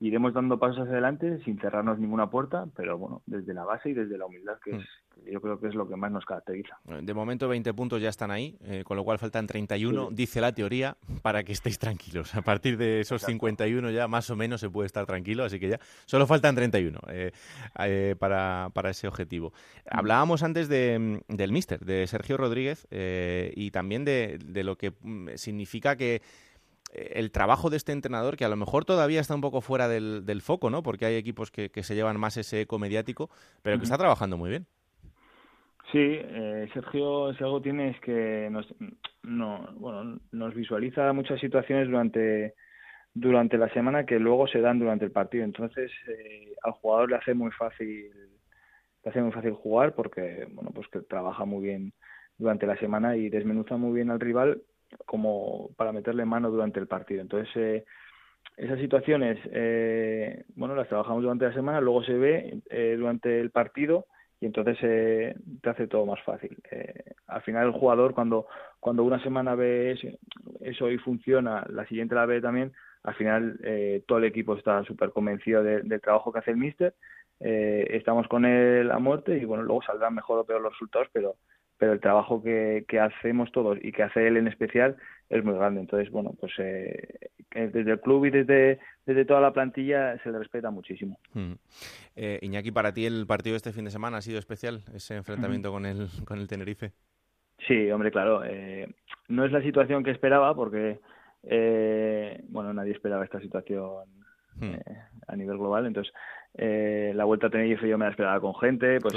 iremos 0.00 0.32
dando 0.32 0.58
pasos 0.58 0.80
hacia 0.80 0.92
adelante 0.92 1.38
sin 1.44 1.58
cerrarnos 1.58 1.98
ninguna 1.98 2.30
puerta, 2.30 2.66
pero 2.76 2.96
bueno, 2.98 3.22
desde 3.26 3.52
la 3.52 3.64
base 3.64 3.90
y 3.90 3.94
desde 3.94 4.16
la 4.16 4.26
humildad, 4.26 4.58
que, 4.62 4.70
es, 4.70 4.76
mm. 4.76 5.30
yo 5.32 5.40
creo 5.40 5.60
que 5.60 5.68
es 5.68 5.74
lo 5.74 5.88
que 5.88 5.96
más 5.96 6.12
nos 6.12 6.24
caracteriza. 6.24 6.78
De 7.02 7.14
momento 7.14 7.48
20 7.48 7.74
puntos 7.74 8.00
ya 8.00 8.08
están 8.08 8.30
ahí, 8.30 8.56
eh, 8.62 8.84
con 8.84 8.96
lo 8.96 9.04
cual 9.04 9.18
faltan 9.18 9.46
31, 9.46 10.10
dice 10.12 10.40
la 10.40 10.52
teoría, 10.52 10.96
para 11.22 11.42
que 11.42 11.52
estéis 11.52 11.78
tranquilos. 11.78 12.34
A 12.34 12.42
partir 12.42 12.76
de 12.76 13.00
esos 13.00 13.22
51 13.22 13.90
ya 13.90 14.06
más 14.06 14.30
o 14.30 14.36
menos 14.36 14.60
se 14.60 14.70
puede 14.70 14.86
estar 14.86 15.04
tranquilo, 15.04 15.44
así 15.44 15.58
que 15.58 15.68
ya 15.68 15.80
solo 16.06 16.26
faltan 16.26 16.54
31 16.54 17.00
eh, 17.08 17.32
eh, 17.80 18.14
para, 18.18 18.70
para, 18.72 18.90
ese 18.90 19.08
objetivo. 19.08 19.52
Hablábamos 19.90 20.44
antes 20.44 20.68
de, 20.68 21.22
del 21.28 21.52
míster, 21.52 21.80
de 21.80 22.06
Sergio 22.06 22.36
Rodríguez, 22.36 22.86
y 22.90 23.70
también 23.72 24.04
de, 24.04 24.38
de 24.44 24.64
lo 24.64 24.76
que 24.76 24.92
mm, 25.02 25.30
significa 25.34 25.96
que 25.96 26.22
el 26.90 27.30
trabajo 27.30 27.70
de 27.70 27.76
este 27.76 27.92
entrenador, 27.92 28.36
que 28.36 28.44
a 28.44 28.48
lo 28.48 28.56
mejor 28.56 28.84
todavía 28.84 29.20
está 29.20 29.34
un 29.34 29.40
poco 29.40 29.60
fuera 29.60 29.88
del, 29.88 30.24
del 30.24 30.40
foco, 30.40 30.70
¿no? 30.70 30.82
Porque 30.82 31.06
hay 31.06 31.16
equipos 31.16 31.50
que, 31.50 31.70
se 31.82 31.94
llevan 31.94 32.18
más 32.18 32.36
ese 32.36 32.62
eco 32.62 32.78
mediático, 32.78 33.30
pero 33.62 33.78
que 33.78 33.84
está 33.84 33.98
trabajando 33.98 34.36
muy 34.36 34.50
bien. 34.50 34.66
Sí, 35.92 35.98
eh, 36.00 36.68
Sergio, 36.74 37.32
si 37.34 37.44
algo 37.44 37.62
tiene 37.62 37.90
es 37.90 38.00
que 38.00 38.48
nos, 38.50 38.66
no, 39.22 39.68
bueno, 39.76 40.20
nos 40.32 40.54
visualiza 40.54 41.12
muchas 41.14 41.40
situaciones 41.40 41.88
durante, 41.88 42.54
durante 43.14 43.56
la 43.56 43.72
semana 43.72 44.04
que 44.04 44.18
luego 44.18 44.46
se 44.48 44.60
dan 44.60 44.78
durante 44.78 45.06
el 45.06 45.12
partido. 45.12 45.44
Entonces, 45.44 45.90
eh, 46.08 46.54
al 46.62 46.72
jugador 46.72 47.10
le 47.10 47.16
hace 47.16 47.32
muy 47.32 47.50
fácil 47.52 48.10
le 49.04 49.10
hace 49.10 49.22
muy 49.22 49.32
fácil 49.32 49.52
jugar 49.52 49.94
porque 49.94 50.48
bueno 50.50 50.70
pues 50.74 50.88
que 50.88 51.00
trabaja 51.00 51.44
muy 51.44 51.62
bien 51.62 51.92
durante 52.36 52.66
la 52.66 52.76
semana 52.78 53.16
y 53.16 53.28
desmenuza 53.30 53.76
muy 53.76 53.94
bien 53.94 54.10
al 54.10 54.18
rival 54.18 54.62
como 55.06 55.70
para 55.76 55.92
meterle 55.92 56.24
mano 56.24 56.50
durante 56.50 56.80
el 56.80 56.86
partido. 56.86 57.20
Entonces, 57.20 57.48
eh, 57.56 57.84
esas 58.56 58.78
situaciones, 58.80 59.38
eh, 59.52 60.44
bueno, 60.56 60.74
las 60.74 60.88
trabajamos 60.88 61.22
durante 61.22 61.46
la 61.46 61.54
semana, 61.54 61.80
luego 61.80 62.02
se 62.02 62.14
ve 62.14 62.60
eh, 62.70 62.96
durante 62.98 63.40
el 63.40 63.50
partido 63.50 64.06
y 64.40 64.46
entonces 64.46 64.76
eh, 64.82 65.34
te 65.62 65.70
hace 65.70 65.86
todo 65.86 66.06
más 66.06 66.20
fácil. 66.22 66.56
Eh, 66.70 67.12
al 67.26 67.42
final 67.42 67.66
el 67.66 67.72
jugador 67.72 68.14
cuando, 68.14 68.46
cuando 68.80 69.04
una 69.04 69.22
semana 69.22 69.54
ve 69.54 69.92
eso, 70.60 70.90
y 70.90 70.98
funciona, 70.98 71.64
la 71.68 71.86
siguiente 71.86 72.14
la 72.14 72.26
ve 72.26 72.40
también, 72.40 72.72
al 73.04 73.14
final 73.14 73.58
eh, 73.62 74.02
todo 74.06 74.18
el 74.18 74.24
equipo 74.24 74.56
está 74.56 74.82
súper 74.84 75.10
convencido 75.10 75.62
del 75.62 76.00
trabajo 76.00 76.32
que 76.32 76.40
hace 76.40 76.50
el 76.50 76.56
míster, 76.56 76.94
estamos 77.40 78.26
con 78.26 78.44
él 78.44 78.90
a 78.90 78.98
muerte 78.98 79.38
y 79.38 79.44
bueno, 79.44 79.62
luego 79.62 79.82
saldrán 79.82 80.14
mejor 80.14 80.40
o 80.40 80.44
peor 80.44 80.60
los 80.60 80.72
resultados, 80.72 81.08
pero 81.12 81.36
pero 81.78 81.92
el 81.92 82.00
trabajo 82.00 82.42
que, 82.42 82.84
que 82.88 82.98
hacemos 83.00 83.50
todos 83.52 83.78
y 83.80 83.92
que 83.92 84.02
hace 84.02 84.26
él 84.26 84.36
en 84.36 84.48
especial 84.48 84.96
es 85.30 85.44
muy 85.44 85.54
grande. 85.54 85.80
Entonces, 85.80 86.10
bueno, 86.10 86.34
pues 86.38 86.52
eh, 86.58 87.30
desde 87.50 87.92
el 87.92 88.00
club 88.00 88.26
y 88.26 88.30
desde, 88.30 88.78
desde 89.06 89.24
toda 89.24 89.40
la 89.40 89.52
plantilla 89.52 90.18
se 90.22 90.30
le 90.30 90.38
respeta 90.38 90.70
muchísimo. 90.70 91.18
Mm. 91.34 91.52
Eh, 92.16 92.38
Iñaki, 92.42 92.72
para 92.72 92.92
ti 92.92 93.06
el 93.06 93.26
partido 93.26 93.54
de 93.54 93.58
este 93.58 93.72
fin 93.72 93.84
de 93.84 93.90
semana 93.90 94.18
ha 94.18 94.22
sido 94.22 94.38
especial, 94.38 94.82
ese 94.94 95.16
enfrentamiento 95.16 95.70
con, 95.70 95.86
el, 95.86 96.08
con 96.24 96.38
el 96.38 96.48
Tenerife. 96.48 96.92
Sí, 97.66 97.90
hombre, 97.90 98.10
claro. 98.10 98.42
Eh, 98.44 98.88
no 99.28 99.44
es 99.44 99.52
la 99.52 99.62
situación 99.62 100.02
que 100.02 100.10
esperaba 100.10 100.54
porque, 100.54 101.00
eh, 101.44 102.40
bueno, 102.48 102.72
nadie 102.72 102.92
esperaba 102.92 103.24
esta 103.24 103.40
situación 103.40 104.04
hmm. 104.56 104.74
a 105.26 105.36
nivel 105.36 105.58
global. 105.58 105.86
Entonces, 105.86 106.12
la 106.54 107.24
vuelta 107.24 107.48
a 107.48 107.50
Tenerife 107.50 107.88
yo 107.88 107.98
me 107.98 108.06
la 108.06 108.10
esperaba 108.10 108.40
con 108.40 108.54
gente, 108.54 108.98
pues 109.00 109.14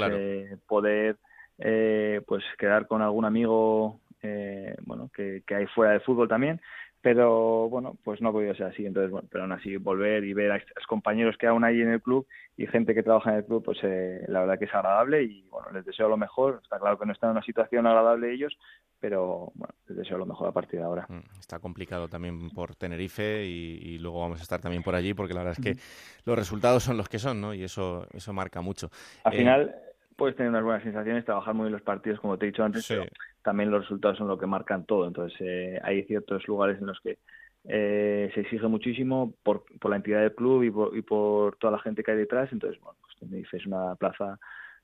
poder 0.68 1.16
eh, 1.58 2.20
pues 2.26 2.42
quedar 2.58 2.86
con 2.86 3.02
algún 3.02 3.24
amigo 3.24 4.00
eh, 4.22 4.76
bueno 4.82 5.10
que, 5.14 5.42
que 5.46 5.54
hay 5.54 5.66
fuera 5.66 5.92
del 5.92 6.00
fútbol 6.00 6.28
también. 6.28 6.60
Pero 7.00 7.68
bueno 7.68 7.98
pues 8.04 8.20
no 8.20 8.28
ha 8.28 8.32
podido 8.32 8.54
ser 8.54 8.66
así. 8.66 8.86
Entonces 8.86 9.10
bueno 9.10 9.28
pero 9.30 9.44
aún 9.44 9.52
así 9.52 9.76
volver 9.76 10.24
y 10.24 10.32
ver 10.34 10.52
a 10.52 10.58
los 10.58 10.86
compañeros 10.86 11.36
que 11.36 11.48
aún 11.48 11.64
hay 11.64 11.80
en 11.80 11.92
el 11.92 12.00
club 12.00 12.26
y 12.56 12.66
gente 12.66 12.94
que 12.94 13.02
trabaja 13.02 13.30
en 13.30 13.36
el 13.38 13.44
club 13.44 13.64
pues 13.64 13.78
eh, 13.82 14.24
la 14.28 14.40
verdad 14.40 14.58
que 14.58 14.66
es 14.66 14.74
agradable 14.74 15.24
y 15.24 15.48
bueno 15.48 15.70
les 15.72 15.84
deseo 15.84 16.08
lo 16.08 16.16
mejor. 16.16 16.60
Está 16.62 16.78
claro 16.78 16.98
que 16.98 17.06
no 17.06 17.12
están 17.12 17.30
en 17.30 17.36
una 17.36 17.44
situación 17.44 17.86
agradable 17.86 18.32
ellos 18.32 18.56
pero 19.00 19.50
bueno 19.56 19.74
les 19.88 19.96
deseo 19.98 20.16
lo 20.16 20.26
mejor 20.26 20.48
a 20.48 20.52
partir 20.52 20.78
de 20.78 20.86
ahora. 20.86 21.06
Mm, 21.08 21.40
está 21.40 21.58
complicado 21.58 22.08
también 22.08 22.50
por 22.50 22.76
Tenerife 22.76 23.44
y, 23.44 23.98
luego 23.98 24.20
vamos 24.20 24.38
a 24.38 24.42
estar 24.42 24.60
también 24.60 24.82
por 24.84 24.94
allí 24.94 25.12
porque 25.12 25.34
la 25.34 25.40
verdad 25.42 25.58
es 25.58 25.64
que 25.64 25.82
los 26.24 26.38
resultados 26.38 26.84
son 26.84 26.96
los 26.96 27.08
que 27.08 27.18
son 27.18 27.40
no 27.40 27.52
y 27.52 27.64
eso 27.64 28.06
eso 28.14 28.32
marca 28.32 28.60
mucho. 28.60 28.90
Al 29.24 29.32
final 29.32 29.74
puedes 30.16 30.36
tener 30.36 30.50
unas 30.50 30.64
buenas 30.64 30.82
sensaciones, 30.82 31.24
trabajar 31.24 31.54
muy 31.54 31.64
bien 31.64 31.72
los 31.72 31.82
partidos, 31.82 32.20
como 32.20 32.38
te 32.38 32.46
he 32.46 32.50
dicho 32.50 32.64
antes, 32.64 32.86
pero 32.86 33.04
también 33.42 33.70
los 33.70 33.82
resultados 33.82 34.18
son 34.18 34.28
lo 34.28 34.38
que 34.38 34.46
marcan 34.46 34.84
todo. 34.84 35.06
Entonces, 35.06 35.38
eh, 35.40 35.80
hay 35.82 36.04
ciertos 36.04 36.46
lugares 36.46 36.80
en 36.80 36.86
los 36.86 37.00
que 37.00 37.18
eh, 37.64 38.30
se 38.34 38.40
exige 38.40 38.66
muchísimo 38.68 39.34
por, 39.42 39.64
por 39.78 39.90
la 39.90 39.96
entidad 39.96 40.20
del 40.20 40.34
club 40.34 40.62
y 40.64 40.70
por, 40.70 40.96
y 40.96 41.02
por 41.02 41.56
toda 41.56 41.72
la 41.72 41.78
gente 41.78 42.02
que 42.02 42.12
hay 42.12 42.16
detrás. 42.16 42.52
Entonces, 42.52 42.80
bueno, 42.80 42.98
pues 43.00 43.52
es 43.52 43.66
una 43.66 43.94
plaza 43.96 44.38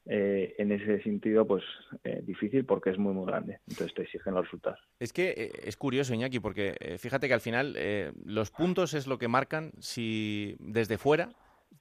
eh, 0.07 0.55
en 0.59 0.73
ese 0.73 1.03
sentido, 1.03 1.47
pues 1.47 1.65
difícil 2.23 2.65
porque 2.65 2.91
es 2.91 2.99
muy, 2.99 3.13
muy 3.13 3.27
grande. 3.27 3.61
Entonces 3.69 3.95
te 3.95 4.03
exigen 4.03 4.35
los 4.35 4.45
resultados. 4.45 4.81
Es 4.99 5.13
que 5.13 5.53
es 5.65 5.77
curioso, 5.77 6.15
Iñaki, 6.15 6.41
porque 6.41 6.97
fíjate 6.99 7.29
que 7.29 7.35
al 7.35 7.41
final 7.41 7.77
los 8.25 8.51
puntos 8.51 8.95
es 8.95 9.07
lo 9.07 9.19
que 9.19 9.29
marcan 9.29 9.73
si 9.79 10.57
desde 10.61 10.99
fuera 10.99 11.31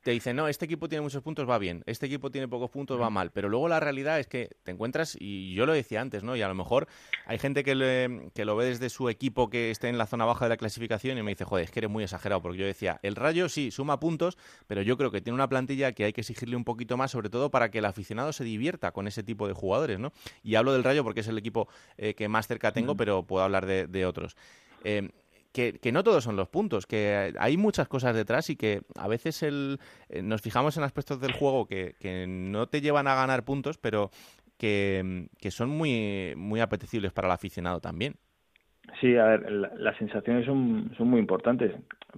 te 0.01 0.11
dicen, 0.11 0.35
no, 0.35 0.47
este 0.47 0.65
equipo 0.65 0.87
tiene 0.87 1.01
muchos 1.01 1.21
puntos, 1.21 1.49
va 1.49 1.57
bien, 1.57 1.83
este 1.85 2.05
equipo 2.05 2.31
tiene 2.31 2.47
pocos 2.47 2.69
puntos, 2.69 2.99
va 2.99 3.09
mal. 3.09 3.31
Pero 3.31 3.49
luego 3.49 3.67
la 3.67 3.79
realidad 3.79 4.19
es 4.19 4.27
que 4.27 4.55
te 4.63 4.71
encuentras, 4.71 5.17
y 5.19 5.53
yo 5.53 5.65
lo 5.65 5.73
decía 5.73 5.99
antes, 6.01 6.23
¿no? 6.23 6.35
Y 6.35 6.41
a 6.41 6.47
lo 6.47 6.55
mejor 6.55 6.87
hay 7.25 7.37
gente 7.39 7.63
que, 7.63 8.29
que 8.33 8.45
lo 8.45 8.55
ve 8.55 8.65
desde 8.65 8.89
su 8.89 9.09
equipo 9.09 9.49
que 9.49 9.69
esté 9.69 9.89
en 9.89 9.97
la 9.97 10.05
zona 10.05 10.25
baja 10.25 10.45
de 10.45 10.49
la 10.49 10.57
clasificación 10.57 11.17
y 11.17 11.23
me 11.23 11.31
dice, 11.31 11.43
joder, 11.43 11.65
es 11.65 11.71
que 11.71 11.79
eres 11.79 11.91
muy 11.91 12.03
exagerado, 12.03 12.41
porque 12.41 12.57
yo 12.57 12.65
decía, 12.65 12.99
el 13.03 13.15
Rayo 13.15 13.49
sí, 13.49 13.69
suma 13.69 13.99
puntos, 13.99 14.37
pero 14.67 14.81
yo 14.81 14.97
creo 14.97 15.11
que 15.11 15.19
tiene 15.19 15.35
una 15.35 15.49
plantilla 15.49 15.91
que 15.91 16.05
hay 16.05 16.13
que 16.13 16.21
exigirle 16.21 16.55
un 16.55 16.63
poquito 16.63 16.95
más, 16.95 17.11
sobre 17.11 17.29
todo 17.29 17.51
para 17.51 17.69
que 17.69 17.79
el 17.79 17.85
aficionado 17.85 18.31
se 18.31 18.43
divierta 18.43 18.91
con 18.91 19.07
ese 19.07 19.23
tipo 19.23 19.47
de 19.47 19.53
jugadores, 19.53 19.99
¿no? 19.99 20.13
Y 20.41 20.55
hablo 20.55 20.73
del 20.73 20.83
Rayo 20.83 21.03
porque 21.03 21.19
es 21.19 21.27
el 21.27 21.37
equipo 21.37 21.67
eh, 21.97 22.13
que 22.13 22.29
más 22.29 22.47
cerca 22.47 22.71
tengo, 22.71 22.95
pero 22.95 23.23
puedo 23.23 23.43
hablar 23.43 23.65
de, 23.65 23.87
de 23.87 24.05
otros. 24.05 24.37
Eh, 24.83 25.09
que, 25.51 25.91
no 25.91 26.03
todos 26.03 26.23
son 26.23 26.35
los 26.35 26.47
puntos, 26.47 26.85
que 26.85 27.33
hay 27.37 27.57
muchas 27.57 27.87
cosas 27.87 28.15
detrás 28.15 28.49
y 28.49 28.55
que 28.55 28.81
a 28.95 29.07
veces 29.07 29.43
el, 29.43 29.79
eh, 30.09 30.21
nos 30.21 30.41
fijamos 30.41 30.77
en 30.77 30.83
aspectos 30.83 31.19
del 31.19 31.33
juego 31.33 31.67
que, 31.67 31.95
no 32.27 32.67
te 32.67 32.81
llevan 32.81 33.07
a 33.07 33.15
ganar 33.15 33.43
puntos, 33.43 33.77
pero 33.77 34.11
que, 34.57 35.27
son 35.49 35.69
muy, 35.69 36.33
muy 36.35 36.59
apetecibles 36.59 37.11
para 37.11 37.27
el 37.27 37.33
aficionado 37.33 37.79
también. 37.79 38.15
Sí, 39.01 39.17
a 39.17 39.25
ver, 39.25 39.51
las 39.51 39.97
sensaciones 39.97 40.45
son, 40.45 40.93
son 40.97 41.09
muy 41.09 41.19
importantes, 41.19 41.73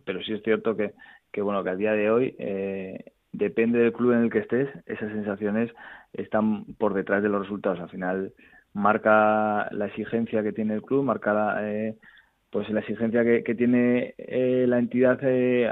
pero 0.06 0.22
sí 0.22 0.34
es 0.34 0.44
cierto 0.44 0.76
que, 0.76 0.94
que 1.32 1.42
bueno, 1.42 1.64
que 1.64 1.72
al 1.72 1.78
día 1.78 1.94
de 1.94 2.12
hoy 2.12 2.36
eh, 2.38 3.14
depende 3.32 3.80
del 3.80 3.94
club 3.94 4.14
en 4.14 4.24
el 4.24 4.32
que 4.32 4.40
estés, 4.40 4.70
esas 4.86 5.12
sensaciones 5.12 5.72
están 6.14 6.66
por 6.78 6.94
detrás 6.94 7.24
de 7.24 7.30
los 7.30 7.42
resultados. 7.42 7.80
Al 7.80 7.90
final 7.90 8.34
marca 8.74 9.68
la 9.72 9.88
exigencia 9.88 10.44
que 10.44 10.54
tiene 10.54 10.76
el 10.76 10.82
club, 10.82 11.04
marca 11.04 11.34
la, 11.34 11.70
eh, 11.70 11.96
pues 12.52 12.70
la 12.70 12.80
exigencia 12.80 13.24
que, 13.24 13.44
que 13.44 13.56
tiene 13.56 14.16
eh, 14.18 14.66
la 14.68 14.80
entidad 14.80 15.20
eh, 15.22 15.72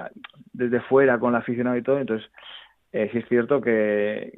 desde 0.53 0.81
fuera 0.81 1.19
con 1.19 1.33
la 1.33 1.39
aficionado 1.39 1.77
y 1.77 1.81
todo, 1.81 1.99
entonces 1.99 2.29
eh, 2.91 3.09
sí 3.11 3.19
es 3.19 3.27
cierto 3.27 3.61
que, 3.61 4.37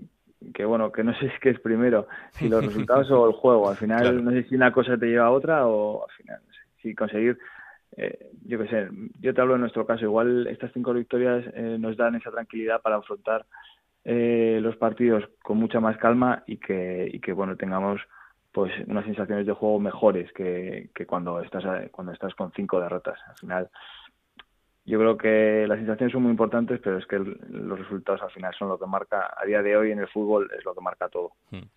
que 0.54 0.66
bueno, 0.66 0.92
que 0.92 1.04
no 1.04 1.14
sé 1.20 1.32
si 1.42 1.50
es 1.50 1.60
primero, 1.60 2.08
si 2.32 2.48
los 2.48 2.66
resultados 2.66 3.12
o 3.12 3.28
el 3.28 3.34
juego, 3.34 3.70
al 3.70 3.78
final 3.78 4.24
no 4.24 4.32
sé 4.32 4.44
si 4.44 4.56
una 4.56 4.72
cosa 4.72 4.98
te 4.98 5.08
lleva 5.08 5.26
a 5.26 5.32
otra 5.32 5.68
o 5.68 6.06
al 6.06 6.16
final, 6.16 6.40
si 6.82 6.96
conseguir, 6.96 7.38
eh, 7.98 8.32
yo 8.46 8.58
qué 8.60 8.68
sé, 8.68 8.88
yo 9.20 9.34
te 9.34 9.42
hablo 9.42 9.56
en 9.56 9.62
nuestro 9.62 9.86
caso, 9.86 10.06
igual 10.06 10.48
estas 10.48 10.72
cinco 10.74 10.94
victorias 10.94 11.46
nos 11.80 11.98
dan 11.98 12.16
esa 12.16 12.32
tranquilidad 12.32 12.82
para 12.82 12.98
afrontar 12.98 13.46
los 14.06 14.76
partidos 14.78 15.24
con 15.44 15.58
mucha 15.58 15.80
más 15.80 15.98
calma 15.98 16.44
y 16.48 16.58
que, 16.58 17.10
y 17.12 17.20
que 17.20 17.34
bueno, 17.34 17.58
tengamos 17.58 18.02
pues 18.52 18.72
unas 18.88 19.06
sensaciones 19.06 19.46
de 19.46 19.54
juego 19.54 19.80
mejores 19.80 20.32
que, 20.34 20.90
que 20.94 21.06
cuando 21.06 21.42
estás 21.42 21.64
cuando 21.92 22.14
estás 22.14 22.34
con 22.36 22.52
cinco 22.54 22.80
derrotas 22.80 23.20
al 23.28 23.38
final 23.38 23.70
yo 24.86 24.98
creo 24.98 25.18
que 25.18 25.66
las 25.68 25.78
sensaciones 25.78 26.12
son 26.12 26.24
muy 26.24 26.32
importantes 26.32 26.80
pero 26.84 26.98
es 26.98 27.06
que 27.06 27.20
los 27.20 27.80
resultados 27.80 28.22
al 28.24 28.32
final 28.32 28.54
son 28.58 28.70
lo 28.70 28.80
que 28.80 28.88
marca 28.88 29.34
a 29.38 29.46
día 29.46 29.62
de 29.62 29.78
hoy 29.78 29.92
en 29.92 30.00
el 30.00 30.08
fútbol 30.08 30.50
es 30.58 30.66
lo 30.66 30.74
que 30.74 30.82
marca 30.82 31.10
todo 31.10 31.32
hmm. 31.52 31.68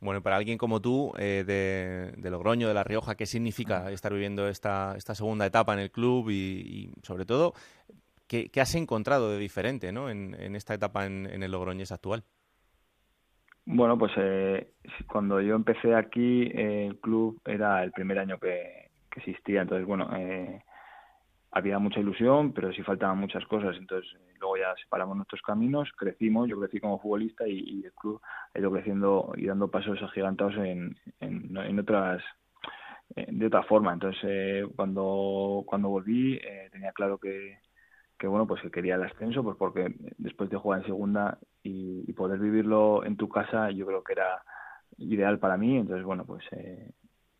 Bueno, 0.00 0.22
para 0.22 0.36
alguien 0.36 0.58
como 0.58 0.80
tú, 0.80 1.12
eh, 1.18 1.42
de, 1.44 2.12
de, 2.16 2.30
Logroño, 2.30 2.68
de 2.68 2.74
La 2.74 2.84
Rioja, 2.84 3.16
¿qué 3.16 3.26
significa 3.26 3.90
estar 3.90 4.12
viviendo 4.12 4.46
esta, 4.46 4.94
esta 4.96 5.16
segunda 5.16 5.44
etapa 5.44 5.72
en 5.72 5.80
el 5.80 5.90
club 5.90 6.30
y, 6.30 6.92
sobre 7.02 7.24
todo, 7.24 7.52
¿qué, 8.28 8.48
has 8.60 8.76
encontrado 8.76 9.28
de 9.32 9.38
diferente 9.38 9.90
¿no? 9.90 10.08
en, 10.08 10.36
en 10.38 10.54
esta 10.54 10.74
etapa 10.74 11.04
en, 11.04 11.26
en 11.26 11.42
el 11.42 11.50
Logroñés 11.50 11.90
actual? 11.90 12.22
Bueno, 13.70 13.98
pues 13.98 14.12
eh, 14.16 14.72
cuando 15.06 15.42
yo 15.42 15.54
empecé 15.54 15.94
aquí, 15.94 16.44
eh, 16.44 16.86
el 16.86 16.98
club 17.00 17.38
era 17.44 17.84
el 17.84 17.92
primer 17.92 18.18
año 18.18 18.38
que, 18.38 18.88
existía, 19.14 19.60
entonces, 19.60 19.86
bueno, 19.86 20.08
eh, 20.16 20.62
había 21.50 21.78
mucha 21.78 22.00
ilusión, 22.00 22.52
pero 22.54 22.72
sí 22.72 22.82
faltaban 22.82 23.18
muchas 23.18 23.44
cosas, 23.44 23.76
entonces 23.76 24.10
luego 24.40 24.56
ya 24.56 24.74
separamos 24.82 25.16
nuestros 25.16 25.42
caminos, 25.42 25.90
crecimos, 25.98 26.48
yo 26.48 26.58
crecí 26.58 26.80
como 26.80 26.98
futbolista 26.98 27.46
y, 27.46 27.82
el 27.84 27.92
club 27.92 28.22
ha 28.54 28.58
ido 28.58 28.70
creciendo 28.70 29.32
y 29.36 29.46
dando 29.46 29.70
pasos 29.70 30.02
agigantados 30.02 30.54
en, 30.56 30.96
en, 31.20 31.54
en 31.54 31.78
otras 31.78 32.22
de 33.16 33.46
otra 33.46 33.64
forma. 33.64 33.92
Entonces 33.92 34.66
cuando 34.76 35.64
cuando 35.66 35.88
volví 35.88 36.40
tenía 36.70 36.92
claro 36.92 37.18
que, 37.18 37.58
que 38.18 38.26
bueno 38.26 38.46
pues 38.46 38.60
que 38.62 38.70
quería 38.70 38.96
el 38.96 39.04
ascenso 39.04 39.42
pues 39.42 39.56
porque 39.56 39.94
después 40.18 40.50
de 40.50 40.56
jugar 40.56 40.80
en 40.80 40.86
segunda 40.86 41.38
y, 41.62 42.12
poder 42.14 42.40
vivirlo 42.40 43.04
en 43.04 43.16
tu 43.16 43.28
casa 43.28 43.70
yo 43.70 43.86
creo 43.86 44.02
que 44.02 44.14
era 44.14 44.42
ideal 44.96 45.38
para 45.38 45.56
mí. 45.56 45.76
Entonces 45.76 46.04
bueno 46.04 46.24
pues 46.24 46.44
eh, 46.50 46.90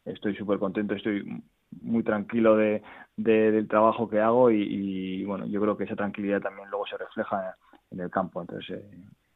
estoy 0.04 0.36
súper 0.36 0.60
contento 0.60 0.94
estoy 0.94 1.42
muy 1.82 2.04
tranquilo 2.04 2.56
de, 2.56 2.82
del 3.16 3.66
trabajo 3.66 4.08
que 4.08 4.20
hago 4.20 4.50
y, 4.52 5.24
bueno 5.24 5.46
yo 5.46 5.60
creo 5.60 5.76
que 5.76 5.84
esa 5.84 5.96
tranquilidad 5.96 6.40
también 6.40 6.70
luego 6.70 6.86
se 6.86 6.96
refleja 6.96 7.56
en 7.90 8.00
el 8.00 8.10
campo. 8.10 8.40
Entonces 8.40 8.78
eh, 8.78 8.90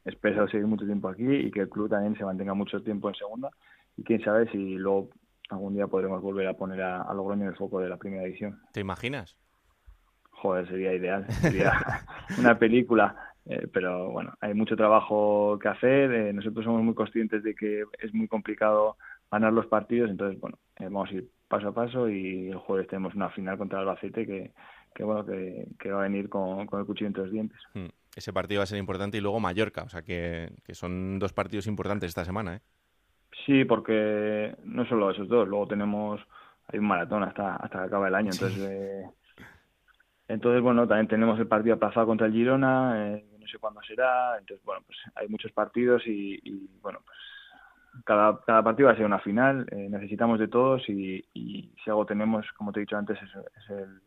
espero 0.05 0.47
seguir 0.49 0.69
mucho 0.69 0.87
tiempo 0.87 1.09
aquí 1.09 1.27
y 1.27 1.51
que 1.51 1.61
el 1.61 1.69
club 1.69 1.91
también 1.91 2.17
se 2.17 2.25
mantenga 2.25 2.55
mucho 2.55 2.81
tiempo 2.83 3.09
en 3.09 3.17
segunda. 3.17 3.51
Y 3.97 4.05
quién 4.05 4.23
sabe 4.23 4.49
si 4.53 4.77
luego 4.77 5.11
algún 5.51 5.75
día 5.75 5.89
podremos 5.89 6.23
volver 6.23 6.47
a 6.47 6.55
poner 6.55 6.81
a, 6.83 7.03
a 7.03 7.13
Logroño 7.15 7.43
en 7.43 7.49
el 7.49 7.57
foco 7.57 7.81
de 7.81 7.89
la 7.89 7.97
primera 7.97 8.23
división. 8.23 8.61
¿te 8.73 8.81
imaginas? 8.81 9.37
Joder, 10.43 10.69
sería 10.69 10.93
ideal, 10.93 11.25
sería 11.41 11.73
una 12.39 12.59
película. 12.59 13.17
Eh, 13.45 13.67
pero 13.73 14.11
bueno, 14.11 14.35
hay 14.41 14.55
mucho 14.55 14.77
trabajo 14.77 15.59
que 15.61 15.69
hacer. 15.69 16.13
Eh, 16.13 16.33
nosotros 16.33 16.65
somos 16.65 16.83
muy 16.83 16.95
conscientes 16.95 17.43
de 17.43 17.55
que 17.55 17.85
es 18.01 18.15
muy 18.15 18.29
complicado 18.29 18.97
ganar 19.31 19.53
los 19.53 19.67
partidos, 19.67 20.11
entonces 20.11 20.39
bueno, 20.41 20.59
eh, 20.79 20.85
vamos 20.85 21.11
a 21.11 21.15
ir 21.15 21.29
paso 21.49 21.69
a 21.69 21.75
paso 21.75 22.09
y 22.09 22.49
el 22.49 22.59
jueves 22.59 22.87
tenemos 22.87 23.15
una 23.15 23.31
final 23.31 23.59
contra 23.59 23.81
el 23.81 23.89
Albacete 23.89 24.27
que, 24.27 24.53
que 24.95 25.05
bueno, 25.05 25.25
que, 25.25 25.67
que, 25.79 25.91
va 25.91 26.01
a 26.01 26.03
venir 26.05 26.29
con, 26.29 26.67
con 26.67 26.81
el 26.81 26.87
cuchillo 26.87 27.09
entre 27.09 27.25
los 27.25 27.33
dientes. 27.33 27.59
Hmm. 27.75 27.89
Ese 28.15 28.33
partido 28.33 28.61
va 28.61 28.65
a 28.65 28.67
ser 28.67 28.79
importante 28.79 29.19
y 29.19 29.21
luego 29.21 29.41
Mallorca, 29.41 29.83
o 29.85 29.89
sea 29.89 30.03
que, 30.03 30.53
que 30.65 30.75
son 30.75 31.19
dos 31.19 31.33
partidos 31.33 31.67
importantes 31.67 32.09
esta 32.09 32.25
semana, 32.25 32.57
¿eh? 32.57 32.61
Sí, 33.47 33.65
porque 33.65 34.55
no 34.65 34.85
solo 34.87 35.11
esos 35.11 35.29
dos, 35.29 35.49
luego 35.49 35.67
tenemos 35.67 36.21
hay 36.69 36.79
un 36.79 36.87
maratón 36.87 37.25
hasta 37.25 37.57
hasta 37.57 37.79
que 37.79 37.85
acaba 37.87 38.09
el 38.09 38.15
año, 38.15 38.31
entonces 38.33 39.07
entonces, 40.33 40.63
bueno, 40.63 40.89
también 40.89 41.09
tenemos 41.09 41.39
el 41.39 41.47
partido 41.47 41.75
aplazado 41.75 42.07
contra 42.07 42.27
el 42.27 42.33
Girona, 42.33 43.17
eh, 43.17 43.25
no 43.39 43.47
sé 43.47 43.59
cuándo 43.59 43.83
será, 43.83 44.39
entonces, 44.39 44.65
bueno, 44.65 44.83
pues 44.87 44.99
hay 45.15 45.29
muchos 45.29 45.53
partidos 45.53 46.07
y, 46.07 46.41
y 46.43 46.71
bueno, 46.81 47.01
pues 47.05 47.19
cada, 48.05 48.41
cada 48.41 48.63
partido 48.63 48.87
va 48.87 48.95
a 48.95 48.97
ser 48.97 49.05
una 49.05 49.19
final, 49.19 49.67
eh, 49.71 49.89
necesitamos 49.91 50.39
de 50.39 50.49
todos 50.49 50.89
y, 50.89 51.23
y, 51.35 51.75
si 51.85 51.91
algo 51.91 52.07
tenemos, 52.07 52.47
como 52.57 52.73
te 52.73 52.81
he 52.81 52.83
dicho 52.83 52.97
antes, 52.97 53.19
es, 53.23 53.29
es, 53.29 53.71
el, 53.71 54.01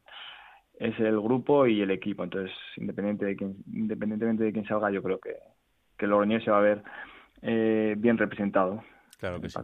es 0.80 0.99
el 0.99 1.19
grupo 1.21 1.67
y 1.67 1.82
el 1.82 1.91
equipo. 1.91 2.23
Entonces, 2.23 2.55
independiente 2.78 3.26
de 3.26 3.36
quién, 3.36 3.57
independientemente 3.71 4.43
de 4.43 4.53
quién 4.53 4.65
salga, 4.65 4.89
yo 4.89 5.03
creo 5.03 5.19
que, 5.19 5.36
que 5.97 6.07
Logroñés 6.07 6.43
se 6.43 6.51
va 6.51 6.57
a 6.57 6.61
ver 6.61 6.84
eh, 7.41 7.95
bien 7.97 8.17
representado. 8.17 8.84
Claro 9.19 9.39
que 9.39 9.49
sí. 9.49 9.59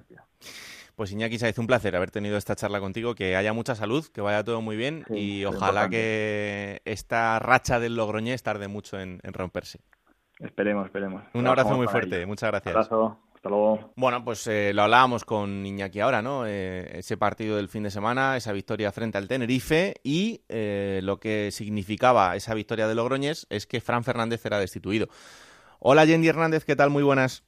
Pues 0.96 1.12
Iñaki 1.12 1.40
Saiz, 1.40 1.58
un 1.58 1.68
placer 1.68 1.96
haber 1.96 2.12
tenido 2.12 2.38
esta 2.38 2.56
charla 2.56 2.80
contigo, 2.80 3.16
que 3.16 3.36
haya 3.36 3.54
mucha 3.54 3.76
salud, 3.76 4.06
que 4.08 4.22
vaya 4.22 4.44
todo 4.44 4.62
muy 4.62 4.76
bien 4.76 5.04
sí, 5.08 5.14
y 5.18 5.46
ojalá 5.46 5.90
que 5.90 6.82
esta 6.86 7.40
racha 7.40 7.80
del 7.80 7.96
Logroñés 7.96 8.44
tarde 8.44 8.68
mucho 8.68 9.00
en, 9.00 9.20
en 9.24 9.34
romperse. 9.34 9.80
Esperemos, 10.40 10.86
esperemos. 10.86 11.24
Un 11.34 11.48
abrazo 11.48 11.76
muy 11.76 11.88
fuerte, 11.88 12.18
ello. 12.18 12.28
muchas 12.28 12.50
gracias. 12.50 12.76
Abrazo. 12.76 13.20
Hasta 13.42 13.50
luego. 13.50 13.92
Bueno, 13.96 14.24
pues 14.24 14.46
eh, 14.46 14.72
lo 14.72 14.84
hablábamos 14.84 15.26
con 15.26 15.66
Iñaki 15.66 16.00
ahora, 16.00 16.22
¿no? 16.22 16.46
Eh, 16.46 17.00
ese 17.00 17.18
partido 17.18 17.58
del 17.58 17.70
fin 17.70 17.82
de 17.82 17.90
semana, 17.90 18.38
esa 18.38 18.52
victoria 18.52 18.92
frente 18.92 19.18
al 19.18 19.28
Tenerife 19.28 19.96
y 20.04 20.44
eh, 20.48 21.00
lo 21.02 21.20
que 21.20 21.50
significaba 21.52 22.36
esa 22.36 22.54
victoria 22.54 22.88
de 22.88 22.94
Logroñés 22.94 23.48
es 23.50 23.66
que 23.66 23.82
Fran 23.82 24.04
Fernández 24.04 24.46
era 24.46 24.60
destituido. 24.60 25.08
Hola, 25.80 26.06
Yendi 26.06 26.28
Hernández, 26.28 26.66
¿qué 26.66 26.76
tal? 26.76 26.92
Muy 26.92 27.02
buenas. 27.02 27.44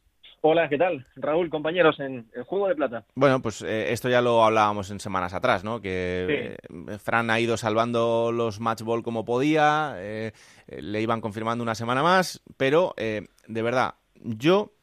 Hola, 0.46 0.68
¿qué 0.68 0.78
tal? 0.78 1.08
Raúl, 1.16 1.50
compañeros, 1.50 2.02
en 2.02 2.30
el 2.36 2.44
Juego 2.44 2.68
de 2.68 2.76
Plata. 2.76 3.06
Bueno, 3.16 3.42
pues 3.42 3.62
eh, 3.62 3.94
esto 3.94 4.10
ya 4.10 4.22
lo 4.22 4.44
hablábamos 4.44 4.92
en 4.92 5.00
semanas 5.00 5.34
atrás, 5.34 5.64
¿no? 5.64 5.80
Que 5.80 6.58
sí. 6.68 6.76
eh, 6.92 6.98
Fran 6.98 7.30
ha 7.30 7.40
ido 7.40 7.56
salvando 7.56 8.30
los 8.34 8.60
match 8.60 8.82
ball 8.82 9.04
como 9.04 9.24
podía, 9.24 9.94
eh, 10.00 10.34
le 10.68 11.02
iban 11.02 11.22
confirmando 11.22 11.64
una 11.64 11.76
semana 11.76 12.04
más, 12.04 12.42
pero 12.58 12.94
de 12.98 13.62
verdad, 13.62 13.96
yo 14.16 14.74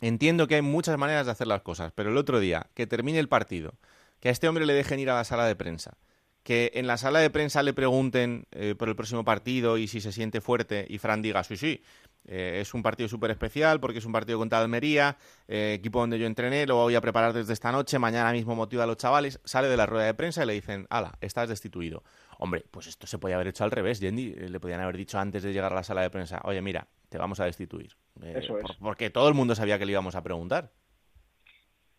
entiendo 0.00 0.48
que 0.48 0.54
hay 0.54 0.62
muchas 0.62 0.96
maneras 0.96 1.26
de 1.26 1.32
hacer 1.32 1.48
las 1.48 1.60
cosas, 1.60 1.92
pero 1.94 2.08
el 2.08 2.16
otro 2.16 2.40
día, 2.40 2.68
que 2.72 2.86
termine 2.86 3.18
el 3.18 3.28
partido, 3.28 3.74
que 4.20 4.30
a 4.30 4.32
este 4.32 4.48
hombre 4.48 4.64
le 4.64 4.72
dejen 4.72 5.00
ir 5.00 5.10
a 5.10 5.16
la 5.16 5.24
sala 5.24 5.44
de 5.46 5.54
prensa, 5.54 5.98
que 6.44 6.72
en 6.74 6.86
la 6.86 6.96
sala 6.98 7.18
de 7.18 7.30
prensa 7.30 7.62
le 7.62 7.72
pregunten 7.72 8.46
eh, 8.52 8.74
por 8.74 8.88
el 8.88 8.96
próximo 8.96 9.24
partido 9.24 9.76
y 9.78 9.86
si 9.86 10.00
se 10.00 10.12
siente 10.12 10.40
fuerte 10.40 10.86
y 10.88 10.98
Fran 10.98 11.22
diga, 11.22 11.42
sí, 11.42 11.56
sí, 11.56 11.82
eh, 12.26 12.58
es 12.60 12.74
un 12.74 12.82
partido 12.82 13.08
súper 13.08 13.30
especial 13.30 13.80
porque 13.80 13.98
es 13.98 14.04
un 14.06 14.12
partido 14.12 14.38
contra 14.38 14.60
Almería, 14.60 15.16
eh, 15.48 15.74
equipo 15.78 16.00
donde 16.00 16.18
yo 16.18 16.26
entrené, 16.26 16.66
lo 16.66 16.76
voy 16.76 16.94
a 16.94 17.00
preparar 17.00 17.32
desde 17.32 17.52
esta 17.52 17.70
noche, 17.72 17.98
mañana 17.98 18.32
mismo 18.32 18.54
motiva 18.54 18.84
a 18.84 18.86
los 18.86 18.96
chavales, 18.96 19.40
sale 19.44 19.68
de 19.68 19.76
la 19.76 19.86
rueda 19.86 20.06
de 20.06 20.14
prensa 20.14 20.42
y 20.42 20.46
le 20.46 20.52
dicen, 20.54 20.86
ala, 20.90 21.12
estás 21.20 21.48
destituido. 21.48 22.02
Hombre, 22.38 22.64
pues 22.70 22.86
esto 22.86 23.06
se 23.06 23.18
podía 23.18 23.36
haber 23.36 23.48
hecho 23.48 23.64
al 23.64 23.70
revés, 23.70 24.00
Yendi, 24.00 24.34
le 24.34 24.60
podían 24.60 24.80
haber 24.80 24.96
dicho 24.96 25.18
antes 25.18 25.42
de 25.42 25.52
llegar 25.52 25.72
a 25.72 25.76
la 25.76 25.82
sala 25.82 26.02
de 26.02 26.10
prensa, 26.10 26.40
oye, 26.44 26.62
mira, 26.62 26.86
te 27.08 27.18
vamos 27.18 27.40
a 27.40 27.44
destituir. 27.44 27.92
Eso 28.22 28.58
es. 28.58 28.62
Por, 28.62 28.78
porque 28.78 29.10
todo 29.10 29.28
el 29.28 29.34
mundo 29.34 29.54
sabía 29.54 29.78
que 29.78 29.86
le 29.86 29.92
íbamos 29.92 30.14
a 30.16 30.22
preguntar. 30.22 30.70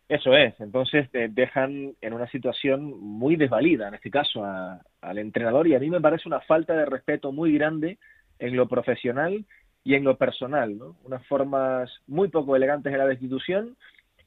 Eso 0.08 0.36
es, 0.36 0.54
entonces 0.60 1.08
dejan 1.30 1.94
en 2.00 2.12
una 2.12 2.30
situación 2.30 2.96
muy 3.00 3.34
desvalida, 3.34 3.88
en 3.88 3.94
este 3.94 4.08
caso, 4.08 4.44
a, 4.44 4.80
al 5.00 5.18
entrenador, 5.18 5.66
y 5.66 5.74
a 5.74 5.80
mí 5.80 5.90
me 5.90 6.00
parece 6.00 6.28
una 6.28 6.40
falta 6.40 6.74
de 6.74 6.86
respeto 6.86 7.32
muy 7.32 7.52
grande 7.54 7.98
en 8.38 8.56
lo 8.56 8.68
profesional 8.68 9.44
y 9.86 9.94
en 9.94 10.02
lo 10.02 10.16
personal, 10.16 10.76
¿no? 10.76 10.96
Unas 11.04 11.24
formas 11.28 11.88
muy 12.08 12.26
poco 12.26 12.56
elegantes 12.56 12.90
de 12.90 12.98
la 12.98 13.06
destitución, 13.06 13.76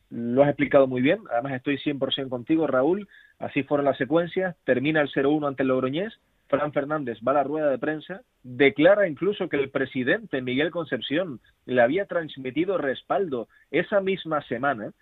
lo 0.09 0.41
has 0.41 0.47
explicado 0.47 0.87
muy 0.87 1.01
bien, 1.01 1.19
además 1.29 1.51
estoy 1.51 1.77
100% 1.77 2.29
contigo, 2.29 2.65
Raúl, 2.65 3.09
así 3.39 3.63
fueron 3.63 3.85
las 3.85 3.97
secuencias, 3.97 4.55
termina 4.63 5.01
el 5.01 5.11
0-1 5.11 5.45
ante 5.45 5.63
el 5.63 6.11
Fran 6.47 6.71
Fernández 6.71 7.19
va 7.27 7.33
a 7.33 7.35
la 7.35 7.43
rueda 7.43 7.69
de 7.69 7.77
prensa, 7.77 8.21
declara 8.41 9.05
incluso 9.09 9.49
que 9.49 9.57
el 9.57 9.69
presidente 9.69 10.41
Miguel 10.41 10.71
Concepción 10.71 11.41
le 11.65 11.81
había 11.81 12.05
transmitido 12.05 12.77
respaldo 12.77 13.49
esa 13.69 13.99
misma 13.99 14.41
semana, 14.43 14.93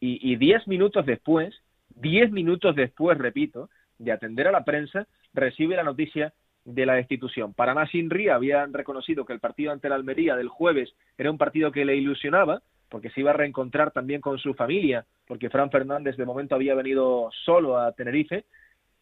y, 0.00 0.32
y 0.32 0.36
diez 0.36 0.66
minutos 0.66 1.04
después, 1.04 1.54
diez 1.94 2.32
minutos 2.32 2.74
después, 2.74 3.18
repito, 3.18 3.68
de 3.98 4.12
atender 4.12 4.48
a 4.48 4.52
la 4.52 4.64
prensa, 4.64 5.06
recibe 5.34 5.76
la 5.76 5.84
noticia 5.84 6.32
de 6.66 6.84
la 6.84 6.94
destitución. 6.94 7.54
Paraná 7.54 7.86
Sinri 7.86 8.28
había 8.28 8.66
reconocido 8.66 9.24
que 9.24 9.32
el 9.32 9.40
partido 9.40 9.72
ante 9.72 9.88
la 9.88 9.94
Almería 9.94 10.36
del 10.36 10.48
jueves 10.48 10.92
era 11.16 11.30
un 11.30 11.38
partido 11.38 11.70
que 11.70 11.84
le 11.84 11.96
ilusionaba, 11.96 12.60
porque 12.88 13.10
se 13.10 13.20
iba 13.20 13.30
a 13.30 13.34
reencontrar 13.34 13.92
también 13.92 14.20
con 14.20 14.38
su 14.38 14.52
familia, 14.54 15.06
porque 15.26 15.48
Fran 15.48 15.70
Fernández 15.70 16.16
de 16.16 16.26
momento 16.26 16.56
había 16.56 16.74
venido 16.74 17.30
solo 17.44 17.78
a 17.78 17.92
Tenerife, 17.92 18.44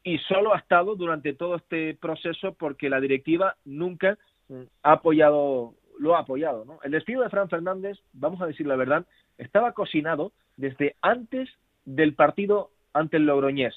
y 0.03 0.19
solo 0.19 0.55
ha 0.55 0.59
estado 0.59 0.95
durante 0.95 1.33
todo 1.33 1.57
este 1.57 1.95
proceso 1.95 2.53
porque 2.53 2.91
la 2.91 3.01
directiva 3.01 3.57
nunca 3.65 4.19
ha 4.83 4.93
apoyado, 4.93 5.73
lo 5.99 6.15
ha 6.15 6.21
apoyado. 6.21 6.67
¿no? 6.67 6.79
El 6.83 6.93
despido 6.93 7.23
de 7.23 7.31
Fran 7.31 7.49
Fernández, 7.49 7.99
vamos 8.13 8.43
a 8.43 8.47
decir 8.47 8.67
la 8.67 8.77
verdad, 8.77 9.07
estaba 9.39 9.73
cocinado 9.73 10.33
desde 10.59 10.97
antes 11.01 11.49
del 11.87 12.15
partido 12.15 12.71
ante 12.93 13.17
el 13.17 13.25
Logroñés. 13.25 13.75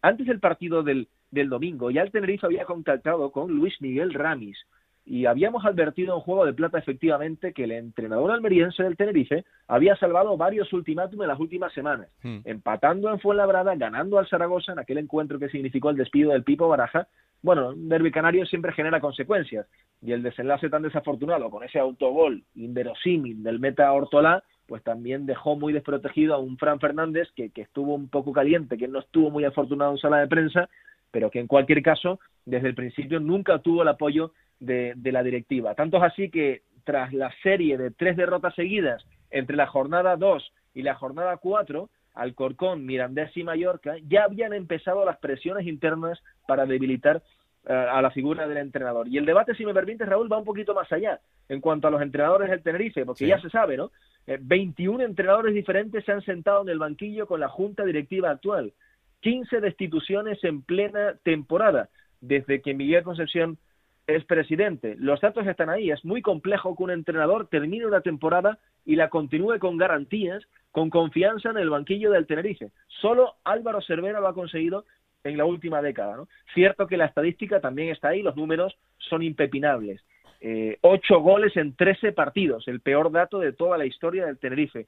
Antes 0.00 0.26
del 0.26 0.40
partido 0.40 0.82
del, 0.82 1.08
del 1.30 1.48
domingo, 1.48 1.90
ya 1.90 2.02
el 2.02 2.10
Tenerife 2.10 2.46
había 2.46 2.64
contactado 2.64 3.30
con 3.30 3.52
Luis 3.52 3.74
Miguel 3.80 4.14
Ramis 4.14 4.58
y 5.06 5.26
habíamos 5.26 5.64
advertido 5.64 6.16
en 6.16 6.20
Juego 6.20 6.44
de 6.44 6.52
Plata 6.52 6.78
efectivamente 6.78 7.52
que 7.52 7.64
el 7.64 7.70
entrenador 7.70 8.32
almeriense 8.32 8.82
del 8.82 8.96
Tenerife 8.96 9.44
había 9.68 9.96
salvado 9.96 10.36
varios 10.36 10.72
ultimátum 10.72 11.22
en 11.22 11.28
las 11.28 11.38
últimas 11.38 11.72
semanas, 11.72 12.08
hmm. 12.22 12.38
empatando 12.44 13.10
en 13.10 13.20
Fuenlabrada, 13.20 13.76
ganando 13.76 14.18
al 14.18 14.28
Zaragoza 14.28 14.72
en 14.72 14.80
aquel 14.80 14.98
encuentro 14.98 15.38
que 15.38 15.48
significó 15.48 15.90
el 15.90 15.96
despido 15.96 16.32
del 16.32 16.42
Pipo 16.42 16.66
Baraja. 16.66 17.06
Bueno, 17.40 17.68
un 17.68 17.88
derbi 17.88 18.10
canario 18.10 18.44
siempre 18.46 18.72
genera 18.72 19.00
consecuencias 19.00 19.66
y 20.02 20.10
el 20.10 20.24
desenlace 20.24 20.68
tan 20.68 20.82
desafortunado 20.82 21.50
con 21.50 21.62
ese 21.62 21.78
autogol 21.78 22.42
inverosímil 22.56 23.44
del 23.44 23.60
meta 23.60 23.92
Ortolá 23.92 24.42
pues 24.66 24.82
también 24.82 25.26
dejó 25.26 25.56
muy 25.56 25.72
desprotegido 25.72 26.34
a 26.34 26.38
un 26.38 26.58
Fran 26.58 26.80
Fernández 26.80 27.28
que, 27.36 27.50
que 27.50 27.62
estuvo 27.62 27.94
un 27.94 28.08
poco 28.08 28.32
caliente, 28.32 28.76
que 28.76 28.88
no 28.88 28.98
estuvo 28.98 29.30
muy 29.30 29.44
afortunado 29.44 29.92
en 29.92 29.98
sala 29.98 30.18
de 30.18 30.26
prensa, 30.26 30.68
pero 31.10 31.30
que 31.30 31.40
en 31.40 31.46
cualquier 31.46 31.82
caso, 31.82 32.20
desde 32.44 32.68
el 32.68 32.74
principio 32.74 33.20
nunca 33.20 33.58
tuvo 33.58 33.82
el 33.82 33.88
apoyo 33.88 34.32
de, 34.60 34.94
de, 34.96 35.12
la 35.12 35.22
directiva. 35.22 35.74
Tanto 35.74 35.98
es 35.98 36.02
así 36.02 36.30
que 36.30 36.62
tras 36.84 37.12
la 37.12 37.32
serie 37.42 37.76
de 37.76 37.90
tres 37.90 38.16
derrotas 38.16 38.54
seguidas 38.54 39.04
entre 39.30 39.56
la 39.56 39.66
jornada 39.66 40.16
2 40.16 40.52
y 40.74 40.82
la 40.82 40.94
jornada 40.94 41.36
4, 41.36 41.88
Alcorcón, 42.16 42.86
Mirandés 42.86 43.36
y 43.36 43.44
Mallorca 43.44 43.96
ya 44.08 44.24
habían 44.24 44.52
empezado 44.52 45.04
las 45.04 45.18
presiones 45.18 45.66
internas 45.66 46.22
para 46.46 46.64
debilitar 46.64 47.22
uh, 47.68 47.72
a 47.72 48.02
la 48.02 48.10
figura 48.10 48.48
del 48.48 48.58
entrenador. 48.58 49.06
Y 49.08 49.18
el 49.18 49.26
debate, 49.26 49.54
si 49.54 49.66
me 49.66 49.74
permite, 49.74 50.04
Raúl, 50.04 50.32
va 50.32 50.38
un 50.38 50.44
poquito 50.44 50.74
más 50.74 50.90
allá 50.92 51.20
en 51.48 51.60
cuanto 51.60 51.88
a 51.88 51.90
los 51.90 52.00
entrenadores 52.00 52.50
del 52.50 52.62
Tenerife, 52.62 53.04
porque 53.04 53.24
sí. 53.24 53.30
ya 53.30 53.40
se 53.40 53.50
sabe, 53.50 53.76
¿no? 53.76 53.90
Eh, 54.26 54.38
21 54.40 55.04
entrenadores 55.04 55.54
diferentes 55.54 56.04
se 56.04 56.12
han 56.12 56.22
sentado 56.22 56.62
en 56.62 56.70
el 56.70 56.78
banquillo 56.78 57.26
con 57.26 57.40
la 57.40 57.48
junta 57.48 57.84
directiva 57.84 58.30
actual. 58.30 58.72
15 59.20 59.60
destituciones 59.60 60.42
en 60.44 60.62
plena 60.62 61.14
temporada, 61.22 61.88
desde 62.20 62.60
que 62.62 62.74
Miguel 62.74 63.02
Concepción 63.02 63.58
es 64.06 64.24
presidente. 64.24 64.94
Los 64.98 65.20
datos 65.20 65.46
están 65.46 65.68
ahí. 65.68 65.90
Es 65.90 66.04
muy 66.04 66.22
complejo 66.22 66.76
que 66.76 66.82
un 66.82 66.90
entrenador 66.90 67.48
termine 67.48 67.86
una 67.86 68.00
temporada 68.00 68.58
y 68.84 68.96
la 68.96 69.08
continúe 69.08 69.58
con 69.58 69.76
garantías, 69.76 70.44
con 70.70 70.90
confianza 70.90 71.50
en 71.50 71.58
el 71.58 71.70
banquillo 71.70 72.12
del 72.12 72.26
Tenerife. 72.26 72.70
Solo 73.00 73.34
Álvaro 73.44 73.80
Cervera 73.82 74.20
lo 74.20 74.28
ha 74.28 74.34
conseguido 74.34 74.84
en 75.24 75.36
la 75.36 75.44
última 75.44 75.82
década. 75.82 76.24
Cierto 76.54 76.86
que 76.86 76.96
la 76.96 77.06
estadística 77.06 77.60
también 77.60 77.88
está 77.88 78.08
ahí, 78.08 78.22
los 78.22 78.36
números 78.36 78.76
son 78.98 79.22
impepinables. 79.22 80.04
Eh, 80.40 80.78
ocho 80.82 81.20
goles 81.20 81.56
en 81.56 81.74
trece 81.74 82.12
partidos, 82.12 82.68
el 82.68 82.80
peor 82.80 83.10
dato 83.10 83.38
de 83.38 83.52
toda 83.52 83.78
la 83.78 83.86
historia 83.86 84.26
del 84.26 84.38
Tenerife. 84.38 84.86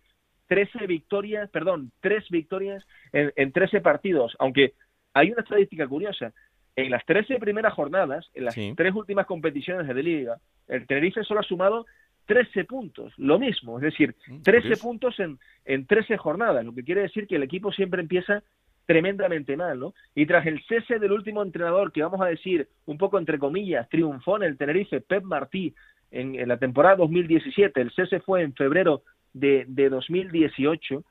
Trece 0.48 0.86
victorias, 0.86 1.48
perdón, 1.50 1.92
tres 2.00 2.24
victorias 2.30 2.84
en, 3.12 3.32
en 3.36 3.52
13 3.52 3.80
partidos, 3.80 4.34
aunque 4.40 4.74
hay 5.14 5.30
una 5.30 5.42
estadística 5.42 5.86
curiosa 5.86 6.32
en 6.76 6.90
las 6.90 7.04
13 7.06 7.38
primeras 7.38 7.74
jornadas, 7.74 8.30
en 8.34 8.44
las 8.44 8.54
sí. 8.54 8.72
tres 8.76 8.94
últimas 8.94 9.26
competiciones 9.26 9.86
de 9.86 10.02
liga, 10.02 10.38
el 10.68 10.86
Tenerife 10.86 11.24
solo 11.24 11.40
ha 11.40 11.42
sumado 11.42 11.86
13 12.26 12.64
puntos, 12.64 13.12
lo 13.16 13.38
mismo, 13.38 13.78
es 13.78 13.82
decir, 13.82 14.14
13 14.44 14.76
puntos 14.76 15.18
en, 15.18 15.38
en 15.64 15.86
13 15.86 16.16
jornadas, 16.18 16.64
lo 16.64 16.74
que 16.74 16.84
quiere 16.84 17.00
decir 17.02 17.26
que 17.26 17.36
el 17.36 17.42
equipo 17.42 17.72
siempre 17.72 18.00
empieza 18.00 18.44
tremendamente 18.86 19.56
mal, 19.56 19.80
¿no? 19.80 19.94
Y 20.14 20.26
tras 20.26 20.46
el 20.46 20.62
cese 20.68 20.98
del 20.98 21.12
último 21.12 21.42
entrenador, 21.42 21.90
que 21.90 22.02
vamos 22.02 22.20
a 22.20 22.26
decir, 22.26 22.68
un 22.86 22.96
poco 22.96 23.18
entre 23.18 23.38
comillas, 23.38 23.88
triunfó 23.88 24.36
en 24.36 24.44
el 24.44 24.56
Tenerife, 24.56 25.00
Pep 25.00 25.24
Martí, 25.24 25.74
en, 26.10 26.36
en 26.36 26.48
la 26.48 26.58
temporada 26.58 26.96
2017, 26.96 27.80
el 27.80 27.90
cese 27.90 28.20
fue 28.20 28.42
en 28.42 28.54
febrero 28.54 29.02
de, 29.32 29.64
de 29.68 29.88
2018, 29.88 31.04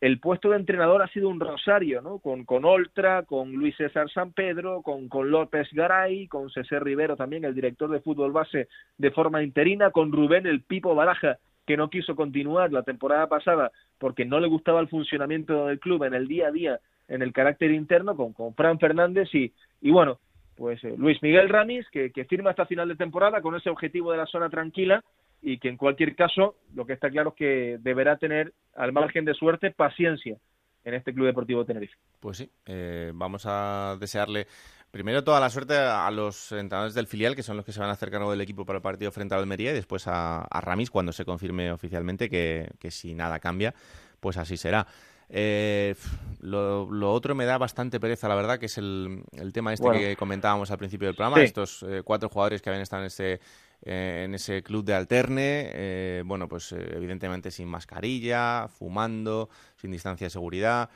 el 0.00 0.18
puesto 0.18 0.50
de 0.50 0.56
entrenador 0.56 1.02
ha 1.02 1.08
sido 1.08 1.28
un 1.28 1.40
rosario, 1.40 2.00
¿no? 2.00 2.20
Con, 2.20 2.44
con 2.44 2.64
Oltra, 2.64 3.24
con 3.24 3.52
Luis 3.52 3.76
César 3.76 4.10
San 4.10 4.32
Pedro, 4.32 4.80
con, 4.82 5.08
con 5.08 5.30
López 5.30 5.68
Garay, 5.72 6.26
con 6.26 6.48
César 6.50 6.82
Rivero 6.82 7.16
también, 7.16 7.44
el 7.44 7.54
director 7.54 7.90
de 7.90 8.00
fútbol 8.00 8.32
base 8.32 8.68
de 8.96 9.10
forma 9.10 9.42
interina, 9.42 9.90
con 9.90 10.10
Rubén 10.10 10.46
el 10.46 10.62
Pipo 10.62 10.94
Baraja, 10.94 11.38
que 11.66 11.76
no 11.76 11.90
quiso 11.90 12.16
continuar 12.16 12.72
la 12.72 12.82
temporada 12.82 13.28
pasada 13.28 13.70
porque 13.98 14.24
no 14.24 14.40
le 14.40 14.48
gustaba 14.48 14.80
el 14.80 14.88
funcionamiento 14.88 15.66
del 15.66 15.78
club 15.78 16.04
en 16.04 16.14
el 16.14 16.26
día 16.26 16.48
a 16.48 16.52
día, 16.52 16.80
en 17.06 17.20
el 17.20 17.34
carácter 17.34 17.70
interno, 17.70 18.16
con, 18.16 18.32
con 18.32 18.54
Fran 18.54 18.78
Fernández 18.78 19.28
y, 19.34 19.52
y 19.82 19.90
bueno, 19.90 20.18
pues 20.56 20.82
eh, 20.82 20.94
Luis 20.96 21.22
Miguel 21.22 21.50
Ramis, 21.50 21.88
que, 21.90 22.10
que 22.10 22.24
firma 22.24 22.50
hasta 22.50 22.64
final 22.64 22.88
de 22.88 22.96
temporada 22.96 23.42
con 23.42 23.54
ese 23.54 23.68
objetivo 23.68 24.12
de 24.12 24.18
la 24.18 24.26
zona 24.26 24.48
tranquila, 24.48 25.04
y 25.42 25.58
que 25.58 25.68
en 25.68 25.76
cualquier 25.76 26.14
caso 26.14 26.56
lo 26.74 26.86
que 26.86 26.92
está 26.92 27.10
claro 27.10 27.30
es 27.30 27.36
que 27.36 27.78
deberá 27.80 28.16
tener 28.16 28.52
al 28.74 28.92
margen 28.92 29.24
de 29.24 29.34
suerte 29.34 29.70
paciencia 29.70 30.36
en 30.84 30.94
este 30.94 31.12
Club 31.12 31.26
Deportivo 31.26 31.64
Tenerife. 31.64 31.94
Pues 32.20 32.38
sí, 32.38 32.50
eh, 32.66 33.12
vamos 33.14 33.44
a 33.46 33.96
desearle 34.00 34.46
primero 34.90 35.22
toda 35.22 35.40
la 35.40 35.50
suerte 35.50 35.76
a 35.76 36.10
los 36.10 36.52
entrenadores 36.52 36.94
del 36.94 37.06
filial, 37.06 37.36
que 37.36 37.42
son 37.42 37.56
los 37.56 37.64
que 37.64 37.72
se 37.72 37.80
van 37.80 37.90
a 37.90 37.92
hacer 37.92 38.10
cargo 38.10 38.30
del 38.30 38.40
equipo 38.40 38.64
para 38.64 38.78
el 38.78 38.82
partido 38.82 39.12
frente 39.12 39.34
a 39.34 39.38
Almería, 39.38 39.70
y 39.70 39.74
después 39.74 40.04
a, 40.06 40.46
Ramis 40.50 40.90
cuando 40.90 41.12
se 41.12 41.24
confirme 41.24 41.70
oficialmente 41.72 42.28
que, 42.28 42.90
si 42.90 43.14
nada 43.14 43.38
cambia, 43.38 43.74
pues 44.18 44.36
así 44.36 44.56
será. 44.56 44.86
Eh, 45.32 45.94
lo, 46.40 47.12
otro 47.12 47.36
me 47.36 47.44
da 47.44 47.56
bastante 47.56 48.00
pereza, 48.00 48.28
la 48.28 48.34
verdad, 48.34 48.58
que 48.58 48.66
es 48.66 48.78
el, 48.78 49.22
tema 49.52 49.72
este 49.72 49.90
que 49.92 50.16
comentábamos 50.16 50.70
al 50.72 50.78
principio 50.78 51.06
del 51.06 51.14
programa, 51.14 51.40
estos 51.40 51.84
eh, 51.84 52.02
cuatro 52.04 52.28
jugadores 52.28 52.60
que 52.60 52.70
habían 52.70 52.82
estado 52.82 53.02
en 53.02 53.06
este 53.06 53.40
eh, 53.82 54.22
en 54.24 54.34
ese 54.34 54.62
club 54.62 54.84
de 54.84 54.94
alterne, 54.94 55.70
eh, 55.72 56.22
bueno, 56.26 56.48
pues 56.48 56.72
eh, 56.72 56.92
evidentemente 56.94 57.50
sin 57.50 57.66
mascarilla, 57.68 58.68
fumando, 58.68 59.48
sin 59.76 59.90
distancia 59.90 60.26
de 60.26 60.30
seguridad, 60.30 60.90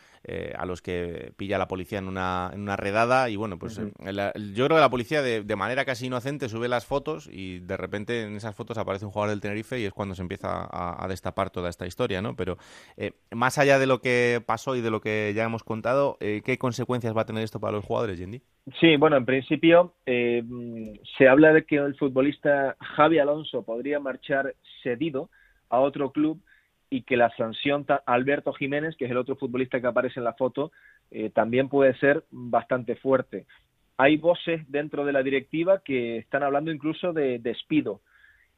a 0.56 0.64
los 0.66 0.80
que 0.82 1.32
pilla 1.36 1.58
la 1.58 1.68
policía 1.68 1.98
en 1.98 2.08
una, 2.08 2.50
en 2.52 2.60
una 2.60 2.76
redada 2.76 3.28
y 3.28 3.36
bueno, 3.36 3.58
pues 3.58 3.76
yo 3.76 3.84
creo 4.00 4.68
que 4.68 4.74
la 4.74 4.90
policía 4.90 5.22
de, 5.22 5.42
de, 5.42 5.56
manera 5.56 5.84
casi 5.84 6.06
inocente 6.06 6.48
sube 6.48 6.68
las 6.68 6.86
fotos 6.86 7.28
y 7.30 7.60
de 7.60 7.76
repente 7.76 8.22
en 8.22 8.36
esas 8.36 8.56
fotos 8.56 8.78
aparece 8.78 9.04
un 9.04 9.10
jugador 9.10 9.30
del 9.30 9.40
Tenerife 9.40 9.78
y 9.78 9.84
es 9.84 9.92
cuando 9.92 10.14
se 10.14 10.22
empieza 10.22 10.68
a, 10.70 11.06
destapar 11.08 11.50
toda 11.50 11.68
esta 11.68 11.86
historia, 11.86 12.22
¿no? 12.22 12.36
Pero 12.36 12.56
más 13.30 13.58
allá 13.58 13.78
de 13.78 13.86
lo 13.86 14.00
que 14.00 14.42
pasó 14.44 14.76
y 14.76 14.80
de 14.80 14.90
lo 14.90 15.00
que 15.00 15.32
ya 15.34 15.44
hemos 15.44 15.62
contado, 15.62 16.16
¿qué 16.18 16.56
consecuencias 16.58 17.16
va 17.16 17.22
a 17.22 17.26
tener 17.26 17.42
esto 17.42 17.60
para 17.60 17.72
los 17.72 17.84
jugadores, 17.84 18.18
Yendi? 18.18 18.42
Sí, 18.80 18.96
bueno, 18.96 19.16
en 19.16 19.26
principio 19.26 19.94
se 20.06 21.28
habla 21.28 21.52
de 21.52 21.64
que 21.64 21.76
el 21.76 21.94
futbolista 21.96 22.76
Javi 22.80 23.18
Alonso 23.18 23.62
podría 23.62 24.00
marchar 24.00 24.54
cedido 24.82 25.30
a 25.68 25.80
otro 25.80 26.12
club 26.12 26.40
y 26.94 27.02
que 27.02 27.16
la 27.16 27.30
sanción 27.30 27.84
Alberto 28.06 28.52
Jiménez, 28.52 28.94
que 28.96 29.06
es 29.06 29.10
el 29.10 29.16
otro 29.16 29.34
futbolista 29.34 29.80
que 29.80 29.88
aparece 29.88 30.20
en 30.20 30.24
la 30.24 30.34
foto, 30.34 30.70
eh, 31.10 31.28
también 31.28 31.68
puede 31.68 31.92
ser 31.98 32.22
bastante 32.30 32.94
fuerte. 32.94 33.46
Hay 33.96 34.16
voces 34.16 34.62
dentro 34.70 35.04
de 35.04 35.12
la 35.12 35.24
directiva 35.24 35.82
que 35.84 36.18
están 36.18 36.44
hablando 36.44 36.70
incluso 36.70 37.12
de 37.12 37.40
despido. 37.40 38.00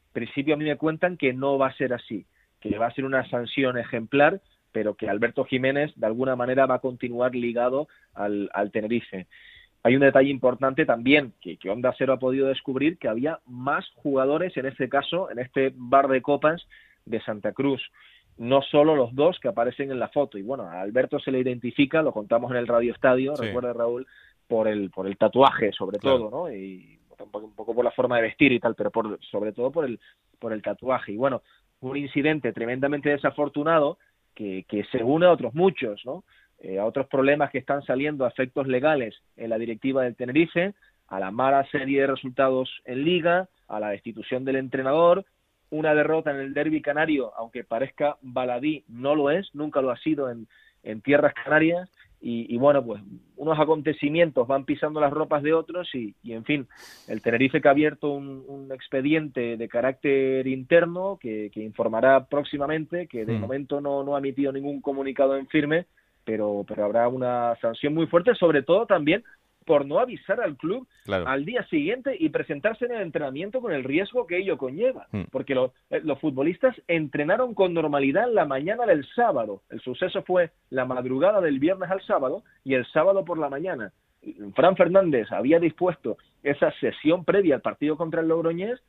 En 0.08 0.12
principio 0.12 0.52
a 0.52 0.58
mí 0.58 0.66
me 0.66 0.76
cuentan 0.76 1.16
que 1.16 1.32
no 1.32 1.56
va 1.56 1.68
a 1.68 1.76
ser 1.76 1.94
así, 1.94 2.26
que 2.60 2.76
va 2.76 2.88
a 2.88 2.94
ser 2.94 3.06
una 3.06 3.26
sanción 3.30 3.78
ejemplar, 3.78 4.42
pero 4.70 4.96
que 4.96 5.08
Alberto 5.08 5.46
Jiménez 5.46 5.94
de 5.96 6.06
alguna 6.06 6.36
manera 6.36 6.66
va 6.66 6.74
a 6.74 6.80
continuar 6.80 7.34
ligado 7.34 7.88
al, 8.12 8.50
al 8.52 8.70
Tenerife. 8.70 9.28
Hay 9.82 9.94
un 9.94 10.02
detalle 10.02 10.28
importante 10.28 10.84
también 10.84 11.32
que, 11.40 11.56
que, 11.56 11.70
Onda 11.70 11.94
Cero 11.96 12.12
ha 12.12 12.18
podido 12.18 12.48
descubrir 12.48 12.98
que 12.98 13.08
había 13.08 13.40
más 13.46 13.88
jugadores 13.94 14.54
en 14.58 14.66
este 14.66 14.90
caso, 14.90 15.30
en 15.30 15.38
este 15.38 15.72
bar 15.74 16.08
de 16.08 16.20
copas 16.20 16.66
de 17.06 17.20
Santa 17.22 17.52
Cruz. 17.52 17.80
No 18.38 18.62
solo 18.62 18.94
los 18.94 19.14
dos 19.14 19.38
que 19.40 19.48
aparecen 19.48 19.90
en 19.90 19.98
la 19.98 20.08
foto. 20.08 20.36
Y 20.38 20.42
bueno, 20.42 20.64
a 20.64 20.80
Alberto 20.80 21.18
se 21.18 21.30
le 21.30 21.40
identifica, 21.40 22.02
lo 22.02 22.12
contamos 22.12 22.50
en 22.50 22.58
el 22.58 22.66
Radio 22.66 22.92
Estadio, 22.92 23.34
recuerda 23.34 23.72
Raúl, 23.72 24.06
por 24.46 24.68
el, 24.68 24.90
por 24.90 25.06
el 25.06 25.16
tatuaje 25.16 25.72
sobre 25.72 25.98
todo, 25.98 26.30
¿no? 26.30 26.52
Y 26.52 26.98
un 27.18 27.30
poco, 27.30 27.74
por 27.74 27.84
la 27.84 27.90
forma 27.90 28.16
de 28.16 28.22
vestir 28.22 28.52
y 28.52 28.60
tal, 28.60 28.74
pero 28.74 28.90
por, 28.90 29.18
sobre 29.30 29.52
todo 29.52 29.70
por 29.70 29.86
el, 29.86 29.98
por 30.38 30.52
el 30.52 30.62
tatuaje. 30.62 31.12
Y 31.12 31.16
bueno, 31.16 31.42
un 31.80 31.96
incidente 31.96 32.52
tremendamente 32.52 33.08
desafortunado 33.10 33.98
que, 34.34 34.64
que 34.68 34.84
se 34.84 35.02
une 35.02 35.26
a 35.26 35.32
otros 35.32 35.54
muchos, 35.54 36.04
¿no? 36.04 36.24
Eh, 36.58 36.78
a 36.78 36.86
otros 36.86 37.06
problemas 37.08 37.50
que 37.50 37.58
están 37.58 37.82
saliendo 37.82 38.24
a 38.24 38.28
efectos 38.28 38.66
legales 38.66 39.14
en 39.36 39.50
la 39.50 39.58
directiva 39.58 40.02
del 40.02 40.16
Tenerife, 40.16 40.74
a 41.08 41.20
la 41.20 41.30
mala 41.30 41.64
serie 41.70 42.00
de 42.00 42.06
resultados 42.06 42.70
en 42.84 43.04
liga, 43.04 43.48
a 43.68 43.78
la 43.78 43.90
destitución 43.90 44.44
del 44.44 44.56
entrenador, 44.56 45.24
una 45.70 45.94
derrota 45.94 46.30
en 46.30 46.38
el 46.38 46.54
derby 46.54 46.80
canario, 46.80 47.32
aunque 47.36 47.64
parezca 47.64 48.16
baladí, 48.22 48.84
no 48.88 49.14
lo 49.14 49.30
es, 49.30 49.54
nunca 49.54 49.80
lo 49.80 49.90
ha 49.90 49.96
sido 49.96 50.30
en, 50.30 50.46
en 50.82 51.00
tierras 51.00 51.34
canarias, 51.34 51.90
y, 52.28 52.56
bueno, 52.56 52.84
pues 52.84 53.00
unos 53.36 53.58
acontecimientos 53.60 54.48
van 54.48 54.64
pisando 54.64 55.00
las 55.00 55.12
ropas 55.12 55.44
de 55.44 55.52
otros 55.52 55.88
y, 55.94 56.14
en 56.24 56.44
fin, 56.44 56.66
el 57.06 57.22
Tenerife 57.22 57.60
que 57.60 57.68
ha 57.68 57.70
abierto 57.70 58.10
un, 58.10 58.68
expediente 58.72 59.56
de 59.56 59.68
carácter 59.68 60.46
interno 60.46 61.18
que, 61.20 61.50
informará 61.54 62.24
próximamente, 62.24 63.06
que 63.06 63.24
de 63.24 63.34
mm. 63.34 63.40
momento 63.40 63.80
no, 63.80 64.02
no 64.02 64.16
ha 64.16 64.18
emitido 64.18 64.50
ningún 64.50 64.80
comunicado 64.80 65.36
en 65.36 65.46
firme, 65.46 65.86
pero, 66.24 66.64
pero 66.66 66.84
habrá 66.84 67.06
una 67.06 67.54
sanción 67.60 67.94
muy 67.94 68.06
fuerte, 68.06 68.34
sobre 68.34 68.62
todo 68.62 68.86
también 68.86 69.22
por 69.66 69.84
no 69.84 69.98
avisar 69.98 70.40
al 70.40 70.56
club 70.56 70.86
al 71.08 71.44
día 71.44 71.66
siguiente 71.66 72.16
y 72.18 72.28
presentarse 72.28 72.86
en 72.86 72.92
el 72.92 73.02
entrenamiento 73.02 73.60
con 73.60 73.72
el 73.72 73.84
riesgo 73.84 74.26
que 74.26 74.38
ello 74.38 74.56
conlleva. 74.56 75.08
Hmm. 75.10 75.24
Porque 75.30 75.52
eh, 75.90 76.00
los 76.04 76.18
futbolistas 76.20 76.74
entrenaron 76.86 77.52
con 77.52 77.74
normalidad 77.74 78.32
la 78.32 78.46
mañana 78.46 78.86
del 78.86 79.04
sábado. 79.14 79.62
El 79.68 79.80
suceso 79.80 80.22
fue 80.22 80.52
la 80.70 80.84
madrugada 80.84 81.40
del 81.40 81.58
viernes 81.58 81.90
al 81.90 82.00
sábado 82.02 82.44
y 82.64 82.74
el 82.74 82.86
sábado 82.86 83.24
por 83.24 83.38
la 83.38 83.50
mañana. 83.50 83.92
Fran 84.54 84.76
Fernández 84.76 85.30
había 85.32 85.58
dispuesto 85.58 86.16
esa 86.42 86.70
sesión 86.80 87.24
previa 87.24 87.56
al 87.56 87.60
partido 87.60 87.96
contra 87.96 88.20
el 88.20 88.28
Logroñés 88.28 88.80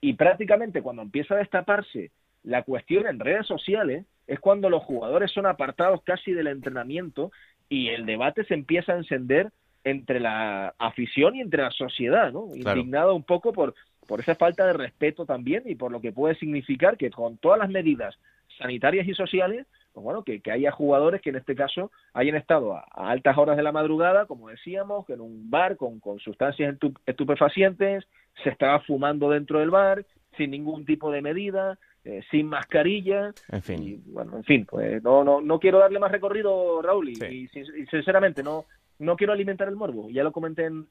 y 0.00 0.12
prácticamente 0.12 0.82
cuando 0.82 1.02
empieza 1.02 1.34
a 1.34 1.38
destaparse 1.38 2.10
la 2.42 2.62
cuestión 2.62 3.06
en 3.06 3.18
redes 3.18 3.46
sociales 3.46 4.06
es 4.26 4.38
cuando 4.38 4.68
los 4.68 4.82
jugadores 4.84 5.32
son 5.32 5.46
apartados 5.46 6.02
casi 6.04 6.32
del 6.32 6.46
entrenamiento 6.46 7.32
y 7.68 7.88
el 7.88 8.06
debate 8.06 8.44
se 8.44 8.54
empieza 8.54 8.92
a 8.92 8.98
encender 8.98 9.50
entre 9.86 10.18
la 10.18 10.74
afición 10.78 11.36
y 11.36 11.40
entre 11.40 11.62
la 11.62 11.70
sociedad, 11.70 12.32
¿no? 12.32 12.48
Indignado 12.56 13.14
un 13.14 13.22
poco 13.22 13.52
por, 13.52 13.72
por 14.08 14.18
esa 14.18 14.34
falta 14.34 14.66
de 14.66 14.72
respeto 14.72 15.24
también 15.24 15.62
y 15.64 15.76
por 15.76 15.92
lo 15.92 16.00
que 16.00 16.10
puede 16.10 16.34
significar 16.34 16.96
que 16.96 17.08
con 17.08 17.38
todas 17.38 17.60
las 17.60 17.70
medidas 17.70 18.18
sanitarias 18.58 19.06
y 19.06 19.14
sociales, 19.14 19.64
pues 19.92 20.02
bueno, 20.02 20.24
que, 20.24 20.42
haya 20.50 20.72
jugadores 20.72 21.22
que 21.22 21.30
en 21.30 21.36
este 21.36 21.54
caso 21.54 21.92
hayan 22.14 22.34
estado 22.34 22.74
a, 22.74 22.84
altas 22.94 23.38
horas 23.38 23.56
de 23.56 23.62
la 23.62 23.70
madrugada, 23.70 24.26
como 24.26 24.48
decíamos, 24.48 25.06
que 25.06 25.12
en 25.12 25.20
un 25.20 25.48
bar 25.50 25.76
con, 25.76 26.00
con 26.00 26.18
sustancias 26.18 26.76
estupefacientes, 27.06 28.08
se 28.42 28.50
estaba 28.50 28.80
fumando 28.80 29.30
dentro 29.30 29.60
del 29.60 29.70
bar, 29.70 30.04
sin 30.36 30.50
ningún 30.50 30.84
tipo 30.84 31.12
de 31.12 31.22
medida, 31.22 31.78
eh, 32.04 32.22
sin 32.30 32.48
mascarilla. 32.48 33.32
En 33.50 33.62
fin. 33.62 34.02
bueno, 34.06 34.36
en 34.36 34.44
fin, 34.44 34.66
pues 34.68 35.00
no, 35.02 35.22
no, 35.22 35.40
no 35.40 35.60
quiero 35.60 35.78
darle 35.78 36.00
más 36.00 36.10
recorrido, 36.10 36.82
Raúl, 36.82 37.08
y, 37.08 37.48
sinceramente 37.88 38.42
no, 38.42 38.64
no 38.98 39.16
quiero 39.16 39.32
alimentar 39.32 39.68
el 39.68 39.76
morbo. 39.76 40.08
Ya 40.10 40.22
lo 40.22 40.32
comenté 40.32 40.64
en, 40.64 40.86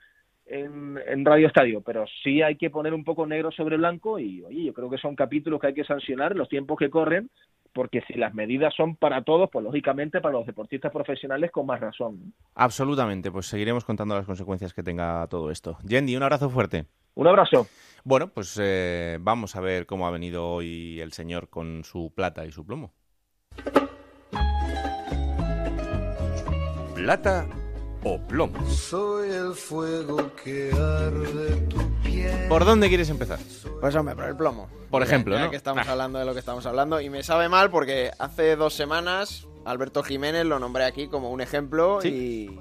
en, 0.47 1.26
Radio 1.26 1.47
Estadio, 1.47 1.82
pero 1.82 2.06
sí 2.24 2.41
hay 2.41 2.56
que 2.56 2.70
poner 2.70 2.93
un 2.93 3.03
poco 3.03 3.26
negro 3.26 3.51
sobre 3.51 3.78
blanco 3.78 4.20
y, 4.20 4.43
oye, 4.43 4.66
yo 4.66 4.74
creo 4.74 4.89
que 4.89 4.97
son 4.97 5.16
capítulos 5.16 5.60
que 5.60 5.68
hay 5.68 5.74
que 5.74 5.84
sancionar 5.84 6.34
en 6.34 6.38
los 6.38 6.49
tiempos 6.49 6.78
que 6.78 6.89
corren, 6.89 7.30
porque 7.74 8.01
si 8.08 8.14
las 8.14 8.34
medidas 8.34 8.74
son 8.76 8.95
para 8.95 9.24
todos, 9.24 9.49
pues 9.51 9.64
lógicamente 9.64 10.22
para 10.22 10.34
los 10.34 10.45
deportistas 10.45 10.91
profesionales 10.91 11.51
con 11.51 11.66
más 11.66 11.80
razón. 11.80 12.34
Absolutamente, 12.53 13.32
pues 13.32 13.47
seguiremos 13.47 13.84
contando 13.84 14.16
las 14.16 14.26
consecuencias 14.26 14.74
que 14.74 14.84
tenga 14.84 15.28
todo 15.28 15.51
esto. 15.51 15.78
Yendi, 15.84 16.16
un 16.16 16.24
abrazo 16.24 16.49
fuerte. 16.49 16.86
Un 17.16 17.28
abrazo. 17.28 17.68
Bueno, 18.03 18.28
pues 18.28 18.60
eh, 18.62 19.18
vamos 19.20 19.56
a 19.56 19.62
ver 19.62 19.86
cómo 19.86 20.06
ha 20.06 20.12
venido 20.12 20.47
hoy 20.47 20.99
el 20.99 21.12
señor 21.12 21.49
con 21.49 21.84
su 21.84 22.14
plata 22.14 22.45
y 22.45 22.51
su 22.51 22.66
plomo. 22.66 22.93
Plata 26.93 27.47
o 28.06 28.20
plomo. 28.20 28.66
Soy 28.70 29.30
el 29.32 29.53
fuego 29.53 30.32
que 30.41 30.72
arde 30.72 31.56
tu 31.68 31.78
piel. 32.03 32.47
¿Por 32.47 32.64
dónde 32.64 32.88
quieres 32.88 33.10
empezar? 33.10 33.39
Pues 33.82 33.95
hombre, 33.95 34.16
por 34.16 34.26
el 34.26 34.38
plomo. 34.38 34.70
Por 34.91 35.01
ejemplo, 35.01 35.38
¿no? 35.38 35.49
que 35.49 35.56
estamos 35.58 35.86
ah. 35.88 35.91
hablando 35.91 36.20
de 36.20 36.26
lo 36.26 36.34
que 36.34 36.39
estamos 36.39 36.66
hablando 36.68 37.01
y 37.01 37.10
me 37.10 37.24
sabe 37.24 37.49
mal 37.49 37.72
porque 37.72 38.12
hace 38.20 38.56
dos 38.56 38.76
semanas 38.76 39.47
Alberto 39.66 40.03
Jiménez 40.03 40.45
lo 40.45 40.60
nombré 40.60 40.86
aquí 40.86 41.08
como 41.08 41.32
un 41.32 41.41
ejemplo 41.41 41.99
y 42.03 42.60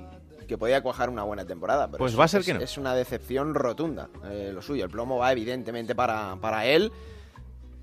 que 0.49 0.57
podía 0.57 0.83
cuajar 0.83 1.11
una 1.11 1.23
buena 1.25 1.45
temporada. 1.45 1.89
Pero 1.89 1.99
pues 1.99 2.19
va 2.19 2.25
a 2.25 2.29
ser 2.29 2.41
es, 2.41 2.47
que 2.47 2.55
no. 2.55 2.61
Es 2.61 2.79
una 2.79 2.95
decepción 2.95 3.55
rotunda 3.55 4.09
eh, 4.31 4.51
lo 4.53 4.63
suyo. 4.63 4.85
El 4.85 4.91
plomo 4.91 5.19
va 5.19 5.31
evidentemente 5.31 5.95
para, 5.95 6.37
para 6.41 6.65
él, 6.65 6.91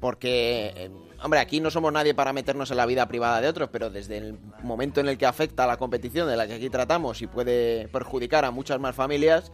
porque, 0.01 0.73
eh, 0.75 0.91
hombre, 1.23 1.39
aquí 1.39 1.61
no 1.61 1.71
somos 1.71 1.93
nadie 1.93 2.13
para 2.13 2.33
meternos 2.33 2.69
en 2.71 2.77
la 2.77 2.85
vida 2.85 3.07
privada 3.07 3.39
de 3.39 3.47
otros, 3.47 3.69
pero 3.71 3.89
desde 3.89 4.17
el 4.17 4.37
momento 4.63 4.99
en 4.99 5.07
el 5.07 5.17
que 5.17 5.25
afecta 5.25 5.63
a 5.63 5.67
la 5.67 5.77
competición 5.77 6.27
de 6.27 6.35
la 6.35 6.47
que 6.47 6.55
aquí 6.55 6.69
tratamos 6.69 7.21
y 7.21 7.27
puede 7.27 7.87
perjudicar 7.87 8.43
a 8.43 8.51
muchas 8.51 8.79
más 8.79 8.95
familias, 8.95 9.51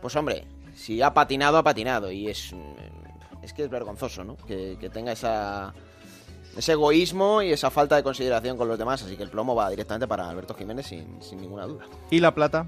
pues 0.00 0.14
hombre, 0.14 0.44
si 0.76 1.02
ha 1.02 1.12
patinado, 1.12 1.58
ha 1.58 1.64
patinado. 1.64 2.12
Y 2.12 2.28
es, 2.28 2.54
es 3.42 3.52
que 3.52 3.64
es 3.64 3.70
vergonzoso, 3.70 4.22
¿no? 4.22 4.36
que, 4.36 4.76
que 4.78 4.90
tenga 4.90 5.10
esa 5.10 5.74
ese 6.56 6.72
egoísmo 6.72 7.42
y 7.42 7.52
esa 7.52 7.70
falta 7.70 7.96
de 7.96 8.02
consideración 8.02 8.56
con 8.56 8.68
los 8.68 8.78
demás. 8.78 9.02
Así 9.02 9.16
que 9.16 9.22
el 9.22 9.30
plomo 9.30 9.54
va 9.54 9.70
directamente 9.70 10.06
para 10.06 10.28
Alberto 10.28 10.54
Jiménez 10.54 10.86
sin, 10.86 11.18
ninguna 11.40 11.66
duda. 11.66 11.84
¿Y 12.10 12.20
la 12.20 12.34
plata? 12.34 12.66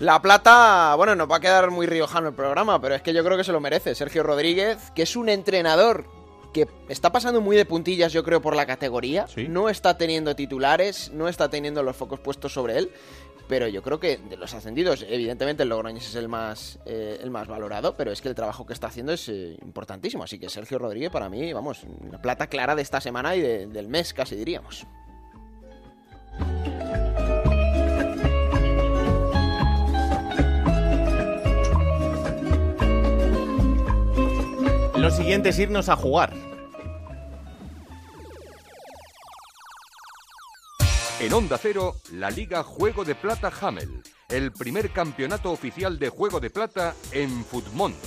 La 0.00 0.20
plata, 0.20 0.94
bueno, 0.96 1.14
nos 1.14 1.30
va 1.30 1.36
a 1.36 1.40
quedar 1.40 1.70
muy 1.70 1.86
riojano 1.86 2.28
el 2.28 2.34
programa, 2.34 2.80
pero 2.80 2.94
es 2.94 3.02
que 3.02 3.12
yo 3.12 3.22
creo 3.24 3.36
que 3.36 3.44
se 3.44 3.52
lo 3.52 3.60
merece. 3.60 3.94
Sergio 3.94 4.22
Rodríguez, 4.22 4.90
que 4.94 5.02
es 5.02 5.14
un 5.16 5.28
entrenador 5.28 6.06
que 6.54 6.66
está 6.88 7.12
pasando 7.12 7.42
muy 7.42 7.54
de 7.56 7.66
puntillas, 7.66 8.12
yo 8.14 8.24
creo, 8.24 8.40
por 8.40 8.56
la 8.56 8.64
categoría. 8.64 9.26
No 9.48 9.68
está 9.68 9.98
teniendo 9.98 10.34
titulares, 10.34 11.10
no 11.12 11.28
está 11.28 11.50
teniendo 11.50 11.82
los 11.82 11.94
focos 11.96 12.20
puestos 12.20 12.54
sobre 12.54 12.78
él. 12.78 12.90
pero 13.46 13.68
yo 13.68 13.82
creo 13.82 14.00
que 14.00 14.16
de 14.16 14.38
los 14.38 14.54
ascendidos, 14.54 15.04
evidentemente 15.06 15.64
el 15.64 15.68
Logroñés 15.68 16.08
es 16.08 16.14
el 16.14 16.28
más, 16.30 16.78
eh, 16.86 17.18
el 17.22 17.30
más 17.30 17.46
valorado, 17.46 17.94
pero 17.94 18.10
es 18.10 18.22
que 18.22 18.30
el 18.30 18.34
trabajo 18.34 18.64
que 18.64 18.72
está 18.72 18.86
haciendo 18.86 19.12
es 19.12 19.28
eh, 19.28 19.58
importantísimo. 19.62 20.24
Así 20.24 20.38
que 20.38 20.48
Sergio 20.48 20.78
Rodríguez 20.78 21.10
para 21.10 21.28
mí, 21.28 21.52
vamos, 21.52 21.82
la 22.10 22.22
plata 22.22 22.46
clara 22.46 22.74
de 22.74 22.80
esta 22.80 23.02
semana 23.02 23.36
y 23.36 23.42
de- 23.42 23.66
del 23.66 23.88
mes 23.88 24.14
casi 24.14 24.34
diríamos. 24.34 24.86
Lo 35.04 35.10
siguiente 35.10 35.50
es 35.50 35.58
irnos 35.58 35.90
a 35.90 35.96
jugar. 35.96 36.32
En 41.20 41.30
Onda 41.30 41.58
Cero, 41.58 41.96
la 42.14 42.30
Liga 42.30 42.62
Juego 42.62 43.04
de 43.04 43.14
Plata 43.14 43.52
Hamel, 43.60 44.02
el 44.30 44.50
primer 44.52 44.88
campeonato 44.92 45.52
oficial 45.52 45.98
de 45.98 46.08
Juego 46.08 46.40
de 46.40 46.48
Plata 46.48 46.94
en 47.12 47.44
Futmundo. 47.44 47.98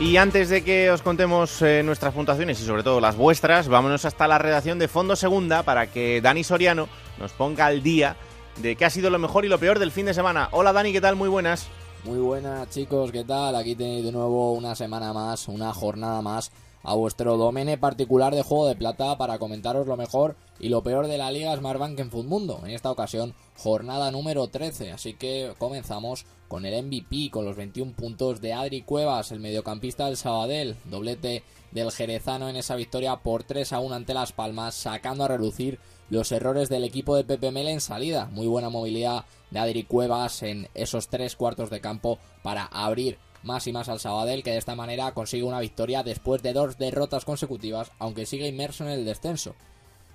Y 0.00 0.16
antes 0.16 0.48
de 0.48 0.64
que 0.64 0.90
os 0.90 1.02
contemos 1.02 1.60
eh, 1.60 1.82
nuestras 1.84 2.14
puntuaciones 2.14 2.58
y 2.62 2.64
sobre 2.64 2.82
todo 2.82 3.02
las 3.02 3.16
vuestras, 3.16 3.68
vámonos 3.68 4.06
hasta 4.06 4.26
la 4.26 4.38
redacción 4.38 4.78
de 4.78 4.88
Fondo 4.88 5.14
Segunda 5.14 5.62
para 5.62 5.88
que 5.88 6.22
Dani 6.22 6.42
Soriano 6.42 6.88
nos 7.18 7.32
ponga 7.32 7.66
al 7.66 7.82
día 7.82 8.16
de 8.62 8.76
qué 8.76 8.86
ha 8.86 8.90
sido 8.90 9.10
lo 9.10 9.18
mejor 9.18 9.44
y 9.44 9.48
lo 9.48 9.58
peor 9.58 9.78
del 9.78 9.92
fin 9.92 10.06
de 10.06 10.14
semana. 10.14 10.48
Hola 10.52 10.72
Dani, 10.72 10.90
¿qué 10.90 11.02
tal? 11.02 11.16
Muy 11.16 11.28
buenas. 11.28 11.68
Muy 12.06 12.20
buenas 12.20 12.70
chicos, 12.70 13.10
¿qué 13.10 13.24
tal? 13.24 13.56
Aquí 13.56 13.74
tenéis 13.74 14.04
de 14.04 14.12
nuevo 14.12 14.52
una 14.52 14.76
semana 14.76 15.12
más, 15.12 15.48
una 15.48 15.74
jornada 15.74 16.22
más 16.22 16.52
a 16.84 16.94
vuestro 16.94 17.36
domene 17.36 17.78
particular 17.78 18.32
de 18.32 18.44
Juego 18.44 18.68
de 18.68 18.76
Plata 18.76 19.18
para 19.18 19.40
comentaros 19.40 19.88
lo 19.88 19.96
mejor 19.96 20.36
y 20.60 20.68
lo 20.68 20.84
peor 20.84 21.08
de 21.08 21.18
la 21.18 21.32
Liga 21.32 21.56
Smartbank 21.56 21.98
en 21.98 22.12
Futmundo. 22.12 22.60
En 22.62 22.70
esta 22.70 22.92
ocasión, 22.92 23.34
jornada 23.56 24.12
número 24.12 24.46
13, 24.46 24.92
así 24.92 25.14
que 25.14 25.52
comenzamos 25.58 26.26
con 26.46 26.64
el 26.64 26.80
MVP, 26.84 27.30
con 27.32 27.44
los 27.44 27.56
21 27.56 27.94
puntos 27.94 28.40
de 28.40 28.52
Adri 28.52 28.82
Cuevas, 28.82 29.32
el 29.32 29.40
mediocampista 29.40 30.06
del 30.06 30.16
Sabadell, 30.16 30.76
doblete 30.84 31.42
del 31.76 31.92
Jerezano 31.92 32.48
en 32.48 32.56
esa 32.56 32.74
victoria 32.74 33.16
por 33.16 33.44
3 33.44 33.74
a 33.74 33.80
1 33.80 33.94
ante 33.94 34.14
Las 34.14 34.32
Palmas, 34.32 34.74
sacando 34.74 35.24
a 35.24 35.28
relucir 35.28 35.78
los 36.08 36.32
errores 36.32 36.68
del 36.68 36.84
equipo 36.84 37.14
de 37.14 37.24
Pepe 37.24 37.52
Mel 37.52 37.68
en 37.68 37.80
salida. 37.80 38.26
Muy 38.32 38.46
buena 38.46 38.70
movilidad 38.70 39.26
de 39.50 39.58
Adri 39.60 39.84
Cuevas 39.84 40.42
en 40.42 40.68
esos 40.74 41.08
tres 41.08 41.36
cuartos 41.36 41.70
de 41.70 41.80
campo 41.80 42.18
para 42.42 42.64
abrir 42.64 43.18
más 43.42 43.66
y 43.66 43.72
más 43.72 43.88
al 43.88 44.00
Sabadell, 44.00 44.42
que 44.42 44.52
de 44.52 44.58
esta 44.58 44.74
manera 44.74 45.12
consigue 45.12 45.44
una 45.44 45.60
victoria 45.60 46.02
después 46.02 46.42
de 46.42 46.54
dos 46.54 46.78
derrotas 46.78 47.24
consecutivas, 47.24 47.92
aunque 47.98 48.26
sigue 48.26 48.48
inmerso 48.48 48.84
en 48.84 48.90
el 48.90 49.04
descenso. 49.04 49.54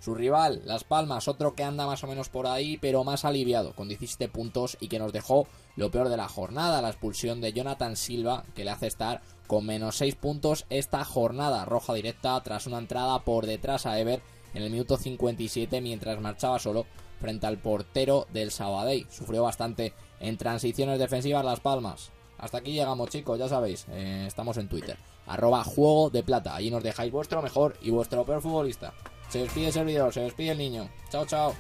Su 0.01 0.15
rival, 0.15 0.63
Las 0.65 0.83
Palmas, 0.83 1.27
otro 1.27 1.53
que 1.53 1.63
anda 1.63 1.85
más 1.85 2.03
o 2.03 2.07
menos 2.07 2.27
por 2.27 2.47
ahí, 2.47 2.79
pero 2.79 3.03
más 3.03 3.23
aliviado, 3.23 3.75
con 3.75 3.87
17 3.87 4.29
puntos 4.29 4.75
y 4.79 4.87
que 4.87 4.97
nos 4.97 5.13
dejó 5.13 5.45
lo 5.75 5.91
peor 5.91 6.09
de 6.09 6.17
la 6.17 6.27
jornada, 6.27 6.81
la 6.81 6.89
expulsión 6.89 7.39
de 7.39 7.53
Jonathan 7.53 7.95
Silva, 7.95 8.43
que 8.55 8.65
le 8.65 8.71
hace 8.71 8.87
estar 8.87 9.21
con 9.45 9.63
menos 9.63 9.97
6 9.97 10.15
puntos 10.15 10.65
esta 10.71 11.05
jornada, 11.05 11.65
roja 11.65 11.93
directa 11.93 12.41
tras 12.41 12.65
una 12.65 12.79
entrada 12.79 13.19
por 13.19 13.45
detrás 13.45 13.85
a 13.85 13.99
Ever 13.99 14.23
en 14.55 14.63
el 14.63 14.71
minuto 14.71 14.97
57 14.97 15.79
mientras 15.81 16.19
marchaba 16.19 16.57
solo 16.57 16.87
frente 17.19 17.45
al 17.45 17.59
portero 17.59 18.25
del 18.33 18.49
Sabadell. 18.49 19.05
Sufrió 19.11 19.43
bastante 19.43 19.93
en 20.19 20.35
transiciones 20.35 20.97
defensivas 20.97 21.45
Las 21.45 21.59
Palmas. 21.59 22.11
Hasta 22.39 22.57
aquí 22.57 22.71
llegamos 22.71 23.09
chicos, 23.09 23.37
ya 23.37 23.47
sabéis, 23.47 23.85
eh, 23.91 24.25
estamos 24.25 24.57
en 24.57 24.67
Twitter. 24.67 24.97
Arroba 25.33 25.63
juego 25.63 26.09
de 26.09 26.23
plata, 26.23 26.55
allí 26.55 26.69
nos 26.71 26.83
dejáis 26.83 27.11
vuestro 27.11 27.41
mejor 27.41 27.75
y 27.81 27.89
vuestro 27.91 28.25
peor 28.25 28.41
futbolista. 28.41 28.93
Se 29.29 29.39
despide 29.39 29.67
el 29.67 29.73
servidor, 29.73 30.13
se 30.13 30.19
despide 30.21 30.51
el 30.51 30.57
niño. 30.57 30.89
Chao, 31.09 31.25
chao. 31.25 31.53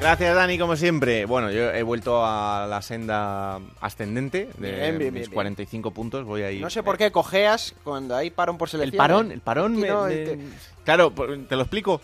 Gracias 0.00 0.34
Dani, 0.34 0.58
como 0.58 0.74
siempre. 0.76 1.24
Bueno, 1.24 1.50
yo 1.50 1.70
he 1.70 1.82
vuelto 1.82 2.24
a 2.26 2.66
la 2.68 2.82
senda 2.82 3.60
ascendente 3.80 4.50
de 4.58 4.72
Bien, 4.72 4.98
bien, 4.98 5.14
mis 5.14 5.22
bien, 5.22 5.32
45 5.34 5.92
puntos. 5.92 6.24
Voy 6.26 6.42
ahí. 6.42 6.58
No 6.60 6.68
sé 6.68 6.82
por 6.82 6.98
qué 6.98 7.12
cojeas 7.12 7.74
cuando 7.84 8.14
hay 8.16 8.30
parón 8.30 8.58
por 8.58 8.66
El 8.66 8.70
selección. 8.72 8.98
parón, 8.98 9.30
¿eh? 9.30 9.34
el 9.34 9.40
parón 9.40 9.76
me- 9.76 9.88
no, 9.88 10.04
me- 10.04 10.14
te- 10.16 10.38
Claro, 10.84 11.12
te 11.48 11.54
lo 11.56 11.62
explico. 11.62 12.00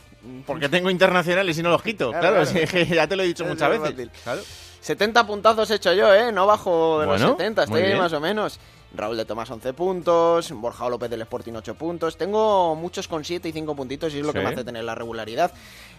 Porque 0.46 0.68
tengo 0.68 0.88
internacionales 0.88 1.58
y 1.58 1.62
no 1.62 1.70
los 1.70 1.82
quito. 1.82 2.10
Claro, 2.10 2.20
Claro, 2.20 2.36
claro. 2.44 2.50
sí, 2.50 2.58
es 2.62 2.70
que 2.70 2.86
ya 2.86 3.06
te 3.06 3.16
lo 3.16 3.22
he 3.22 3.26
dicho 3.26 3.42
Es 3.44 3.50
muchas 3.50 3.70
veces. 3.80 4.08
Claro. 4.22 4.40
70 4.80 5.26
puntazos 5.26 5.70
he 5.70 5.74
hecho 5.74 5.92
yo, 5.92 6.14
¿eh? 6.14 6.30
No 6.32 6.46
bajo 6.46 7.00
de 7.00 7.06
Bueno, 7.06 7.26
los 7.26 7.36
70, 7.36 7.66
muy 7.66 7.80
estoy 7.80 7.98
más 7.98 8.12
o 8.14 8.20
menos. 8.20 8.58
Raúl 8.94 9.16
de 9.16 9.24
Tomás 9.24 9.50
11 9.50 9.72
puntos, 9.72 10.50
Borja 10.52 10.88
López 10.88 11.08
del 11.10 11.22
Sporting 11.22 11.52
8 11.54 11.74
puntos. 11.76 12.16
Tengo 12.16 12.74
muchos 12.74 13.06
con 13.08 13.24
7 13.24 13.48
y 13.48 13.52
5 13.52 13.74
puntitos 13.76 14.12
y 14.14 14.18
es 14.18 14.26
lo 14.26 14.32
que 14.32 14.40
Sí. 14.40 14.44
me 14.46 14.52
hace 14.52 14.64
tener 14.64 14.84
la 14.84 14.94
regularidad. 14.94 15.52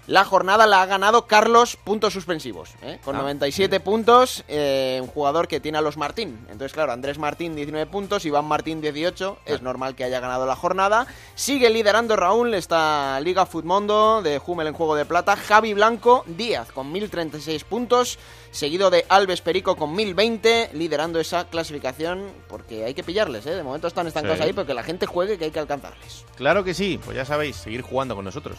La 0.07 0.25
jornada 0.25 0.65
la 0.65 0.81
ha 0.81 0.85
ganado 0.87 1.27
Carlos, 1.27 1.77
puntos 1.77 2.11
suspensivos, 2.13 2.71
¿eh? 2.81 2.99
con 3.05 3.15
Ah, 3.15 3.19
97 3.19 3.79
puntos, 3.79 4.43
eh, 4.47 4.97
un 4.99 5.07
jugador 5.07 5.47
que 5.47 5.59
tiene 5.59 5.77
a 5.77 5.81
los 5.81 5.95
Martín. 5.95 6.39
Entonces, 6.49 6.73
claro, 6.73 6.91
Andrés 6.91 7.19
Martín 7.19 7.55
19 7.55 7.85
puntos, 7.89 8.25
Iván 8.25 8.45
Martín 8.45 8.81
18, 8.81 9.37
es 9.45 9.61
normal 9.61 9.95
que 9.95 10.03
haya 10.03 10.19
ganado 10.19 10.47
la 10.47 10.55
jornada. 10.55 11.05
Sigue 11.35 11.69
liderando 11.69 12.15
Raúl 12.15 12.55
esta 12.55 13.19
Liga 13.21 13.45
Futmundo 13.45 14.23
de 14.23 14.41
Hummel 14.43 14.67
en 14.67 14.73
juego 14.73 14.95
de 14.95 15.05
plata. 15.05 15.35
Javi 15.35 15.73
Blanco 15.75 16.23
Díaz 16.25 16.71
con 16.71 16.91
1036 16.91 17.63
puntos, 17.63 18.17
seguido 18.51 18.89
de 18.89 19.05
Alves 19.09 19.41
Perico 19.41 19.75
con 19.75 19.95
1020, 19.95 20.71
liderando 20.73 21.19
esa 21.19 21.45
clasificación 21.47 22.31
porque 22.47 22.85
hay 22.85 22.93
que 22.93 23.03
pillarles, 23.03 23.45
¿eh? 23.45 23.55
de 23.55 23.63
momento 23.63 23.87
están 23.87 24.07
estancados 24.07 24.37
Sí. 24.37 24.43
ahí 24.43 24.53
porque 24.53 24.73
la 24.73 24.83
gente 24.83 25.05
juegue 25.05 25.37
que 25.37 25.45
hay 25.45 25.51
que 25.51 25.59
alcanzarles. 25.59 26.25
Claro 26.35 26.63
que 26.63 26.73
sí, 26.73 26.99
pues 27.03 27.15
ya 27.17 27.25
sabéis, 27.25 27.55
seguir 27.55 27.81
jugando 27.81 28.15
con 28.15 28.25
nosotros. 28.25 28.57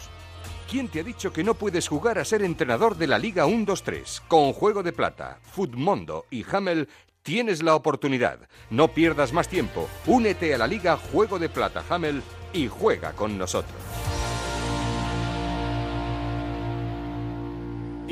¿Quién 0.69 0.87
te 0.87 1.01
ha 1.01 1.03
dicho 1.03 1.31
que 1.31 1.43
no 1.43 1.53
puedes 1.53 1.87
jugar 1.87 2.17
a 2.17 2.25
ser 2.25 2.41
entrenador 2.41 2.97
de 2.97 3.05
la 3.07 3.19
Liga 3.19 3.45
1-2-3? 3.45 4.21
Con 4.27 4.53
Juego 4.53 4.81
de 4.81 4.91
Plata, 4.93 5.39
Futmundo 5.43 6.25
y 6.31 6.43
Hamel 6.51 6.89
tienes 7.21 7.61
la 7.61 7.75
oportunidad. 7.75 8.39
No 8.71 8.87
pierdas 8.87 9.33
más 9.33 9.47
tiempo. 9.47 9.87
Únete 10.07 10.55
a 10.55 10.57
la 10.57 10.65
Liga 10.67 10.97
Juego 10.97 11.37
de 11.37 11.49
Plata 11.49 11.83
Hamel 11.89 12.23
y 12.53 12.67
juega 12.67 13.11
con 13.13 13.37
nosotros. 13.37 13.75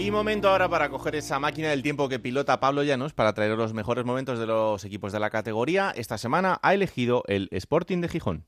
Y 0.01 0.09
momento 0.09 0.49
ahora 0.49 0.67
para 0.67 0.89
coger 0.89 1.13
esa 1.13 1.37
máquina 1.37 1.69
del 1.69 1.83
tiempo 1.83 2.09
que 2.09 2.17
pilota 2.17 2.59
Pablo 2.59 2.81
Llanos 2.81 3.13
para 3.13 3.33
traer 3.33 3.55
los 3.55 3.75
mejores 3.75 4.03
momentos 4.03 4.39
de 4.39 4.47
los 4.47 4.83
equipos 4.83 5.11
de 5.11 5.19
la 5.19 5.29
categoría. 5.29 5.93
Esta 5.95 6.17
semana 6.17 6.59
ha 6.63 6.73
elegido 6.73 7.23
el 7.27 7.47
Sporting 7.51 8.01
de 8.01 8.09
Gijón. 8.09 8.47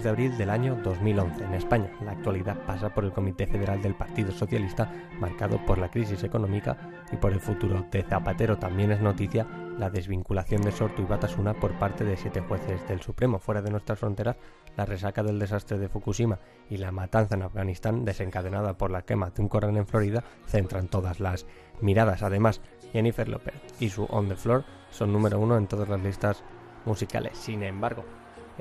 ...2 0.00 0.04
de 0.04 0.08
abril 0.08 0.38
del 0.38 0.48
año 0.48 0.76
2011 0.82 1.44
en 1.44 1.52
España. 1.52 1.90
La 2.02 2.12
actualidad 2.12 2.56
pasa 2.64 2.88
por 2.88 3.04
el 3.04 3.12
Comité 3.12 3.46
Federal 3.46 3.82
del 3.82 3.94
Partido 3.94 4.32
Socialista, 4.32 4.90
marcado 5.18 5.58
por 5.66 5.76
la 5.76 5.90
crisis 5.90 6.24
económica 6.24 6.78
y 7.12 7.16
por 7.16 7.34
el 7.34 7.40
futuro 7.40 7.84
de 7.90 8.02
Zapatero. 8.02 8.56
También 8.56 8.92
es 8.92 9.02
noticia 9.02 9.46
la 9.78 9.90
desvinculación 9.90 10.62
de 10.62 10.72
Sortu 10.72 11.02
y 11.02 11.04
Batasuna 11.04 11.52
por 11.52 11.72
parte 11.72 12.04
de 12.04 12.16
siete 12.16 12.40
jueces 12.40 12.88
del 12.88 13.02
Supremo. 13.02 13.38
Fuera 13.38 13.60
de 13.60 13.70
nuestras 13.70 13.98
fronteras, 13.98 14.38
la 14.74 14.86
resaca 14.86 15.22
del 15.22 15.38
desastre 15.38 15.76
de 15.76 15.90
Fukushima 15.90 16.38
y 16.70 16.78
la 16.78 16.92
matanza 16.92 17.34
en 17.34 17.42
Afganistán, 17.42 18.06
desencadenada 18.06 18.78
por 18.78 18.90
la 18.90 19.02
quema 19.02 19.28
de 19.28 19.42
un 19.42 19.48
Corán 19.48 19.76
en 19.76 19.86
Florida, 19.86 20.24
centran 20.46 20.88
todas 20.88 21.20
las 21.20 21.44
miradas. 21.82 22.22
Además, 22.22 22.62
Jennifer 22.94 23.28
López 23.28 23.52
y 23.78 23.90
su 23.90 24.04
On 24.04 24.30
the 24.30 24.36
Floor 24.36 24.64
son 24.88 25.12
número 25.12 25.38
uno 25.38 25.58
en 25.58 25.66
todas 25.66 25.90
las 25.90 26.00
listas 26.00 26.42
musicales. 26.86 27.36
Sin 27.36 27.62
embargo, 27.62 28.04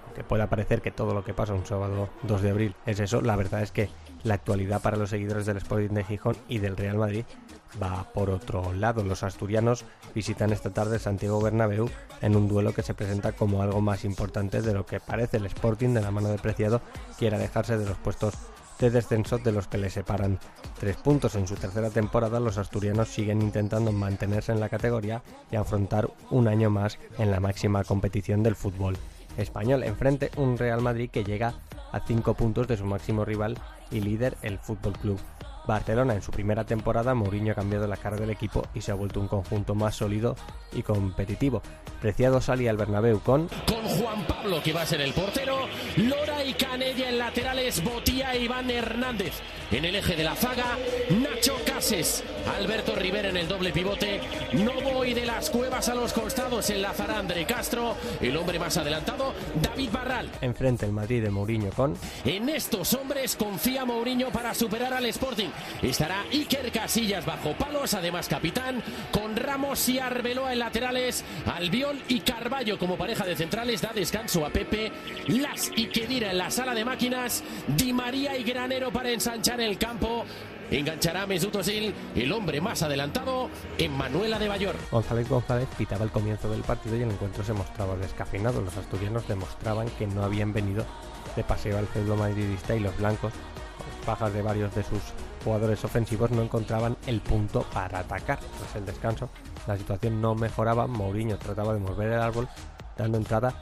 aunque 0.09 0.23
pueda 0.23 0.47
parecer 0.47 0.81
que 0.81 0.89
todo 0.89 1.13
lo 1.13 1.23
que 1.23 1.35
pasa 1.35 1.53
un 1.53 1.67
sábado 1.67 2.09
2 2.23 2.41
de 2.41 2.49
abril 2.49 2.75
es 2.87 2.99
eso, 2.99 3.21
la 3.21 3.35
verdad 3.35 3.61
es 3.61 3.71
que 3.71 3.89
la 4.23 4.33
actualidad 4.33 4.81
para 4.81 4.97
los 4.97 5.11
seguidores 5.11 5.45
del 5.45 5.57
Sporting 5.57 5.93
de 5.93 6.03
Gijón 6.03 6.35
y 6.47 6.57
del 6.57 6.75
Real 6.75 6.97
Madrid 6.97 7.25
va 7.81 8.11
por 8.11 8.31
otro 8.31 8.73
lado. 8.73 9.03
Los 9.03 9.21
asturianos 9.21 9.85
visitan 10.15 10.51
esta 10.51 10.71
tarde 10.71 10.97
Santiago 10.97 11.39
Bernabéu 11.39 11.91
en 12.21 12.35
un 12.35 12.47
duelo 12.47 12.73
que 12.73 12.81
se 12.81 12.95
presenta 12.95 13.33
como 13.33 13.61
algo 13.61 13.81
más 13.81 14.03
importante 14.03 14.63
de 14.63 14.73
lo 14.73 14.87
que 14.87 14.99
parece 14.99 15.37
el 15.37 15.45
Sporting 15.45 15.89
de 15.89 16.01
la 16.01 16.09
mano 16.09 16.29
de 16.29 16.39
Preciado 16.39 16.81
quiere 17.19 17.35
alejarse 17.35 17.77
de 17.77 17.85
los 17.85 17.97
puestos 17.97 18.33
de 18.79 18.89
descenso 18.89 19.37
de 19.37 19.51
los 19.51 19.67
que 19.67 19.77
le 19.77 19.91
separan 19.91 20.39
tres 20.79 20.97
puntos. 20.97 21.35
En 21.35 21.45
su 21.45 21.55
tercera 21.55 21.91
temporada 21.91 22.39
los 22.39 22.57
asturianos 22.57 23.09
siguen 23.09 23.43
intentando 23.43 23.91
mantenerse 23.91 24.53
en 24.53 24.59
la 24.59 24.69
categoría 24.69 25.21
y 25.51 25.55
afrontar 25.55 26.09
un 26.31 26.47
año 26.47 26.71
más 26.71 26.97
en 27.19 27.29
la 27.29 27.39
máxima 27.39 27.83
competición 27.83 28.41
del 28.41 28.55
fútbol 28.55 28.97
español. 29.39 29.83
Enfrente 29.83 30.31
un 30.37 30.57
Real 30.57 30.81
Madrid 30.81 31.09
que 31.09 31.23
llega 31.23 31.53
a 31.91 31.99
5 31.99 32.33
puntos 32.35 32.67
de 32.67 32.77
su 32.77 32.85
máximo 32.85 33.25
rival 33.25 33.57
y 33.91 34.01
líder 34.01 34.37
el 34.41 34.59
Fútbol 34.59 34.93
Club 34.93 35.19
Barcelona. 35.69 36.15
En 36.15 36.21
su 36.21 36.31
primera 36.31 36.65
temporada 36.65 37.13
Mourinho 37.13 37.53
ha 37.53 37.55
cambiado 37.55 37.87
la 37.87 37.97
cara 37.97 38.17
del 38.17 38.29
equipo 38.29 38.67
y 38.73 38.81
se 38.81 38.91
ha 38.91 38.95
vuelto 38.95 39.19
un 39.19 39.27
conjunto 39.27 39.75
más 39.75 39.95
sólido 39.95 40.35
y 40.73 40.83
competitivo. 40.83 41.61
Preciado 42.01 42.41
salía 42.41 42.71
al 42.71 42.77
Bernabéu 42.77 43.19
con 43.21 43.47
con 43.67 43.83
Juan 43.83 44.25
Pablo 44.27 44.61
que 44.63 44.73
va 44.73 44.81
a 44.81 44.85
ser 44.85 45.01
el 45.01 45.13
portero, 45.13 45.67
Lora 45.97 46.43
y 46.43 46.53
Canella 46.53 47.09
en 47.09 47.17
laterales, 47.17 47.83
Botía 47.83 48.33
e 48.33 48.43
Iván 48.43 48.69
Hernández. 48.69 49.33
En 49.71 49.85
el 49.85 49.95
eje 49.95 50.15
de 50.15 50.23
la 50.23 50.35
zaga, 50.35 50.77
Nacho 51.11 51.55
Cases, 51.65 52.23
Alberto 52.57 52.95
Rivera 52.95 53.29
en 53.29 53.37
el 53.37 53.47
doble 53.47 53.71
pivote, 53.71 54.19
Novo 54.53 55.05
y 55.05 55.13
de 55.13 55.25
las 55.25 55.49
cuevas 55.49 55.87
a 55.89 55.95
los 55.95 56.11
costados 56.13 56.69
enlazará 56.71 57.19
André 57.19 57.45
Castro, 57.45 57.95
el 58.19 58.35
hombre 58.35 58.57
más 58.57 58.77
adelantado, 58.77 59.33
David 59.61 59.89
Barral. 59.91 60.31
Enfrente 60.41 60.85
el 60.85 60.91
Madrid 60.91 61.21
de 61.21 61.29
Mourinho 61.29 61.69
con... 61.71 61.95
En 62.25 62.49
estos 62.49 62.93
hombres 62.95 63.35
confía 63.35 63.85
Mourinho 63.85 64.29
para 64.29 64.55
superar 64.55 64.93
al 64.93 65.05
Sporting. 65.05 65.49
Estará 65.81 66.23
Iker 66.31 66.71
Casillas 66.71 67.25
bajo 67.25 67.53
palos, 67.53 67.93
además 67.93 68.27
capitán, 68.27 68.83
con 69.11 69.35
Ramos 69.35 69.87
y 69.89 69.99
Arbeloa 69.99 70.53
en 70.53 70.59
laterales, 70.59 71.23
Albiol 71.45 72.01
y 72.07 72.21
Carballo 72.21 72.77
como 72.77 72.97
pareja 72.97 73.25
de 73.25 73.35
centrales, 73.35 73.81
da 73.81 73.91
descanso 73.93 74.45
a 74.45 74.49
Pepe, 74.49 74.91
Las 75.27 75.71
y 75.75 75.87
Kedira 75.87 76.31
en 76.31 76.37
la 76.37 76.51
sala 76.51 76.73
de 76.73 76.85
máquinas, 76.85 77.43
Di 77.67 77.93
María 77.93 78.37
y 78.37 78.43
Granero 78.43 78.91
para 78.91 79.09
ensanchar 79.11 79.61
el 79.61 79.77
campo. 79.77 80.25
Enganchará 80.71 81.23
a 81.23 81.27
Mesut 81.27 81.55
Özil, 81.55 81.95
el 82.15 82.31
hombre 82.31 82.61
más 82.61 82.83
adelantado, 82.83 83.49
en 83.79 83.91
Manuela 83.91 84.37
de 84.37 84.47
Bayor. 84.47 84.75
González 84.91 85.27
González 85.27 85.67
pitaba 85.75 86.05
el 86.05 86.11
comienzo 86.11 86.49
del 86.51 86.61
partido 86.61 86.95
y 86.95 87.01
el 87.01 87.09
encuentro 87.09 87.43
se 87.43 87.53
mostraba 87.53 87.95
descafeinado. 87.95 88.61
Los 88.61 88.77
asturianos 88.77 89.27
demostraban 89.27 89.89
que 89.97 90.05
no 90.05 90.23
habían 90.23 90.53
venido 90.53 90.85
de 91.35 91.43
paseo 91.43 91.79
al 91.79 91.87
fútbol 91.87 92.19
madridista 92.19 92.75
y 92.75 92.81
los 92.81 92.95
blancos, 92.97 93.33
bajas 94.05 94.31
de 94.31 94.43
varios 94.43 94.73
de 94.75 94.83
sus 94.83 95.01
jugadores 95.43 95.83
ofensivos, 95.83 96.31
no 96.31 96.41
encontraban 96.41 96.97
el 97.07 97.21
punto 97.21 97.63
para 97.73 97.99
atacar. 97.99 98.39
Tras 98.39 98.75
el 98.75 98.85
descanso, 98.85 99.29
la 99.67 99.77
situación 99.77 100.21
no 100.21 100.35
mejoraba. 100.35 100.87
Mourinho 100.87 101.37
trataba 101.37 101.73
de 101.73 101.79
mover 101.79 102.11
el 102.11 102.21
árbol, 102.21 102.47
dando 102.97 103.17
entrada 103.17 103.53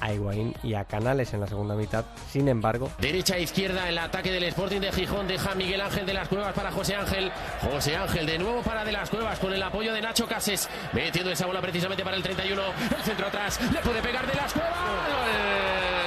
a 0.00 0.12
Higuaín 0.12 0.54
y 0.62 0.74
a 0.74 0.84
Canales 0.84 1.32
en 1.34 1.40
la 1.40 1.46
segunda 1.46 1.74
mitad. 1.74 2.04
Sin 2.30 2.48
embargo, 2.48 2.90
Derecha 2.98 3.36
e 3.36 3.42
izquierda 3.42 3.88
el 3.88 3.98
ataque 3.98 4.32
del 4.32 4.44
Sporting 4.44 4.80
de 4.80 4.92
Gijón 4.92 5.28
deja 5.28 5.54
Miguel 5.54 5.80
Ángel 5.80 6.06
de 6.06 6.14
las 6.14 6.28
Cuevas 6.28 6.54
para 6.54 6.72
José 6.72 6.94
Ángel. 6.94 7.30
José 7.60 7.96
Ángel 7.96 8.26
de 8.26 8.38
nuevo 8.38 8.62
para 8.62 8.84
de 8.84 8.92
las 8.92 9.10
Cuevas 9.10 9.38
con 9.38 9.52
el 9.52 9.62
apoyo 9.62 9.92
de 9.92 10.00
Nacho 10.00 10.26
Cases. 10.26 10.68
Metiendo 10.92 11.30
esa 11.30 11.46
bola 11.46 11.60
precisamente 11.60 12.02
para 12.02 12.16
el 12.16 12.22
31. 12.22 12.62
El 12.96 13.02
centro 13.02 13.26
atrás. 13.26 13.60
Le 13.72 13.80
puede 13.80 14.02
pegar 14.02 14.26
de 14.26 14.34
las 14.34 14.52
Cuevas. 14.52 15.99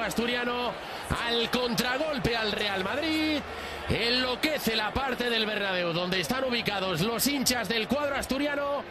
Asturiano 0.00 0.72
al 1.26 1.50
contragolpe 1.50 2.36
al 2.36 2.52
Real 2.52 2.84
Madrid. 2.84 3.40
Enloquece 3.88 4.76
la 4.76 4.92
parte 4.92 5.28
del 5.30 5.46
Bernabéu 5.46 5.92
donde 5.92 6.20
están 6.20 6.44
ubicados 6.44 7.00
los 7.00 7.26
hinchas 7.26 7.68
del 7.68 7.86
cuadro 7.88 8.16
asturiano. 8.16 8.82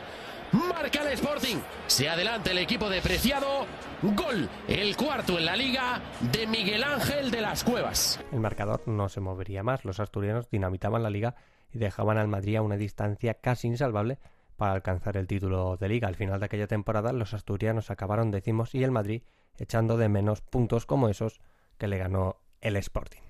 Marca 0.52 1.02
el 1.02 1.14
Sporting. 1.14 1.58
Se 1.88 2.10
adelanta 2.10 2.52
el 2.52 2.60
equipo 2.60 2.90
de 2.90 3.02
Preciado. 3.02 3.66
Gol, 4.04 4.50
el 4.68 4.96
cuarto 4.96 5.40
en 5.40 5.46
la 5.46 5.56
liga 5.56 6.02
de 6.20 6.46
Miguel 6.46 6.84
Ángel 6.84 7.32
de 7.32 7.42
las 7.42 7.64
Cuevas. 7.64 8.20
el 8.32 8.40
marcador 8.40 8.88
no 8.88 9.10
se 9.10 9.20
movería 9.20 9.64
más. 9.64 9.86
Los 9.86 10.00
asturianos 10.00 10.50
dinamitaban 10.50 11.02
la 11.02 11.10
liga 11.10 11.36
y 11.74 11.80
dejaban 11.80 12.18
al 12.18 12.28
Madrid 12.28 12.58
a 12.58 12.62
una 12.62 12.78
distancia 12.78 13.34
casi 13.34 13.68
insalvable 13.68 14.20
para 14.56 14.74
alcanzar 14.74 15.18
el 15.18 15.28
título 15.28 15.78
de 15.78 15.90
liga. 15.90 16.08
Al 16.08 16.16
final 16.16 16.40
de 16.40 16.46
aquella 16.46 16.68
temporada 16.68 17.14
los 17.14 17.34
asturianos 17.34 17.92
acabaron 17.92 18.32
décimos 18.32 18.74
y 18.76 18.84
el 18.84 18.92
Madrid 18.92 19.24
echando 19.58 19.98
de 19.98 20.10
menos 20.10 20.42
puntos 20.42 20.86
como 20.86 21.10
esos 21.10 21.42
que 21.78 21.88
le 21.88 21.98
ganó 21.98 22.38
el 22.62 22.76
Sporting. 22.78 23.22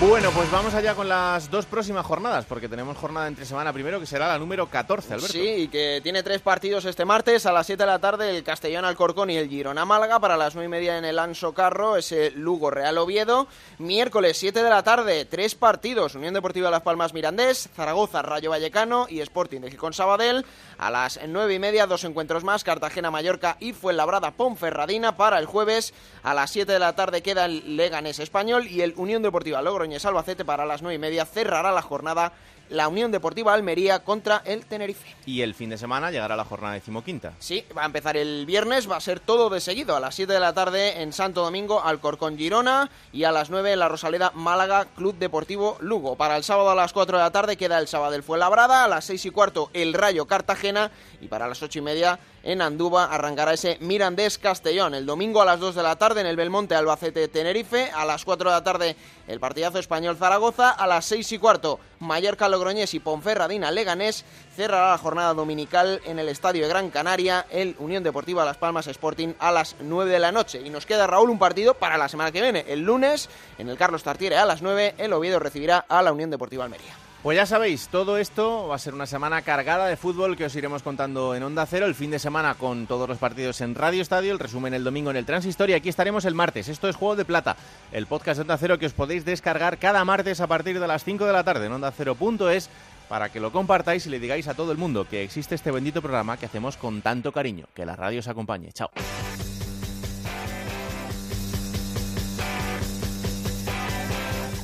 Bueno, 0.00 0.30
pues 0.30 0.48
vamos 0.52 0.74
allá 0.74 0.94
con 0.94 1.08
las 1.08 1.50
dos 1.50 1.66
próximas 1.66 2.06
jornadas, 2.06 2.44
porque 2.44 2.68
tenemos 2.68 2.96
jornada 2.96 3.26
entre 3.26 3.44
semana 3.44 3.72
primero 3.72 3.98
que 3.98 4.06
será 4.06 4.28
la 4.28 4.38
número 4.38 4.68
14, 4.70 5.14
Alberto. 5.14 5.32
Sí, 5.32 5.40
y 5.40 5.68
que 5.68 5.98
tiene 6.04 6.22
tres 6.22 6.40
partidos 6.40 6.84
este 6.84 7.04
martes 7.04 7.46
a 7.46 7.52
las 7.52 7.66
7 7.66 7.82
de 7.82 7.86
la 7.88 7.98
tarde, 7.98 8.30
el 8.30 8.44
Castellón 8.44 8.84
Alcorcón 8.84 9.28
y 9.30 9.36
el 9.36 9.48
Girona 9.48 9.84
Málaga, 9.84 10.20
para 10.20 10.36
las 10.36 10.54
9 10.54 10.66
y 10.66 10.70
media 10.70 10.98
en 10.98 11.04
el 11.04 11.18
Anso 11.18 11.52
Carro, 11.52 11.96
ese 11.96 12.30
Lugo 12.30 12.70
Real 12.70 12.96
Oviedo. 12.96 13.48
Miércoles 13.78 14.38
7 14.38 14.62
de 14.62 14.70
la 14.70 14.84
tarde, 14.84 15.24
tres 15.24 15.56
partidos, 15.56 16.14
Unión 16.14 16.32
Deportiva 16.32 16.70
Las 16.70 16.82
Palmas 16.82 17.12
Mirandés, 17.12 17.68
Zaragoza 17.74 18.22
Rayo 18.22 18.50
Vallecano 18.50 19.06
y 19.10 19.18
Sporting 19.18 19.62
de 19.62 19.72
Gijón 19.72 19.94
Sabadell. 19.94 20.46
A 20.78 20.92
las 20.92 21.18
9 21.26 21.54
y 21.54 21.58
media, 21.58 21.88
dos 21.88 22.04
encuentros 22.04 22.44
más, 22.44 22.62
Cartagena 22.62 23.10
Mallorca 23.10 23.56
y 23.58 23.72
Fuenlabrada 23.72 24.30
Ponferradina. 24.30 25.16
Para 25.16 25.40
el 25.40 25.46
jueves, 25.46 25.92
a 26.22 26.34
las 26.34 26.52
7 26.52 26.70
de 26.70 26.78
la 26.78 26.94
tarde 26.94 27.20
queda 27.20 27.46
el 27.46 27.76
Leganés 27.76 28.20
Español 28.20 28.68
y 28.68 28.82
el 28.82 28.94
Unión 28.96 29.22
Deportiva 29.24 29.60
Logroñés 29.88 30.04
Albacete 30.04 30.44
para 30.44 30.66
las 30.66 30.82
9 30.82 30.96
y 30.96 30.98
media 30.98 31.24
cerrará 31.24 31.72
la 31.72 31.80
jornada 31.80 32.34
la 32.70 32.88
Unión 32.88 33.10
Deportiva 33.10 33.54
Almería 33.54 34.00
contra 34.00 34.42
el 34.44 34.66
Tenerife. 34.66 35.14
Y 35.24 35.40
el 35.40 35.54
fin 35.54 35.70
de 35.70 35.78
semana 35.78 36.10
llegará 36.10 36.36
la 36.36 36.44
jornada 36.44 36.74
decimoquinta. 36.74 37.32
Sí, 37.38 37.64
va 37.76 37.82
a 37.82 37.86
empezar 37.86 38.16
el 38.16 38.44
viernes, 38.46 38.90
va 38.90 38.96
a 38.96 39.00
ser 39.00 39.20
todo 39.20 39.48
de 39.48 39.60
seguido. 39.60 39.96
A 39.96 40.00
las 40.00 40.14
7 40.14 40.32
de 40.32 40.40
la 40.40 40.52
tarde 40.52 41.02
en 41.02 41.12
Santo 41.12 41.42
Domingo, 41.42 41.82
Alcorcón 41.82 42.36
Girona. 42.36 42.90
Y 43.12 43.24
a 43.24 43.32
las 43.32 43.50
9 43.50 43.72
en 43.72 43.78
la 43.78 43.88
Rosaleda 43.88 44.32
Málaga, 44.34 44.86
Club 44.96 45.16
Deportivo 45.16 45.78
Lugo. 45.80 46.16
Para 46.16 46.36
el 46.36 46.44
sábado 46.44 46.70
a 46.70 46.74
las 46.74 46.92
4 46.92 47.16
de 47.16 47.22
la 47.22 47.30
tarde 47.30 47.56
queda 47.56 47.78
el 47.78 47.88
sábado 47.88 48.12
del 48.12 48.22
Fuenlabrada. 48.22 48.84
A 48.84 48.88
las 48.88 49.06
6 49.06 49.26
y 49.26 49.30
cuarto 49.30 49.70
el 49.72 49.94
Rayo 49.94 50.26
Cartagena. 50.26 50.90
Y 51.20 51.28
para 51.28 51.48
las 51.48 51.62
8 51.62 51.78
y 51.78 51.82
media 51.82 52.18
en 52.48 52.62
Andúba 52.62 53.04
arrancará 53.04 53.52
ese 53.52 53.76
Mirandés 53.80 54.38
Castellón. 54.38 54.94
El 54.94 55.04
domingo 55.04 55.42
a 55.42 55.44
las 55.44 55.60
2 55.60 55.74
de 55.74 55.82
la 55.82 55.96
tarde 55.96 56.22
en 56.22 56.26
el 56.26 56.34
Belmonte 56.36 56.74
Albacete 56.74 57.28
Tenerife. 57.28 57.90
A 57.94 58.06
las 58.06 58.24
4 58.24 58.48
de 58.48 58.56
la 58.56 58.64
tarde 58.64 58.96
el 59.26 59.38
partidazo 59.38 59.78
español 59.78 60.16
Zaragoza. 60.16 60.70
A 60.70 60.86
las 60.86 61.04
6 61.04 61.32
y 61.32 61.38
cuarto 61.38 61.78
Mallorca 61.98 62.48
Logroñés 62.48 62.94
y 62.94 63.00
Ponferradina 63.00 63.70
Leganés. 63.70 64.24
Cerrará 64.56 64.92
la 64.92 64.96
jornada 64.98 65.34
dominical 65.34 66.00
en 66.06 66.18
el 66.18 66.30
Estadio 66.30 66.62
de 66.62 66.70
Gran 66.70 66.88
Canaria 66.88 67.44
el 67.50 67.76
Unión 67.80 68.02
Deportiva 68.02 68.46
Las 68.46 68.56
Palmas 68.56 68.86
Sporting 68.86 69.34
a 69.38 69.52
las 69.52 69.76
9 69.80 70.10
de 70.10 70.18
la 70.18 70.32
noche. 70.32 70.62
Y 70.64 70.70
nos 70.70 70.86
queda, 70.86 71.06
Raúl, 71.06 71.28
un 71.28 71.38
partido 71.38 71.74
para 71.74 71.98
la 71.98 72.08
semana 72.08 72.32
que 72.32 72.40
viene. 72.40 72.64
El 72.66 72.80
lunes 72.80 73.28
en 73.58 73.68
el 73.68 73.76
Carlos 73.76 74.02
Tartiere 74.02 74.38
a 74.38 74.46
las 74.46 74.62
9 74.62 74.94
el 74.96 75.12
Oviedo 75.12 75.38
recibirá 75.38 75.84
a 75.86 76.00
la 76.00 76.12
Unión 76.12 76.30
Deportiva 76.30 76.64
Almería. 76.64 77.07
Pues 77.22 77.34
ya 77.36 77.46
sabéis, 77.46 77.88
todo 77.88 78.16
esto 78.16 78.68
va 78.68 78.76
a 78.76 78.78
ser 78.78 78.94
una 78.94 79.04
semana 79.04 79.42
cargada 79.42 79.86
de 79.86 79.96
fútbol 79.96 80.36
que 80.36 80.44
os 80.44 80.54
iremos 80.54 80.84
contando 80.84 81.34
en 81.34 81.42
Onda 81.42 81.66
Cero, 81.66 81.86
el 81.86 81.96
fin 81.96 82.12
de 82.12 82.20
semana 82.20 82.54
con 82.54 82.86
todos 82.86 83.08
los 83.08 83.18
partidos 83.18 83.60
en 83.60 83.74
Radio 83.74 84.02
Estadio, 84.02 84.32
el 84.32 84.38
resumen 84.38 84.72
el 84.72 84.84
domingo 84.84 85.10
en 85.10 85.16
el 85.16 85.26
Transistor 85.26 85.68
y 85.68 85.72
aquí 85.72 85.88
estaremos 85.88 86.24
el 86.26 86.36
martes. 86.36 86.68
Esto 86.68 86.88
es 86.88 86.94
Juego 86.94 87.16
de 87.16 87.24
Plata, 87.24 87.56
el 87.90 88.06
podcast 88.06 88.38
de 88.38 88.42
Onda 88.42 88.56
Cero 88.56 88.78
que 88.78 88.86
os 88.86 88.92
podéis 88.92 89.24
descargar 89.24 89.78
cada 89.78 90.04
martes 90.04 90.40
a 90.40 90.46
partir 90.46 90.78
de 90.78 90.86
las 90.86 91.02
5 91.02 91.26
de 91.26 91.32
la 91.32 91.42
tarde 91.42 91.66
en 91.66 91.72
ondacero.es 91.72 92.70
para 93.08 93.30
que 93.30 93.40
lo 93.40 93.50
compartáis 93.50 94.06
y 94.06 94.10
le 94.10 94.20
digáis 94.20 94.46
a 94.46 94.54
todo 94.54 94.70
el 94.70 94.78
mundo 94.78 95.08
que 95.08 95.24
existe 95.24 95.56
este 95.56 95.72
bendito 95.72 96.00
programa 96.00 96.36
que 96.36 96.46
hacemos 96.46 96.76
con 96.76 97.02
tanto 97.02 97.32
cariño. 97.32 97.66
Que 97.74 97.84
la 97.84 97.96
radio 97.96 98.20
os 98.20 98.28
acompañe. 98.28 98.70
Chao. 98.72 98.90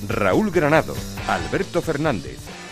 Raúl 0.09 0.51
Granado, 0.51 0.95
Alberto 1.29 1.81
Fernández, 1.81 2.39